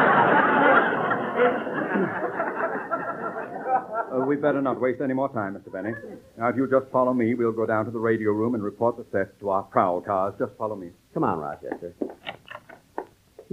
Uh, 4.14 4.25
we 4.27 4.37
better 4.37 4.62
not 4.62 4.81
waste 4.81 5.01
any 5.01 5.12
more 5.14 5.29
time, 5.33 5.55
Mr. 5.55 5.72
Benny. 5.72 5.91
Now, 6.39 6.49
if 6.49 6.55
you'll 6.55 6.68
just 6.70 6.87
follow 6.93 7.12
me, 7.12 7.35
we'll 7.35 7.51
go 7.51 7.66
down 7.66 7.85
to 7.87 7.91
the 7.91 7.99
radio 7.99 8.31
room 8.31 8.55
and 8.55 8.62
report 8.62 8.97
the 8.97 9.03
theft 9.05 9.41
to 9.41 9.51
our 9.51 9.64
prowl 9.64 10.01
cars. 10.01 10.35
Just 10.39 10.53
follow 10.57 10.77
me. 10.77 10.91
Come 11.14 11.25
on, 11.25 11.39
Rochester. 11.39 11.95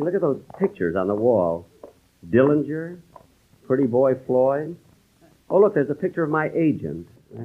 Look 0.02 0.16
at 0.16 0.22
those 0.22 0.42
pictures 0.60 0.96
on 0.96 1.08
the 1.08 1.14
wall. 1.14 1.68
Dillinger, 2.28 3.00
pretty 3.68 3.86
boy 3.86 4.14
Floyd. 4.26 4.76
Oh, 5.48 5.60
look, 5.60 5.76
there's 5.76 5.92
a 5.92 5.96
picture 5.96 6.24
of 6.24 6.32
my 6.32 6.50
agent. 6.56 7.08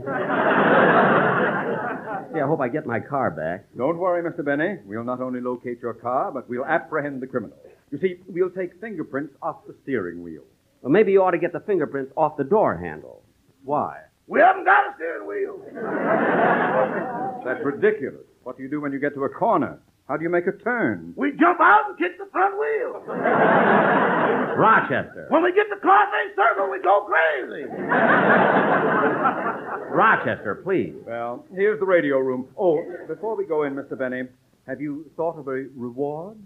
yeah, 2.34 2.44
I 2.44 2.46
hope 2.46 2.60
I 2.60 2.68
get 2.68 2.86
my 2.86 2.98
car 2.98 3.30
back. 3.30 3.66
Don't 3.76 3.98
worry, 3.98 4.22
Mr. 4.22 4.42
Benny. 4.42 4.78
We'll 4.86 5.04
not 5.04 5.20
only 5.20 5.40
locate 5.42 5.80
your 5.82 5.92
car, 5.92 6.32
but 6.32 6.48
we'll 6.48 6.64
apprehend 6.64 7.20
the 7.20 7.26
criminal. 7.26 7.56
You 7.90 7.98
see, 7.98 8.16
we'll 8.26 8.50
take 8.50 8.80
fingerprints 8.80 9.34
off 9.42 9.66
the 9.66 9.74
steering 9.82 10.22
wheel. 10.22 10.42
Well, 10.80 10.90
maybe 10.90 11.12
you 11.12 11.22
ought 11.22 11.32
to 11.32 11.38
get 11.38 11.52
the 11.52 11.60
fingerprints 11.60 12.12
off 12.16 12.38
the 12.38 12.44
door 12.44 12.76
handle. 12.78 13.22
Why? 13.64 13.98
We 14.28 14.40
haven't 14.40 14.64
got 14.64 14.86
a 14.86 14.94
steering 14.96 15.28
wheel. 15.28 15.60
That's 17.44 17.62
ridiculous. 17.64 18.24
What 18.44 18.56
do 18.56 18.62
you 18.62 18.70
do 18.70 18.80
when 18.80 18.92
you 18.92 18.98
get 18.98 19.14
to 19.14 19.24
a 19.24 19.28
corner? 19.28 19.78
How 20.08 20.16
do 20.16 20.22
you 20.22 20.30
make 20.30 20.46
a 20.46 20.52
turn? 20.52 21.12
We 21.16 21.32
jump 21.32 21.58
out 21.60 21.88
and 21.88 21.98
kick 21.98 22.16
the 22.16 22.26
front 22.30 22.54
wheel. 22.54 23.02
Rochester. 24.56 25.26
When 25.30 25.42
we 25.42 25.52
get 25.52 25.66
the 25.68 25.76
Carthay 25.84 26.34
Circle, 26.36 26.70
we 26.70 26.80
go 26.80 27.08
crazy. 27.10 27.64
Rochester, 29.90 30.54
please. 30.62 30.94
Well, 31.04 31.44
here's 31.52 31.80
the 31.80 31.86
radio 31.86 32.18
room. 32.18 32.46
Oh, 32.56 32.80
before 33.08 33.34
we 33.36 33.44
go 33.46 33.64
in, 33.64 33.74
Mr. 33.74 33.98
Benny, 33.98 34.22
have 34.68 34.80
you 34.80 35.10
thought 35.16 35.36
of 35.38 35.48
a 35.48 35.66
reward? 35.76 36.36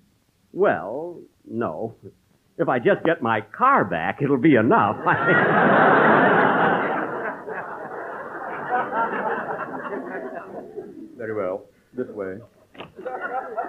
Well, 0.52 1.20
no. 1.48 1.94
If 2.56 2.68
I 2.68 2.78
just 2.78 3.04
get 3.04 3.20
my 3.22 3.42
car 3.42 3.84
back, 3.84 4.22
it'll 4.22 4.38
be 4.38 4.54
enough. 4.56 4.96
Very 11.16 11.34
well. 11.34 11.64
This 11.94 12.08
way. 12.08 12.38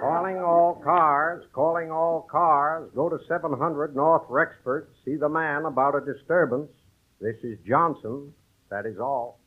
Calling 0.00 0.38
all 0.38 0.80
cars, 0.82 1.44
calling 1.52 1.90
all 1.90 2.26
cars. 2.30 2.90
Go 2.94 3.08
to 3.08 3.18
700 3.28 3.94
North 3.94 4.24
Rexford. 4.28 4.88
See 5.04 5.16
the 5.16 5.28
man 5.28 5.64
about 5.64 5.94
a 5.94 6.00
disturbance. 6.00 6.70
This 7.20 7.36
is 7.42 7.58
Johnson. 7.66 8.32
That 8.70 8.86
is 8.86 8.98
all. 8.98 9.38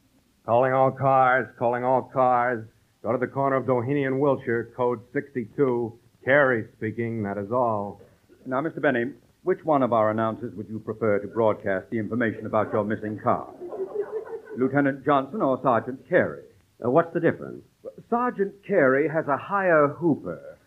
Calling 0.46 0.74
all 0.74 0.92
cars, 0.92 1.48
calling 1.58 1.84
all 1.84 2.04
cars. 2.14 2.66
Go 3.04 3.12
to 3.12 3.18
the 3.18 3.28
corner 3.28 3.58
of 3.58 3.66
Doheny 3.66 4.06
and 4.08 4.20
Wilshire, 4.20 4.72
code 4.76 5.00
62. 5.14 5.94
Carey 6.24 6.66
speaking, 6.78 7.24
that 7.24 7.38
is 7.38 7.52
all. 7.52 8.02
Now, 8.46 8.62
Mr. 8.62 8.82
Benny, 8.82 9.06
which 9.44 9.60
one 9.64 9.84
of 9.84 9.94
our 9.94 10.10
announcers 10.10 10.56
would 10.56 10.68
you 10.70 10.80
prefer 10.80 11.20
to 11.20 11.28
broadcast 11.28 11.86
the 11.92 12.00
information 12.00 12.46
about 12.46 12.72
your 12.74 12.84
missing 12.84 13.20
car? 13.24 13.54
Lieutenant 14.58 15.06
Johnson 15.06 15.42
or 15.42 15.60
Sergeant 15.62 16.08
Carey? 16.10 16.44
Uh, 16.84 16.90
what's 16.90 17.14
the 17.14 17.20
difference? 17.20 17.64
Sergeant 18.10 18.54
Carey 18.68 19.08
has 19.08 19.26
a 19.28 19.38
higher 19.38 19.88
hooper. 19.88 20.58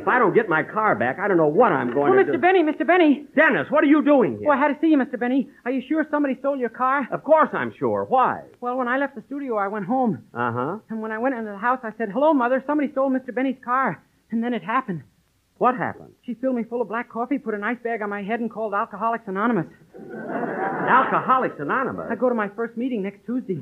If 0.00 0.08
I 0.08 0.18
don't 0.18 0.34
get 0.34 0.48
my 0.48 0.62
car 0.62 0.94
back, 0.94 1.18
I 1.18 1.28
don't 1.28 1.36
know 1.36 1.46
what 1.48 1.72
I'm 1.72 1.92
going 1.92 2.12
Oh, 2.12 2.16
to 2.16 2.22
Mr. 2.24 2.32
do. 2.32 2.38
Mr. 2.38 2.40
Benny, 2.40 2.62
Mr. 2.62 2.86
Benny. 2.86 3.26
Dennis, 3.36 3.66
what 3.70 3.82
are 3.84 3.86
you 3.88 4.02
doing 4.02 4.38
here? 4.38 4.48
Oh, 4.48 4.52
I 4.52 4.56
had 4.56 4.68
to 4.68 4.78
see 4.80 4.88
you, 4.88 4.96
Mr. 4.98 5.18
Benny. 5.18 5.48
Are 5.64 5.70
you 5.70 5.82
sure 5.88 6.06
somebody 6.10 6.36
stole 6.40 6.56
your 6.56 6.68
car? 6.70 7.06
Of 7.10 7.22
course 7.24 7.48
I'm 7.52 7.72
sure. 7.78 8.04
Why? 8.08 8.42
Well, 8.60 8.76
when 8.76 8.88
I 8.88 8.98
left 8.98 9.14
the 9.14 9.22
studio, 9.26 9.56
I 9.56 9.68
went 9.68 9.86
home. 9.86 10.24
Uh 10.34 10.52
huh. 10.52 10.78
And 10.90 11.00
when 11.02 11.12
I 11.12 11.18
went 11.18 11.34
into 11.34 11.50
the 11.50 11.58
house, 11.58 11.80
I 11.82 11.92
said, 11.98 12.10
Hello, 12.12 12.32
Mother. 12.34 12.62
Somebody 12.66 12.90
stole 12.92 13.10
Mr. 13.10 13.34
Benny's 13.34 13.58
car. 13.64 14.02
And 14.30 14.42
then 14.42 14.52
it 14.54 14.62
happened. 14.62 15.02
What 15.58 15.76
happened? 15.76 16.12
She 16.24 16.34
filled 16.34 16.54
me 16.54 16.62
full 16.62 16.80
of 16.80 16.88
black 16.88 17.08
coffee, 17.10 17.36
put 17.38 17.52
an 17.54 17.64
ice 17.64 17.78
bag 17.82 18.00
on 18.00 18.10
my 18.10 18.22
head, 18.22 18.38
and 18.38 18.48
called 18.48 18.74
Alcoholics 18.74 19.24
Anonymous. 19.26 19.66
Alcoholics 20.88 21.56
Anonymous? 21.58 22.06
I 22.10 22.14
go 22.14 22.28
to 22.28 22.34
my 22.34 22.48
first 22.54 22.76
meeting 22.76 23.02
next 23.02 23.26
Tuesday. 23.26 23.56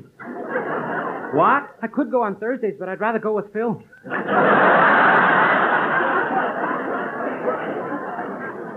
What? 1.33 1.75
I 1.81 1.87
could 1.91 2.11
go 2.11 2.21
on 2.21 2.35
Thursdays, 2.35 2.75
but 2.77 2.87
I'd 2.87 2.99
rather 2.99 3.17
go 3.19 3.33
with 3.33 3.51
Phil. 3.51 3.81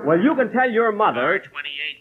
Well, 0.05 0.19
you 0.19 0.35
can 0.35 0.51
tell 0.53 0.71
your 0.71 0.93
mother. 0.93 1.39
28 1.39 1.45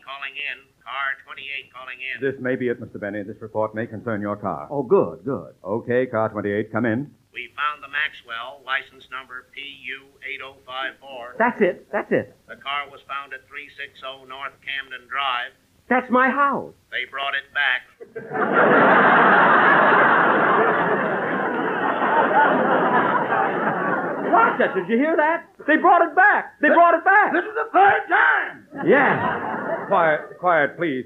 calling 0.06 0.36
in. 0.36 0.58
Car 0.84 1.20
28 1.26 1.74
calling 1.74 2.00
in. 2.00 2.22
This 2.24 2.39
may 2.41 2.56
be 2.56 2.70
it, 2.70 2.80
Mr. 2.82 3.00
Benny. 3.00 3.24
This 3.24 3.36
report 3.41 3.76
may 3.76 3.86
concern 3.86 4.22
your 4.22 4.38
car. 4.38 4.68
Oh, 4.72 4.84
good, 4.84 5.24
good. 5.26 5.54
Okay, 5.64 6.06
car 6.08 6.30
28, 6.30 6.72
come 6.72 6.86
in. 6.86 7.12
We 7.34 7.50
found 7.56 7.84
the 7.84 7.91
Maxwell, 7.91 8.62
license 8.66 9.06
number 9.12 9.45
PU8054. 9.54 11.38
That's 11.38 11.62
it. 11.62 11.88
That's 11.91 12.12
it. 12.12 12.36
The 12.47 12.56
car 12.56 12.89
was 12.89 13.02
found 13.08 13.34
at 13.34 13.45
360 13.47 14.26
North 14.28 14.54
Camden 14.66 15.08
Drive. 15.08 15.52
That's 15.89 16.10
my 16.10 16.30
house. 16.30 16.74
They 16.91 17.06
brought 17.10 17.36
it 17.36 17.45
back. 17.54 17.82
Rochester, 24.32 24.82
did 24.82 24.89
you 24.89 24.97
hear 24.97 25.15
that? 25.15 25.45
They 25.67 25.77
brought 25.77 26.01
it 26.01 26.15
back. 26.15 26.59
They 26.61 26.69
brought 26.69 26.93
it 26.95 27.03
back. 27.05 27.34
This 27.34 27.43
is 27.43 27.55
the 27.55 27.69
third 27.73 28.01
time. 28.09 28.88
Yeah. 28.88 29.86
Quiet, 29.88 30.38
quiet, 30.39 30.77
please. 30.77 31.05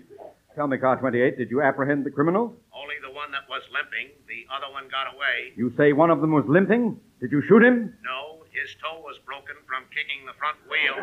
Tell 0.56 0.68
me, 0.68 0.78
car 0.78 0.98
28, 0.98 1.38
did 1.38 1.50
you 1.50 1.62
apprehend 1.62 2.06
the 2.06 2.12
criminal? 2.12 2.54
Only 2.76 2.96
the 3.02 3.12
one 3.14 3.32
that 3.32 3.48
was 3.50 3.64
limping. 3.74 4.14
The 4.28 4.46
other 4.54 4.72
one 4.72 4.84
got 4.90 5.14
away. 5.16 5.54
You 5.56 5.74
say 5.78 5.94
one 5.94 6.12
of 6.12 6.22
them 6.22 6.32
was 6.32 6.46
limping? 6.48 7.00
Did 7.20 7.32
you 7.32 7.42
shoot 7.48 7.64
him? 7.64 7.96
No, 8.04 8.44
his 8.52 8.76
toe 8.84 9.00
was 9.02 9.18
broken 9.26 9.56
from 9.66 9.84
kicking 9.90 10.26
the 10.28 10.34
front 10.38 10.58
wheel. 10.70 10.96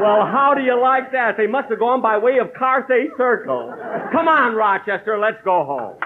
Well, 0.00 0.26
how 0.26 0.54
do 0.54 0.62
you 0.62 0.80
like 0.80 1.12
that? 1.12 1.36
They 1.36 1.46
must 1.46 1.70
have 1.70 1.78
gone 1.78 2.02
by 2.02 2.18
way 2.18 2.38
of 2.38 2.48
Carthay 2.52 3.16
Circle. 3.16 3.74
Come 4.12 4.28
on, 4.28 4.54
Rochester, 4.54 5.18
let's 5.18 5.42
go 5.44 5.64
home. 5.64 5.96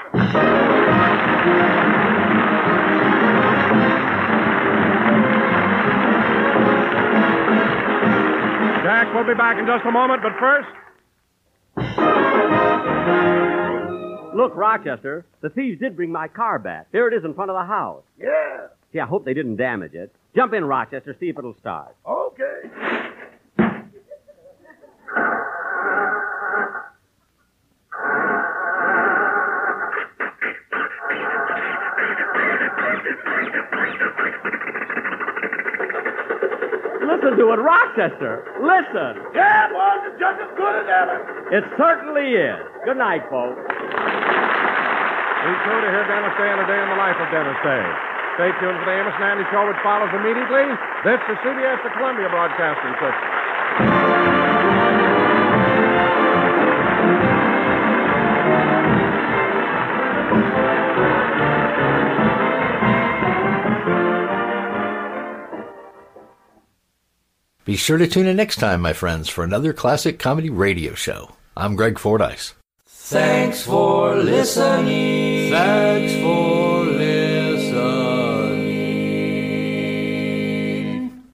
Jack 8.88 9.12
will 9.12 9.22
be 9.22 9.34
back 9.34 9.58
in 9.58 9.66
just 9.66 9.84
a 9.84 9.92
moment, 9.92 10.22
but 10.22 10.32
first. 10.40 10.66
Look, 14.34 14.56
Rochester, 14.56 15.26
the 15.42 15.50
thieves 15.50 15.78
did 15.78 15.94
bring 15.94 16.10
my 16.10 16.26
car 16.26 16.58
back. 16.58 16.86
There 16.90 17.06
it 17.06 17.12
is 17.12 17.22
in 17.22 17.34
front 17.34 17.50
of 17.50 17.56
the 17.58 17.66
house. 17.66 18.02
Yeah. 18.18 18.68
Gee, 18.90 19.00
I 19.00 19.04
hope 19.04 19.26
they 19.26 19.34
didn't 19.34 19.56
damage 19.56 19.92
it. 19.92 20.10
Jump 20.34 20.54
in, 20.54 20.64
Rochester, 20.64 21.14
see 21.20 21.28
if 21.28 21.36
it'll 21.38 21.54
start. 21.60 21.94
Okay. 22.06 22.62
Listen 37.18 37.34
to 37.34 37.50
it, 37.50 37.58
Rochester. 37.58 38.46
Listen. 38.62 39.18
Yeah, 39.34 39.66
boss, 39.74 40.06
it's 40.06 40.22
just 40.22 40.38
as 40.38 40.54
good 40.54 40.70
as 40.70 40.86
ever. 40.86 41.18
It 41.50 41.66
certainly 41.74 42.38
is. 42.38 42.62
Good 42.86 42.94
night, 42.94 43.26
folks. 43.26 43.58
Be 43.58 45.50
sure 45.66 45.80
to 45.82 45.90
hear 45.90 46.06
Dennis 46.06 46.30
Day 46.38 46.46
and 46.46 46.62
a 46.62 46.66
day 46.70 46.78
in 46.78 46.86
the 46.86 46.94
life 46.94 47.18
of 47.18 47.26
Dennis 47.34 47.58
Day. 47.66 47.82
Stay 48.38 48.54
tuned 48.62 48.78
for 48.78 48.86
the 48.86 48.94
Amos 49.02 49.18
and 49.18 49.34
Andy 49.34 49.42
Show, 49.50 49.66
which 49.66 49.82
follows 49.82 50.14
immediately. 50.14 50.62
This 51.02 51.18
is 51.26 51.34
CBS, 51.42 51.82
the 51.82 51.90
Columbia 51.98 52.30
Broadcasting 52.30 52.94
System. 53.02 53.26
Be 67.68 67.76
sure 67.76 67.98
to 67.98 68.08
tune 68.08 68.26
in 68.26 68.38
next 68.38 68.56
time, 68.56 68.80
my 68.80 68.94
friends, 68.94 69.28
for 69.28 69.44
another 69.44 69.74
classic 69.74 70.18
comedy 70.18 70.48
radio 70.48 70.94
show. 70.94 71.32
I'm 71.54 71.76
Greg 71.76 71.98
Fordyce. 71.98 72.54
Thanks 72.86 73.62
for 73.62 74.16
listening. 74.16 75.50
Thanks 75.50 76.14
for 76.14 76.67